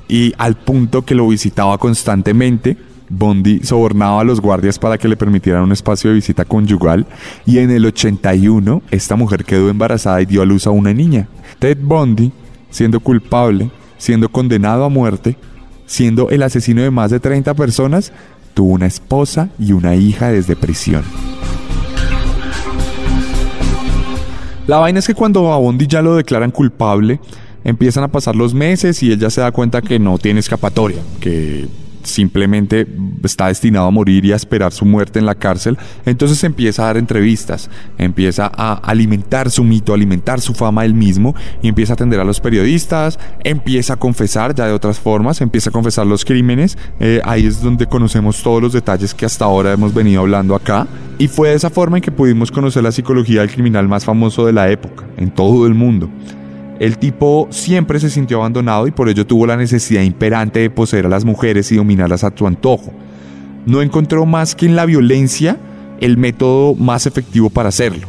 y 0.09 0.33
al 0.39 0.57
punto 0.57 1.05
que 1.05 1.17
lo 1.17 1.29
visitaba 1.29 1.77
constantemente. 1.77 2.77
Bondi 3.13 3.59
sobornaba 3.65 4.21
a 4.21 4.25
los 4.25 4.41
guardias 4.41 4.79
para 4.79 4.99
que 4.99 5.09
le 5.09 5.17
permitieran 5.17 5.65
un 5.65 5.73
espacio 5.73 6.11
de 6.11 6.15
visita 6.15 6.45
conyugal 6.45 7.09
y 7.45 7.59
en 7.59 7.73
el 7.73 7.85
81 7.85 8.83
esta 8.93 9.17
mujer 9.17 9.45
quedó 9.45 9.69
embarazada 9.69 10.23
y 10.23 10.27
dio 10.27 10.43
a 10.43 10.47
luz 10.47 10.69
a 10.69 10.71
una 10.71 10.95
niña. 10.95 11.27
Ted 11.59 11.79
Bondi, 11.83 12.31
siendo 12.71 13.01
culpable, 13.01 13.69
siendo 14.01 14.31
condenado 14.31 14.85
a 14.85 14.89
muerte, 14.89 15.37
siendo 15.87 16.31
el 16.31 16.43
asesino 16.43 16.83
de 16.83 16.91
más 16.91 17.11
de 17.11 17.21
30 17.21 17.53
personas, 17.55 18.13
tuvo 18.55 18.73
una 18.73 18.87
esposa 18.87 19.51
y 19.59 19.73
una 19.73 19.95
hija 19.95 20.31
desde 20.31 20.57
prisión. 20.57 21.05
La 24.67 24.79
vaina 24.79 25.01
es 25.01 25.07
que 25.07 25.15
cuando 25.15 25.53
a 25.53 25.59
Bondi 25.59 25.87
ya 25.87 26.01
lo 26.01 26.17
declaran 26.17 26.51
culpable, 26.51 27.21
empiezan 27.63 28.05
a 28.05 28.09
pasar 28.09 28.37
los 28.37 28.55
meses 28.55 29.03
y 29.03 29.13
ella 29.13 29.29
se 29.29 29.43
da 29.43 29.53
cuenta 29.53 29.83
que 29.83 29.99
no 29.99 30.19
tiene 30.19 30.41
escapatoria, 30.41 31.03
que 31.21 31.69
simplemente 32.03 32.87
está 33.25 33.49
destinado 33.49 33.87
a 33.87 33.91
morir 33.91 34.25
y 34.25 34.33
a 34.33 34.37
esperar 34.37 34.73
su 34.73 34.85
muerte 34.85 35.19
en 35.19 35.27
la 35.27 35.35
cárcel, 35.35 35.79
entonces 36.07 36.43
empieza 36.45 36.83
a 36.83 36.87
dar 36.87 36.97
entrevistas, 36.97 37.71
empieza 37.99 38.51
a 38.55 38.75
alimentar 38.75 39.51
su 39.51 39.65
mito, 39.65 39.95
alimentar 39.95 40.41
su 40.41 40.55
fama 40.55 40.85
él 40.85 40.95
mismo 40.95 41.35
y 41.63 41.69
empieza 41.69 41.93
a 41.93 41.95
atender 41.95 42.21
a 42.21 42.25
los 42.25 42.41
periodistas, 42.41 43.19
empieza 43.45 43.95
a 43.95 43.97
confesar 43.97 44.55
ya 44.55 44.67
de 44.67 44.73
otras 44.73 44.99
formas, 44.99 45.41
empieza 45.41 45.71
a 45.71 45.73
confesar 45.73 46.07
los 46.07 46.25
crímenes, 46.25 46.79
eh, 46.99 47.21
ahí 47.25 47.47
es 47.47 47.63
donde 47.63 47.87
conocemos 47.87 48.43
todos 48.43 48.63
los 48.63 48.73
detalles 48.73 49.15
que 49.15 49.27
hasta 49.27 49.45
ahora 49.45 49.73
hemos 49.73 49.95
venido 49.95 50.21
hablando 50.21 50.55
acá 50.55 50.87
y 51.19 51.29
fue 51.29 51.51
de 51.51 51.55
esa 51.57 51.71
forma 51.71 51.99
en 51.99 52.03
que 52.03 52.11
pudimos 52.11 52.51
conocer 52.51 52.83
la 52.83 52.93
psicología 52.93 53.41
del 53.41 53.51
criminal 53.51 53.89
más 53.89 54.05
famoso 54.05 54.47
de 54.47 54.53
la 54.53 54.71
época, 54.71 55.05
en 55.17 55.31
todo 55.31 55.67
el 55.67 55.75
mundo. 55.75 56.09
El 56.81 56.97
tipo 56.97 57.47
siempre 57.51 58.01
se 58.01 58.09
sintió 58.09 58.39
abandonado 58.39 58.87
y 58.87 58.91
por 58.91 59.11
ello 59.11 59.27
tuvo 59.27 59.47
la 59.47 59.59
necesidad 59.59 60.01
imperante 60.01 60.61
de 60.61 60.71
poseer 60.71 61.05
a 61.05 61.11
las 61.11 61.27
mujeres 61.27 61.71
y 61.71 61.77
dominarlas 61.77 62.25
a 62.25 62.33
su 62.35 62.47
antojo. 62.47 62.91
No 63.67 63.83
encontró 63.83 64.25
más 64.25 64.55
que 64.55 64.65
en 64.65 64.77
la 64.77 64.87
violencia 64.87 65.59
el 66.01 66.17
método 66.17 66.75
más 66.75 67.05
efectivo 67.05 67.51
para 67.51 67.69
hacerlo. 67.69 68.09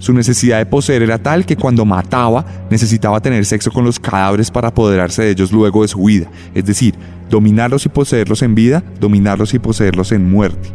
Su 0.00 0.12
necesidad 0.12 0.58
de 0.58 0.66
poseer 0.66 1.02
era 1.02 1.18
tal 1.18 1.46
que 1.46 1.54
cuando 1.54 1.84
mataba 1.84 2.44
necesitaba 2.70 3.20
tener 3.20 3.44
sexo 3.44 3.70
con 3.70 3.84
los 3.84 4.00
cadáveres 4.00 4.50
para 4.50 4.68
apoderarse 4.68 5.22
de 5.22 5.30
ellos 5.30 5.52
luego 5.52 5.82
de 5.82 5.88
su 5.88 6.02
vida, 6.02 6.28
es 6.56 6.64
decir, 6.64 6.96
dominarlos 7.30 7.86
y 7.86 7.88
poseerlos 7.88 8.42
en 8.42 8.56
vida, 8.56 8.82
dominarlos 8.98 9.54
y 9.54 9.60
poseerlos 9.60 10.10
en 10.10 10.28
muerte. 10.28 10.70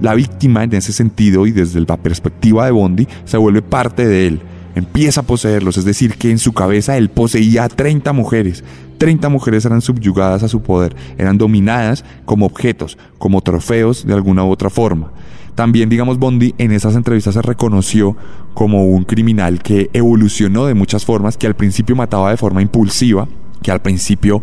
La 0.00 0.14
víctima 0.14 0.64
en 0.64 0.74
ese 0.74 0.92
sentido 0.92 1.46
y 1.46 1.52
desde 1.52 1.80
la 1.80 1.96
perspectiva 1.96 2.64
de 2.64 2.72
Bondi 2.72 3.06
se 3.24 3.36
vuelve 3.36 3.62
parte 3.62 4.04
de 4.04 4.26
él, 4.26 4.40
empieza 4.74 5.20
a 5.20 5.24
poseerlos, 5.24 5.76
es 5.76 5.84
decir, 5.84 6.16
que 6.16 6.30
en 6.30 6.38
su 6.38 6.52
cabeza 6.52 6.96
él 6.96 7.10
poseía 7.10 7.64
a 7.64 7.68
30 7.68 8.12
mujeres. 8.12 8.64
30 8.98 9.28
mujeres 9.28 9.64
eran 9.64 9.80
subyugadas 9.80 10.42
a 10.42 10.48
su 10.48 10.62
poder, 10.62 10.94
eran 11.18 11.38
dominadas 11.38 12.04
como 12.24 12.46
objetos, 12.46 12.98
como 13.18 13.40
trofeos 13.40 14.06
de 14.06 14.14
alguna 14.14 14.44
u 14.44 14.50
otra 14.50 14.70
forma. 14.70 15.12
También, 15.54 15.88
digamos, 15.88 16.18
Bondi 16.18 16.54
en 16.58 16.72
esas 16.72 16.94
entrevistas 16.94 17.34
se 17.34 17.42
reconoció 17.42 18.16
como 18.54 18.86
un 18.86 19.04
criminal 19.04 19.62
que 19.62 19.90
evolucionó 19.92 20.66
de 20.66 20.74
muchas 20.74 21.04
formas, 21.04 21.36
que 21.36 21.46
al 21.46 21.56
principio 21.56 21.94
mataba 21.94 22.30
de 22.30 22.36
forma 22.36 22.62
impulsiva, 22.62 23.28
que 23.62 23.70
al 23.70 23.82
principio 23.82 24.40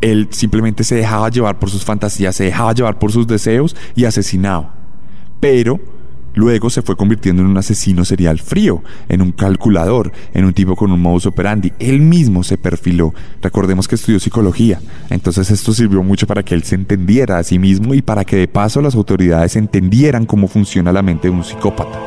él 0.00 0.28
simplemente 0.30 0.84
se 0.84 0.96
dejaba 0.96 1.28
llevar 1.28 1.58
por 1.58 1.70
sus 1.70 1.84
fantasías, 1.84 2.34
se 2.34 2.44
dejaba 2.44 2.72
llevar 2.72 2.98
por 2.98 3.12
sus 3.12 3.26
deseos 3.26 3.76
y 3.94 4.04
asesinaba. 4.04 4.74
Pero 5.40 5.80
Luego 6.38 6.70
se 6.70 6.82
fue 6.82 6.94
convirtiendo 6.94 7.42
en 7.42 7.48
un 7.48 7.58
asesino 7.58 8.04
serial 8.04 8.38
frío, 8.38 8.84
en 9.08 9.22
un 9.22 9.32
calculador, 9.32 10.12
en 10.32 10.44
un 10.44 10.52
tipo 10.52 10.76
con 10.76 10.92
un 10.92 11.02
modus 11.02 11.26
operandi. 11.26 11.72
Él 11.80 12.00
mismo 12.00 12.44
se 12.44 12.56
perfiló. 12.56 13.12
Recordemos 13.42 13.88
que 13.88 13.96
estudió 13.96 14.20
psicología. 14.20 14.80
Entonces 15.10 15.50
esto 15.50 15.74
sirvió 15.74 16.00
mucho 16.04 16.28
para 16.28 16.44
que 16.44 16.54
él 16.54 16.62
se 16.62 16.76
entendiera 16.76 17.38
a 17.38 17.42
sí 17.42 17.58
mismo 17.58 17.92
y 17.92 18.02
para 18.02 18.24
que 18.24 18.36
de 18.36 18.46
paso 18.46 18.80
las 18.80 18.94
autoridades 18.94 19.56
entendieran 19.56 20.26
cómo 20.26 20.46
funciona 20.46 20.92
la 20.92 21.02
mente 21.02 21.26
de 21.26 21.34
un 21.34 21.42
psicópata. 21.42 21.98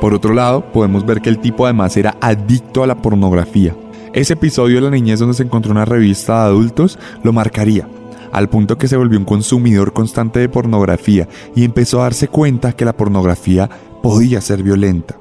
Por 0.00 0.14
otro 0.14 0.32
lado, 0.32 0.72
podemos 0.72 1.04
ver 1.04 1.20
que 1.20 1.28
el 1.28 1.40
tipo 1.40 1.66
además 1.66 1.94
era 1.98 2.16
adicto 2.22 2.82
a 2.82 2.86
la 2.86 2.94
pornografía. 2.94 3.76
Ese 4.14 4.32
episodio 4.32 4.76
de 4.76 4.80
la 4.80 4.90
niñez 4.90 5.18
donde 5.18 5.34
se 5.34 5.42
encontró 5.42 5.72
una 5.72 5.84
revista 5.84 6.38
de 6.38 6.46
adultos 6.46 6.98
lo 7.22 7.34
marcaría 7.34 7.86
al 8.32 8.48
punto 8.48 8.78
que 8.78 8.88
se 8.88 8.96
volvió 8.96 9.18
un 9.18 9.24
consumidor 9.24 9.92
constante 9.92 10.40
de 10.40 10.48
pornografía 10.48 11.28
y 11.54 11.64
empezó 11.64 12.00
a 12.00 12.04
darse 12.04 12.28
cuenta 12.28 12.72
que 12.72 12.84
la 12.84 12.96
pornografía 12.96 13.68
podía 14.02 14.40
ser 14.40 14.62
violenta. 14.62 15.16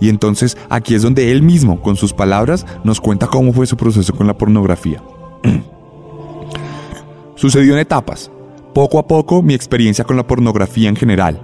Y 0.00 0.08
entonces 0.08 0.56
aquí 0.68 0.94
es 0.94 1.02
donde 1.02 1.32
él 1.32 1.42
mismo, 1.42 1.80
con 1.80 1.96
sus 1.96 2.12
palabras, 2.12 2.66
nos 2.84 3.00
cuenta 3.00 3.26
cómo 3.26 3.52
fue 3.52 3.66
su 3.66 3.76
proceso 3.76 4.12
con 4.14 4.26
la 4.26 4.36
pornografía. 4.36 5.02
Sucedió 7.36 7.74
en 7.74 7.80
etapas. 7.80 8.30
Poco 8.74 8.98
a 8.98 9.06
poco 9.06 9.42
mi 9.42 9.54
experiencia 9.54 10.04
con 10.04 10.16
la 10.16 10.26
pornografía 10.26 10.88
en 10.88 10.96
general, 10.96 11.40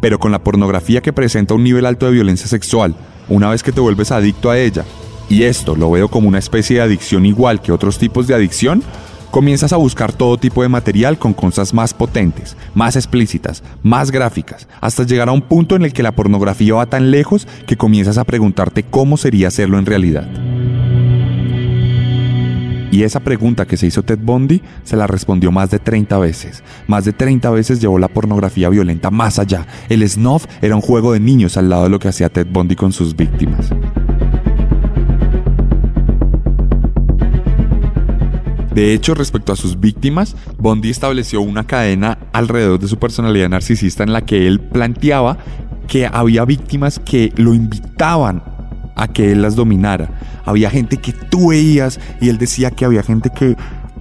pero 0.00 0.18
con 0.18 0.32
la 0.32 0.42
pornografía 0.42 1.00
que 1.00 1.12
presenta 1.12 1.54
un 1.54 1.62
nivel 1.62 1.86
alto 1.86 2.06
de 2.06 2.12
violencia 2.12 2.48
sexual, 2.48 2.96
una 3.28 3.48
vez 3.48 3.62
que 3.62 3.70
te 3.70 3.80
vuelves 3.80 4.10
adicto 4.10 4.50
a 4.50 4.58
ella, 4.58 4.84
y 5.28 5.44
esto 5.44 5.76
lo 5.76 5.90
veo 5.90 6.08
como 6.08 6.28
una 6.28 6.38
especie 6.38 6.76
de 6.76 6.82
adicción 6.82 7.24
igual 7.26 7.62
que 7.62 7.72
otros 7.72 7.98
tipos 7.98 8.26
de 8.26 8.34
adicción, 8.34 8.82
comienzas 9.34 9.72
a 9.72 9.78
buscar 9.78 10.12
todo 10.12 10.38
tipo 10.38 10.62
de 10.62 10.68
material 10.68 11.18
con 11.18 11.34
cosas 11.34 11.74
más 11.74 11.92
potentes, 11.92 12.56
más 12.72 12.94
explícitas, 12.94 13.64
más 13.82 14.12
gráficas, 14.12 14.68
hasta 14.80 15.02
llegar 15.02 15.28
a 15.28 15.32
un 15.32 15.42
punto 15.42 15.74
en 15.74 15.82
el 15.82 15.92
que 15.92 16.04
la 16.04 16.12
pornografía 16.12 16.74
va 16.74 16.86
tan 16.86 17.10
lejos 17.10 17.48
que 17.66 17.76
comienzas 17.76 18.16
a 18.16 18.22
preguntarte 18.22 18.84
cómo 18.84 19.16
sería 19.16 19.48
hacerlo 19.48 19.76
en 19.76 19.86
realidad. 19.86 20.28
Y 22.92 23.02
esa 23.02 23.18
pregunta 23.18 23.66
que 23.66 23.76
se 23.76 23.88
hizo 23.88 24.04
Ted 24.04 24.20
Bundy 24.22 24.62
se 24.84 24.96
la 24.96 25.08
respondió 25.08 25.50
más 25.50 25.68
de 25.68 25.80
30 25.80 26.16
veces. 26.18 26.62
Más 26.86 27.04
de 27.04 27.12
30 27.12 27.50
veces 27.50 27.80
llevó 27.80 27.98
la 27.98 28.06
pornografía 28.06 28.68
violenta 28.68 29.10
más 29.10 29.40
allá. 29.40 29.66
El 29.88 30.08
snuff 30.08 30.46
era 30.62 30.76
un 30.76 30.80
juego 30.80 31.12
de 31.12 31.18
niños 31.18 31.56
al 31.56 31.70
lado 31.70 31.82
de 31.82 31.90
lo 31.90 31.98
que 31.98 32.06
hacía 32.06 32.28
Ted 32.28 32.46
Bundy 32.52 32.76
con 32.76 32.92
sus 32.92 33.16
víctimas. 33.16 33.72
De 38.74 38.92
hecho, 38.92 39.14
respecto 39.14 39.52
a 39.52 39.56
sus 39.56 39.78
víctimas, 39.78 40.34
Bondi 40.58 40.90
estableció 40.90 41.40
una 41.40 41.64
cadena 41.64 42.18
alrededor 42.32 42.80
de 42.80 42.88
su 42.88 42.98
personalidad 42.98 43.48
narcisista 43.48 44.02
en 44.02 44.12
la 44.12 44.22
que 44.22 44.48
él 44.48 44.60
planteaba 44.60 45.38
que 45.86 46.06
había 46.06 46.44
víctimas 46.44 46.98
que 46.98 47.32
lo 47.36 47.54
invitaban 47.54 48.42
a 48.96 49.08
que 49.08 49.30
él 49.30 49.42
las 49.42 49.54
dominara. 49.54 50.10
Había 50.44 50.70
gente 50.70 50.96
que 50.96 51.12
tú 51.12 51.50
veías 51.50 52.00
y 52.20 52.30
él 52.30 52.38
decía 52.38 52.72
que 52.72 52.84
había 52.84 53.04
gente 53.04 53.30
que 53.30 53.56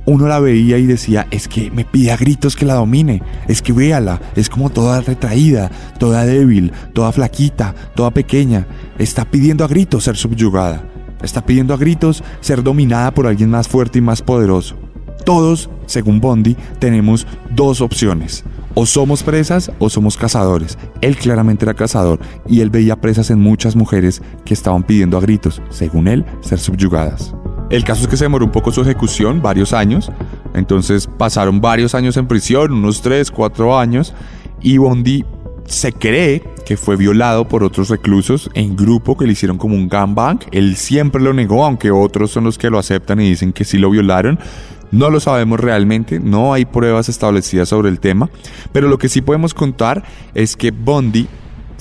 uno 0.06 0.28
la 0.28 0.40
veía 0.40 0.80
y 0.80 0.88
decía, 0.88 1.28
es 1.30 1.48
que 1.48 1.70
me 1.70 1.86
pide 1.86 2.12
a 2.12 2.18
gritos 2.18 2.56
que 2.56 2.66
la 2.66 2.74
domine, 2.74 3.22
es 3.48 3.62
que 3.62 3.74
véala, 3.74 4.20
es 4.36 4.50
como 4.50 4.70
toda 4.70 5.02
retraída, 5.02 5.70
toda 6.00 6.26
débil, 6.26 6.74
toda 6.94 7.12
flaquita, 7.12 7.74
toda 7.96 8.12
pequeña, 8.12 8.66
está 8.98 9.24
pidiendo 9.26 9.64
a 9.64 9.68
gritos 9.68 10.04
ser 10.04 10.18
subyugada. 10.18 10.93
Está 11.24 11.46
pidiendo 11.46 11.74
a 11.74 11.78
gritos 11.78 12.24
ser 12.42 12.62
dominada 12.62 13.12
por 13.14 13.26
alguien 13.26 13.50
más 13.50 13.68
fuerte 13.68 14.00
y 14.00 14.02
más 14.02 14.22
poderoso. 14.22 14.76
Todos, 15.26 15.70
según 15.86 16.20
Bondi, 16.20 16.56
tenemos 16.80 17.26
dos 17.50 17.82
opciones. 17.82 18.44
O 18.76 18.86
somos 18.86 19.24
presas 19.24 19.72
o 19.80 19.90
somos 19.90 20.18
cazadores. 20.18 20.78
Él 21.02 21.16
claramente 21.16 21.64
era 21.64 21.74
cazador 21.74 22.20
y 22.48 22.62
él 22.62 22.70
veía 22.70 23.00
presas 23.00 23.30
en 23.30 23.40
muchas 23.40 23.76
mujeres 23.76 24.22
que 24.44 24.54
estaban 24.54 24.84
pidiendo 24.84 25.18
a 25.18 25.22
gritos, 25.22 25.62
según 25.70 26.08
él, 26.08 26.26
ser 26.42 26.60
subyugadas. 26.60 27.34
El 27.70 27.84
caso 27.84 28.02
es 28.04 28.08
que 28.08 28.18
se 28.18 28.26
demoró 28.26 28.46
un 28.46 28.52
poco 28.52 28.72
su 28.72 28.82
ejecución, 28.82 29.42
varios 29.42 29.74
años. 29.74 30.12
Entonces 30.54 31.08
pasaron 31.08 31.62
varios 31.62 31.96
años 31.96 32.18
en 32.18 32.28
prisión, 32.28 32.74
unos 32.74 33.02
3, 33.02 33.32
4 33.32 33.80
años. 33.80 34.14
Y 34.62 34.78
Bondi 34.78 35.26
se 35.66 35.92
cree 35.92 36.44
que 36.66 36.78
fue 36.78 36.96
violado 36.96 37.48
por 37.48 37.64
otros 37.64 37.90
reclusos 37.90 38.50
en 38.54 38.76
grupo 38.76 39.18
que 39.18 39.26
le 39.26 39.34
hicieron 39.34 39.58
como 39.58 39.76
un 39.76 39.90
gangbang. 39.90 40.40
Él 40.52 40.76
siempre 40.76 41.22
lo 41.22 41.34
negó, 41.34 41.66
aunque 41.66 41.92
otros 41.92 42.32
son 42.32 42.46
los 42.46 42.58
que 42.58 42.70
lo 42.70 42.80
aceptan 42.80 43.20
y 43.20 43.30
dicen 43.30 43.54
que 43.54 43.66
sí 43.66 43.78
lo 43.78 43.90
violaron. 43.90 44.40
No 44.92 45.10
lo 45.10 45.20
sabemos 45.20 45.60
realmente, 45.60 46.20
no 46.20 46.54
hay 46.54 46.66
pruebas 46.66 47.10
establecidas 47.10 47.70
sobre 47.70 47.90
el 47.90 48.00
tema, 48.00 48.30
pero 48.72 48.88
lo 48.88 49.00
que 49.00 49.10
sí 49.10 49.22
podemos 49.22 49.56
contar 49.56 50.04
es 50.36 50.56
que 50.56 50.70
Bondi 50.70 51.28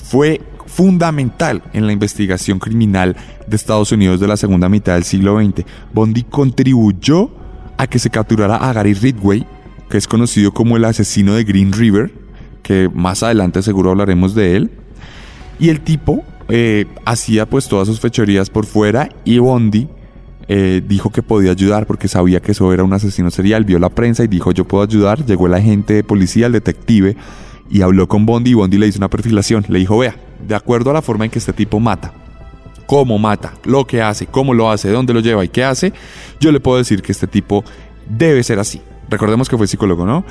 fue 0.03 0.41
fundamental 0.65 1.61
en 1.73 1.85
la 1.85 1.93
investigación 1.93 2.57
criminal 2.57 3.15
de 3.45 3.55
Estados 3.55 3.91
Unidos 3.91 4.19
de 4.19 4.27
la 4.27 4.37
segunda 4.37 4.67
mitad 4.67 4.95
del 4.95 5.03
siglo 5.03 5.39
XX. 5.39 5.63
Bondi 5.93 6.23
contribuyó 6.23 7.29
a 7.77 7.85
que 7.85 7.99
se 7.99 8.09
capturara 8.09 8.55
a 8.55 8.73
Gary 8.73 8.95
Ridgway, 8.95 9.45
que 9.89 9.97
es 9.97 10.07
conocido 10.07 10.51
como 10.51 10.75
el 10.75 10.85
asesino 10.85 11.35
de 11.35 11.43
Green 11.43 11.71
River, 11.71 12.22
que 12.63 12.89
más 12.93 13.21
adelante 13.21 13.61
seguro 13.61 13.91
hablaremos 13.91 14.33
de 14.33 14.55
él. 14.55 14.71
Y 15.59 15.69
el 15.69 15.81
tipo 15.81 16.23
eh, 16.49 16.85
hacía 17.05 17.45
pues 17.45 17.67
todas 17.67 17.87
sus 17.87 17.99
fechorías 17.99 18.49
por 18.49 18.65
fuera 18.65 19.09
y 19.23 19.37
Bondi 19.37 19.87
eh, 20.47 20.81
dijo 20.85 21.09
que 21.09 21.21
podía 21.21 21.51
ayudar 21.51 21.85
porque 21.85 22.07
sabía 22.07 22.41
que 22.41 22.51
eso 22.51 22.73
era 22.73 22.83
un 22.83 22.93
asesino 22.93 23.31
serial, 23.31 23.63
vio 23.63 23.79
la 23.79 23.89
prensa 23.89 24.23
y 24.23 24.27
dijo 24.27 24.51
yo 24.51 24.65
puedo 24.65 24.83
ayudar, 24.83 25.25
llegó 25.25 25.47
el 25.47 25.53
agente 25.53 25.93
de 25.93 26.03
policía, 26.03 26.47
el 26.47 26.53
detective 26.53 27.15
y 27.69 27.81
habló 27.81 28.07
con 28.07 28.25
Bondi 28.25 28.51
y 28.51 28.53
Bondi 28.55 28.77
le 28.77 28.87
hizo 28.87 28.97
una 28.97 29.09
perfilación, 29.09 29.65
le 29.69 29.79
dijo 29.79 29.97
vea, 29.97 30.15
de 30.45 30.55
acuerdo 30.55 30.89
a 30.89 30.93
la 30.93 31.01
forma 31.01 31.25
en 31.25 31.31
que 31.31 31.39
este 31.39 31.53
tipo 31.53 31.79
mata, 31.79 32.13
cómo 32.87 33.17
mata, 33.19 33.53
lo 33.63 33.85
que 33.85 34.01
hace, 34.01 34.25
cómo 34.25 34.53
lo 34.53 34.69
hace, 34.69 34.89
dónde 34.89 35.13
lo 35.13 35.21
lleva 35.21 35.45
y 35.45 35.49
qué 35.49 35.63
hace, 35.63 35.93
yo 36.39 36.51
le 36.51 36.59
puedo 36.59 36.77
decir 36.77 37.01
que 37.01 37.13
este 37.13 37.27
tipo 37.27 37.63
debe 38.09 38.43
ser 38.43 38.59
así. 38.59 38.81
Recordemos 39.09 39.47
que 39.47 39.57
fue 39.57 39.67
psicólogo, 39.67 40.05
¿no? 40.05 40.25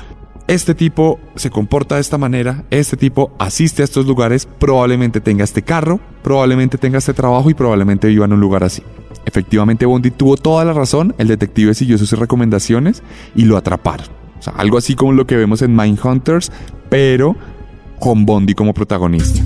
Este 0.47 0.75
tipo 0.75 1.19
se 1.35 1.49
comporta 1.49 1.95
de 1.95 2.01
esta 2.01 2.17
manera, 2.17 2.63
este 2.69 2.97
tipo 2.97 3.31
asiste 3.39 3.81
a 3.81 3.85
estos 3.85 4.05
lugares, 4.05 4.45
probablemente 4.45 5.21
tenga 5.21 5.43
este 5.43 5.61
carro, 5.61 5.99
probablemente 6.21 6.77
tenga 6.77 6.97
este 6.97 7.13
trabajo 7.13 7.49
y 7.49 7.53
probablemente 7.53 8.07
viva 8.07 8.25
en 8.25 8.33
un 8.33 8.39
lugar 8.39 8.63
así. 8.63 8.83
Efectivamente, 9.25 9.85
Bondi 9.85 10.11
tuvo 10.11 10.35
toda 10.35 10.65
la 10.65 10.73
razón, 10.73 11.15
el 11.17 11.27
detective 11.27 11.73
siguió 11.73 11.97
sus 11.97 12.11
recomendaciones 12.11 13.03
y 13.35 13.45
lo 13.45 13.57
atraparon. 13.57 14.07
O 14.37 14.41
sea, 14.41 14.53
algo 14.57 14.77
así 14.77 14.95
como 14.95 15.13
lo 15.13 15.25
que 15.25 15.37
vemos 15.37 15.61
en 15.61 15.75
Mindhunters, 15.75 16.51
pero 16.89 17.35
con 17.99 18.25
Bondi 18.25 18.53
como 18.53 18.73
protagonista. 18.73 19.41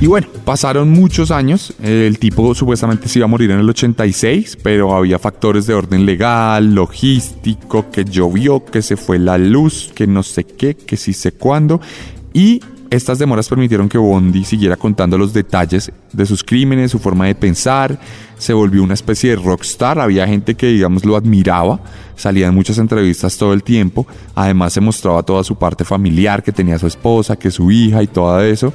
Y 0.00 0.06
bueno, 0.06 0.28
pasaron 0.46 0.88
muchos 0.88 1.30
años. 1.30 1.74
El 1.82 2.18
tipo 2.18 2.54
supuestamente 2.54 3.06
se 3.06 3.18
iba 3.18 3.26
a 3.26 3.28
morir 3.28 3.50
en 3.50 3.58
el 3.58 3.68
86, 3.68 4.56
pero 4.62 4.94
había 4.94 5.18
factores 5.18 5.66
de 5.66 5.74
orden 5.74 6.06
legal, 6.06 6.74
logístico, 6.74 7.90
que 7.90 8.06
llovió, 8.06 8.64
que 8.64 8.80
se 8.80 8.96
fue 8.96 9.18
la 9.18 9.36
luz, 9.36 9.92
que 9.94 10.06
no 10.06 10.22
sé 10.22 10.44
qué, 10.44 10.74
que 10.74 10.96
sí 10.96 11.12
sé 11.12 11.32
cuándo. 11.32 11.82
Y 12.32 12.62
estas 12.88 13.18
demoras 13.18 13.46
permitieron 13.48 13.90
que 13.90 13.98
Bondi 13.98 14.42
siguiera 14.42 14.76
contando 14.76 15.18
los 15.18 15.34
detalles 15.34 15.92
de 16.12 16.24
sus 16.24 16.42
crímenes, 16.42 16.92
su 16.92 16.98
forma 16.98 17.26
de 17.26 17.34
pensar. 17.34 18.00
Se 18.38 18.54
volvió 18.54 18.82
una 18.82 18.94
especie 18.94 19.30
de 19.30 19.36
rockstar. 19.36 20.00
Había 20.00 20.26
gente 20.26 20.54
que, 20.54 20.68
digamos, 20.68 21.04
lo 21.04 21.14
admiraba. 21.14 21.78
Salía 22.16 22.46
en 22.46 22.54
muchas 22.54 22.78
entrevistas 22.78 23.36
todo 23.36 23.52
el 23.52 23.62
tiempo. 23.62 24.06
Además, 24.34 24.72
se 24.72 24.80
mostraba 24.80 25.22
toda 25.22 25.44
su 25.44 25.56
parte 25.56 25.84
familiar, 25.84 26.42
que 26.42 26.52
tenía 26.52 26.78
su 26.78 26.86
esposa, 26.86 27.36
que 27.36 27.50
su 27.50 27.70
hija 27.70 28.02
y 28.02 28.06
todo 28.06 28.42
eso. 28.42 28.72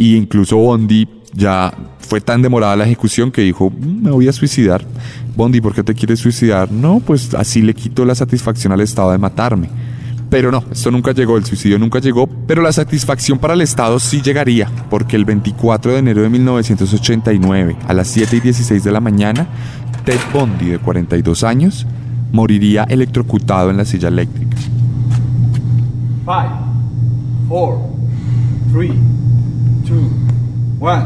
Y 0.00 0.16
incluso 0.16 0.56
Bondi 0.56 1.06
ya 1.34 1.74
fue 1.98 2.22
tan 2.22 2.40
demorada 2.40 2.74
la 2.74 2.84
ejecución 2.84 3.30
que 3.30 3.42
dijo, 3.42 3.68
mm, 3.68 4.04
me 4.04 4.10
voy 4.10 4.28
a 4.28 4.32
suicidar. 4.32 4.82
Bondi, 5.36 5.60
¿por 5.60 5.74
qué 5.74 5.82
te 5.82 5.92
quieres 5.92 6.20
suicidar? 6.20 6.72
No, 6.72 7.00
pues 7.00 7.34
así 7.34 7.60
le 7.60 7.74
quito 7.74 8.06
la 8.06 8.14
satisfacción 8.14 8.72
al 8.72 8.80
Estado 8.80 9.12
de 9.12 9.18
matarme. 9.18 9.68
Pero 10.30 10.50
no, 10.50 10.64
esto 10.72 10.90
nunca 10.90 11.12
llegó, 11.12 11.36
el 11.36 11.44
suicidio 11.44 11.78
nunca 11.78 11.98
llegó, 11.98 12.26
pero 12.46 12.62
la 12.62 12.72
satisfacción 12.72 13.38
para 13.38 13.52
el 13.52 13.60
Estado 13.60 14.00
sí 14.00 14.22
llegaría, 14.22 14.70
porque 14.88 15.16
el 15.16 15.26
24 15.26 15.92
de 15.92 15.98
enero 15.98 16.22
de 16.22 16.30
1989, 16.30 17.76
a 17.86 17.92
las 17.92 18.08
7 18.08 18.38
y 18.38 18.40
16 18.40 18.82
de 18.82 18.92
la 18.92 19.00
mañana, 19.00 19.48
Ted 20.06 20.18
Bondi, 20.32 20.70
de 20.70 20.78
42 20.78 21.44
años, 21.44 21.86
moriría 22.32 22.84
electrocutado 22.84 23.68
en 23.68 23.76
la 23.76 23.84
silla 23.84 24.08
eléctrica. 24.08 24.56
5, 26.24 26.48
4, 27.50 27.90
3, 30.80 31.04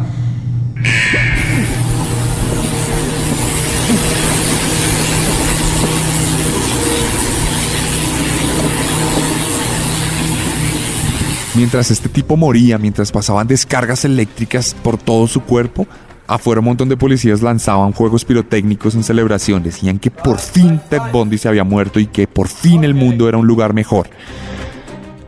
Mientras 11.56 11.90
este 11.90 12.08
tipo 12.08 12.36
moría, 12.36 12.78
mientras 12.78 13.10
pasaban 13.10 13.48
descargas 13.48 14.04
eléctricas 14.04 14.74
por 14.74 14.96
todo 14.96 15.26
su 15.26 15.40
cuerpo, 15.42 15.88
afuera 16.28 16.60
un 16.60 16.66
montón 16.66 16.88
de 16.88 16.96
policías 16.96 17.42
lanzaban 17.42 17.92
juegos 17.92 18.24
pirotécnicos 18.24 18.94
en 18.94 19.02
celebración. 19.02 19.64
Decían 19.64 19.98
que 19.98 20.10
por 20.10 20.38
fin 20.38 20.80
Ted 20.88 21.02
Bundy 21.12 21.38
se 21.38 21.48
había 21.48 21.64
muerto 21.64 21.98
y 21.98 22.06
que 22.06 22.28
por 22.28 22.46
fin 22.46 22.84
el 22.84 22.94
mundo 22.94 23.28
era 23.28 23.38
un 23.38 23.46
lugar 23.46 23.74
mejor. 23.74 24.08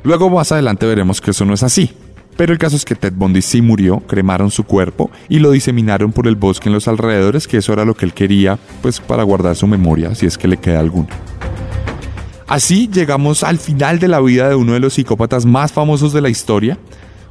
Luego 0.04 0.30
más 0.30 0.52
adelante 0.52 0.86
veremos 0.86 1.20
que 1.20 1.32
eso 1.32 1.44
no 1.44 1.54
es 1.54 1.64
así. 1.64 1.90
Pero 2.36 2.52
el 2.52 2.58
caso 2.58 2.76
es 2.76 2.84
que 2.84 2.94
Ted 2.94 3.14
Bundy 3.14 3.42
sí 3.42 3.62
murió, 3.62 4.00
cremaron 4.00 4.50
su 4.50 4.64
cuerpo 4.64 5.10
y 5.28 5.38
lo 5.38 5.50
diseminaron 5.50 6.12
por 6.12 6.26
el 6.26 6.36
bosque 6.36 6.68
en 6.68 6.74
los 6.74 6.86
alrededores, 6.88 7.48
que 7.48 7.58
eso 7.58 7.72
era 7.72 7.84
lo 7.84 7.94
que 7.94 8.04
él 8.04 8.12
quería, 8.12 8.58
pues 8.82 9.00
para 9.00 9.22
guardar 9.22 9.56
su 9.56 9.66
memoria, 9.66 10.14
si 10.14 10.26
es 10.26 10.36
que 10.36 10.48
le 10.48 10.58
queda 10.58 10.80
alguna. 10.80 11.08
Así 12.46 12.88
llegamos 12.92 13.42
al 13.42 13.58
final 13.58 13.98
de 13.98 14.08
la 14.08 14.20
vida 14.20 14.48
de 14.48 14.54
uno 14.54 14.74
de 14.74 14.80
los 14.80 14.94
psicópatas 14.94 15.44
más 15.44 15.72
famosos 15.72 16.12
de 16.12 16.20
la 16.20 16.28
historia, 16.28 16.78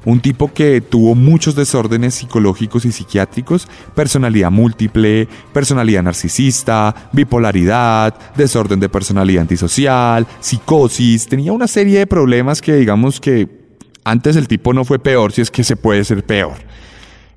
un 0.04 0.20
tipo 0.20 0.54
que 0.54 0.82
tuvo 0.82 1.16
muchos 1.16 1.56
desórdenes 1.56 2.16
psicológicos 2.16 2.86
y 2.86 2.92
psiquiátricos, 2.92 3.68
personalidad 3.96 4.52
múltiple, 4.52 5.28
personalidad 5.54 6.04
narcisista, 6.04 7.10
bipolaridad, 7.12 8.14
desorden 8.36 8.80
de 8.80 8.90
personalidad 8.90 9.42
antisocial, 9.42 10.28
psicosis, 10.40 11.28
tenía 11.28 11.54
una 11.54 11.68
serie 11.68 12.00
de 12.00 12.08
problemas 12.08 12.62
que 12.62 12.76
digamos 12.76 13.20
que 13.20 13.65
antes 14.06 14.36
el 14.36 14.48
tipo 14.48 14.72
no 14.72 14.86
fue 14.86 15.00
peor, 15.00 15.34
si 15.34 15.42
es 15.42 15.52
que 15.52 15.64
se 15.64 15.76
puede 15.76 16.04
ser 16.06 16.24
peor. 16.24 16.54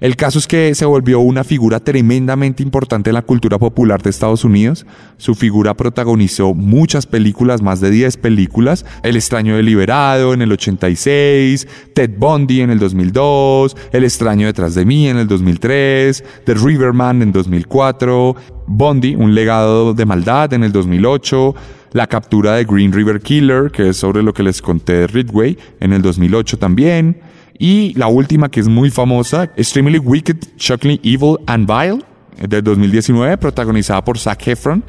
El 0.01 0.15
caso 0.15 0.39
es 0.39 0.47
que 0.47 0.77
se 0.77 0.85
volvió 0.85 1.19
una 1.19 1.43
figura 1.43 1.81
tremendamente 1.81 2.63
importante 2.63 3.11
en 3.11 3.15
la 3.15 3.23
cultura 3.23 3.59
popular 3.59 4.01
de 4.01 4.11
Estados 4.11 4.45
Unidos. 4.45 4.87
Su 5.17 5.35
figura 5.35 5.75
protagonizó 5.75 6.55
muchas 6.55 7.05
películas, 7.07 7.63
más 7.63 7.81
de 7.81 7.91
10 7.91 8.17
películas. 8.19 8.87
El 9.03 9.17
extraño 9.17 9.57
deliberado 9.57 10.35
en 10.35 10.43
el 10.43 10.53
86, 10.53 11.67
Ted 11.95 12.13
Bundy 12.17 12.61
en 12.61 12.71
el 12.71 12.79
2002, 12.79 13.77
El 13.91 14.05
extraño 14.05 14.47
detrás 14.47 14.77
de 14.77 14.85
mí 14.85 15.09
en 15.09 15.17
el 15.17 15.27
2003, 15.27 16.23
The 16.45 16.55
Riverman 16.55 17.23
en 17.23 17.33
2004, 17.33 18.37
Bundy, 18.69 19.17
un 19.17 19.35
legado 19.35 19.95
de 19.95 20.07
maldad 20.07 20.53
en 20.53 20.63
el 20.63 20.71
2008, 20.71 21.57
la 21.93 22.07
captura 22.07 22.55
de 22.55 22.65
Green 22.65 22.93
River 22.93 23.21
Killer, 23.21 23.71
que 23.71 23.91
es 23.91 23.97
sobre 23.97 24.23
lo 24.23 24.33
que 24.33 24.43
les 24.43 24.61
conté 24.63 24.95
de 24.95 25.07
Ridgway, 25.07 25.59
en 25.81 25.93
el 25.93 26.03
2008 26.03 26.59
también. 26.59 27.21
Y 27.59 27.93
la 27.95 28.07
última, 28.07 28.49
que 28.51 28.61
es 28.61 28.69
muy 28.69 28.91
famosa, 28.91 29.45
Extremely 29.57 29.99
Wicked, 29.99 30.37
Shockingly 30.57 31.01
Evil 31.03 31.39
and 31.47 31.67
Vile, 31.67 32.05
de 32.41 32.63
2019, 32.63 33.37
protagonizada 33.39 34.05
por 34.05 34.19
Zac 34.19 34.47
Efron. 34.47 34.85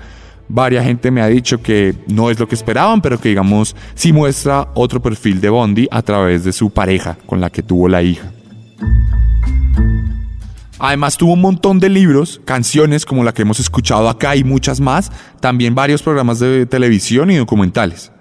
Varia 0.48 0.84
gente 0.84 1.12
me 1.12 1.22
ha 1.22 1.28
dicho 1.28 1.62
que 1.62 1.96
no 2.08 2.30
es 2.30 2.40
lo 2.40 2.48
que 2.48 2.56
esperaban, 2.56 3.02
pero 3.02 3.20
que 3.20 3.30
digamos 3.30 3.76
sí 3.94 4.12
muestra 4.12 4.68
otro 4.74 5.00
perfil 5.00 5.42
de 5.42 5.50
Bondi 5.50 5.88
a 5.92 6.02
través 6.02 6.44
de 6.44 6.52
su 6.52 6.72
pareja 6.72 7.18
con 7.26 7.40
la 7.40 7.50
que 7.50 7.62
tuvo 7.62 7.88
la 7.88 8.02
hija. 8.02 8.32
Además 10.80 11.18
tuvo 11.18 11.34
un 11.34 11.42
montón 11.42 11.80
de 11.80 11.90
libros, 11.90 12.40
canciones 12.46 13.06
como 13.06 13.26
la 13.26 13.34
que 13.34 13.42
hemos 13.42 13.60
escuchado 13.60 14.08
acá 14.08 14.38
y 14.38 14.46
muchas 14.46 14.80
más, 14.80 15.12
también 15.42 15.76
varios 15.76 16.02
programas 16.02 16.40
de 16.40 16.66
televisión 16.66 17.30
y 17.30 17.36
documentales. 17.36 18.14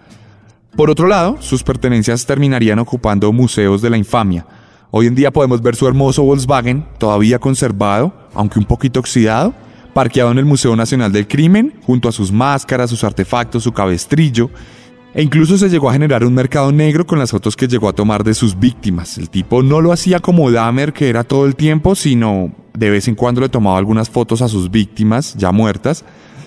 Por 0.76 0.90
otro 0.90 1.06
lado, 1.06 1.36
sus 1.40 1.62
pertenencias 1.62 2.26
terminarían 2.26 2.80
ocupando 2.80 3.32
museos 3.32 3.80
de 3.80 3.90
la 3.90 3.96
infamia. 3.96 4.44
Hoy 4.90 5.06
en 5.06 5.14
día 5.14 5.30
podemos 5.30 5.62
ver 5.62 5.76
su 5.76 5.86
hermoso 5.86 6.24
Volkswagen, 6.24 6.84
todavía 6.98 7.38
conservado, 7.38 8.12
aunque 8.34 8.58
un 8.58 8.64
poquito 8.64 8.98
oxidado, 8.98 9.54
parqueado 9.94 10.32
en 10.32 10.38
el 10.38 10.44
Museo 10.44 10.74
Nacional 10.74 11.12
del 11.12 11.28
Crimen, 11.28 11.74
junto 11.84 12.08
a 12.08 12.12
sus 12.12 12.32
máscaras, 12.32 12.90
sus 12.90 13.04
artefactos, 13.04 13.62
su 13.62 13.72
cabestrillo, 13.72 14.50
e 15.18 15.22
incluso 15.24 15.58
se 15.58 15.68
llegó 15.68 15.90
a 15.90 15.94
generar 15.94 16.22
un 16.22 16.32
mercado 16.32 16.70
negro 16.70 17.04
con 17.04 17.18
las 17.18 17.32
fotos 17.32 17.56
que 17.56 17.66
llegó 17.66 17.88
a 17.88 17.92
tomar 17.92 18.22
de 18.22 18.34
sus 18.34 18.56
víctimas. 18.56 19.18
El 19.18 19.28
tipo 19.28 19.64
no 19.64 19.80
lo 19.80 19.90
hacía 19.90 20.20
como 20.20 20.52
Dahmer, 20.52 20.92
que 20.92 21.08
era 21.08 21.24
todo 21.24 21.44
el 21.44 21.56
tiempo, 21.56 21.96
sino 21.96 22.52
de 22.72 22.88
vez 22.88 23.08
en 23.08 23.16
cuando 23.16 23.40
le 23.40 23.48
tomaba 23.48 23.78
algunas 23.78 24.08
fotos 24.08 24.42
a 24.42 24.48
sus 24.48 24.70
víctimas 24.70 25.34
ya 25.36 25.50
muertas, 25.50 26.04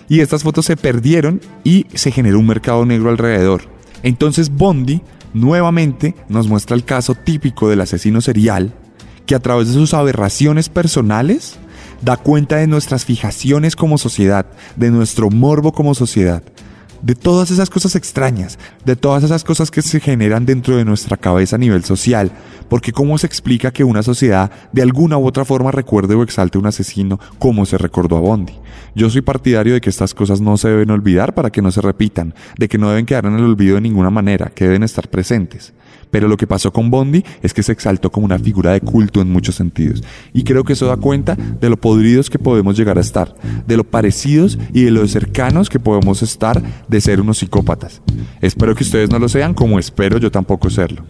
y 0.08 0.22
estas 0.22 0.44
fotos 0.44 0.68
se 0.68 0.78
perdieron 0.78 1.42
y 1.66 1.86
se 1.96 2.12
generó 2.12 2.40
un 2.40 2.48
mercado 2.48 2.86
negro 2.86 3.10
alrededor. 3.10 3.64
Entonces 4.04 4.50
Bondi 4.50 5.02
nuevamente 5.34 6.16
nos 6.30 6.48
muestra 6.48 6.78
el 6.78 6.86
caso 6.86 7.14
típico 7.14 7.68
del 7.68 7.82
asesino 7.82 8.22
serial 8.22 8.74
que 9.26 9.36
a 9.36 9.40
través 9.40 9.68
de 9.68 9.74
sus 9.74 9.94
aberraciones 9.94 10.70
personales 10.70 11.58
da 12.02 12.16
cuenta 12.16 12.56
de 12.56 12.68
nuestras 12.68 13.04
fijaciones 13.04 13.76
como 13.76 13.98
sociedad, 13.98 14.46
de 14.78 14.92
nuestro 14.92 15.30
morbo 15.30 15.74
como 15.74 15.94
sociedad, 15.94 16.42
de 17.02 17.16
todas 17.16 17.52
esas 17.52 17.70
cosas 17.70 17.96
extrañas, 17.96 18.60
de 18.86 18.96
todas 18.96 19.24
esas 19.24 19.44
cosas 19.44 19.72
que 19.72 19.82
se 19.82 20.00
generan 20.00 20.46
dentro 20.46 20.78
de 20.78 20.86
nuestra 20.86 21.18
cabeza 21.18 21.56
a 21.56 21.60
nivel 21.60 21.84
social, 21.84 22.32
porque 22.70 22.92
cómo 22.92 23.18
se 23.18 23.28
explica 23.28 23.72
que 23.72 23.84
una 23.84 24.04
sociedad 24.04 24.52
de 24.72 24.82
alguna 24.82 25.18
u 25.18 25.26
otra 25.26 25.46
forma 25.46 25.72
recuerde 25.72 26.16
o 26.16 26.24
exalte 26.24 26.58
a 26.58 26.62
un 26.62 26.68
asesino 26.68 27.20
como 27.40 27.66
se 27.66 27.78
recordó 27.78 28.18
a 28.18 28.22
Bondi. 28.22 28.54
Yo 28.96 29.10
soy 29.10 29.22
partidario 29.22 29.74
de 29.74 29.82
que 29.82 29.90
estas 29.90 30.14
cosas 30.14 30.42
no 30.42 30.58
se 30.58 30.70
deben 30.70 30.92
olvidar 30.92 31.34
para 31.34 31.50
que 31.50 31.62
no 31.62 31.72
se 31.72 31.82
repitan, 31.82 32.34
de 32.58 32.68
que 32.68 32.78
no 32.78 32.90
deben 32.90 33.06
quedar 33.06 33.26
en 33.26 33.36
el 33.36 33.44
olvido 33.44 33.76
de 33.76 33.82
ninguna 33.82 34.10
manera, 34.10 34.52
que 34.54 34.66
deben 34.66 34.84
estar 34.84 35.08
presentes. 35.10 35.74
Pero 36.12 36.28
lo 36.28 36.38
que 36.38 36.48
pasó 36.48 36.72
con 36.72 36.92
Bondi 36.92 37.24
es 37.42 37.54
que 37.54 37.64
se 37.64 37.72
exaltó 37.72 38.12
como 38.12 38.26
una 38.26 38.38
figura 38.38 38.74
de 38.74 38.82
culto 38.82 39.22
en 39.22 39.32
muchos 39.32 39.56
sentidos. 39.56 40.04
Y 40.34 40.44
creo 40.44 40.64
que 40.64 40.74
eso 40.74 40.88
da 40.88 40.98
cuenta 40.98 41.36
de 41.36 41.70
lo 41.70 41.78
podridos 41.78 42.30
que 42.30 42.40
podemos 42.40 42.78
llegar 42.78 42.98
a 42.98 43.02
estar, 43.02 43.34
de 43.66 43.78
lo 43.78 43.84
parecidos 43.84 44.60
y 44.74 44.84
de 44.84 44.92
lo 44.92 45.08
cercanos 45.08 45.70
que 45.70 45.80
podemos 45.80 46.22
estar 46.22 46.62
de 46.88 47.02
ser 47.02 47.22
unos 47.22 47.40
psicópatas. 47.40 48.02
Espero 48.42 48.76
que 48.76 48.84
ustedes 48.84 49.10
no 49.10 49.20
lo 49.20 49.30
sean 49.30 49.54
como 49.54 49.80
espero 49.80 50.18
yo 50.18 50.30
tampoco 50.30 50.70
serlo. 50.70 51.04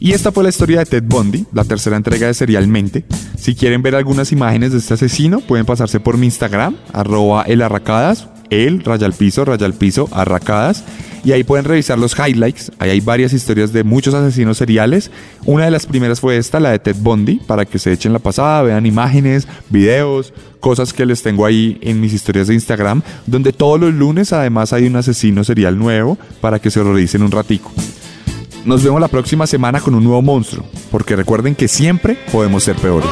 Y 0.00 0.12
esta 0.12 0.30
fue 0.30 0.44
la 0.44 0.50
historia 0.50 0.78
de 0.78 0.86
Ted 0.86 1.04
Bundy, 1.04 1.46
la 1.52 1.64
tercera 1.64 1.96
entrega 1.96 2.28
de 2.28 2.34
Serialmente. 2.34 3.04
Si 3.36 3.56
quieren 3.56 3.82
ver 3.82 3.96
algunas 3.96 4.30
imágenes 4.30 4.72
de 4.72 4.78
este 4.78 4.94
asesino, 4.94 5.40
pueden 5.40 5.66
pasarse 5.66 5.98
por 5.98 6.16
mi 6.16 6.26
Instagram, 6.26 6.76
arroba 6.92 7.42
elarracadas, 7.42 8.28
el 8.50 8.84
raya 8.84 9.06
al 9.06 9.12
piso, 9.12 10.08
arracadas. 10.12 10.84
Y 11.24 11.32
ahí 11.32 11.42
pueden 11.42 11.64
revisar 11.64 11.98
los 11.98 12.16
highlights. 12.16 12.70
Ahí 12.78 12.90
hay 12.90 13.00
varias 13.00 13.32
historias 13.32 13.72
de 13.72 13.82
muchos 13.82 14.14
asesinos 14.14 14.56
seriales. 14.56 15.10
Una 15.44 15.64
de 15.64 15.72
las 15.72 15.84
primeras 15.84 16.20
fue 16.20 16.36
esta, 16.36 16.60
la 16.60 16.70
de 16.70 16.78
Ted 16.78 16.96
Bundy, 17.00 17.40
para 17.46 17.64
que 17.64 17.80
se 17.80 17.92
echen 17.92 18.12
la 18.12 18.20
pasada, 18.20 18.62
vean 18.62 18.86
imágenes, 18.86 19.48
videos, 19.68 20.32
cosas 20.60 20.92
que 20.92 21.06
les 21.06 21.22
tengo 21.22 21.44
ahí 21.44 21.76
en 21.82 22.00
mis 22.00 22.12
historias 22.12 22.46
de 22.46 22.54
Instagram, 22.54 23.02
donde 23.26 23.52
todos 23.52 23.80
los 23.80 23.92
lunes 23.92 24.32
además 24.32 24.72
hay 24.72 24.86
un 24.86 24.94
asesino 24.94 25.42
serial 25.42 25.76
nuevo 25.76 26.16
para 26.40 26.60
que 26.60 26.70
se 26.70 26.78
horroricen 26.78 27.22
un 27.22 27.32
ratico. 27.32 27.72
Nos 28.68 28.84
vemos 28.84 29.00
la 29.00 29.08
próxima 29.08 29.46
semana 29.46 29.80
con 29.80 29.94
un 29.94 30.04
nuevo 30.04 30.20
monstruo, 30.20 30.62
porque 30.90 31.16
recuerden 31.16 31.54
que 31.54 31.68
siempre 31.68 32.18
podemos 32.30 32.64
ser 32.64 32.76
peores. 32.76 33.08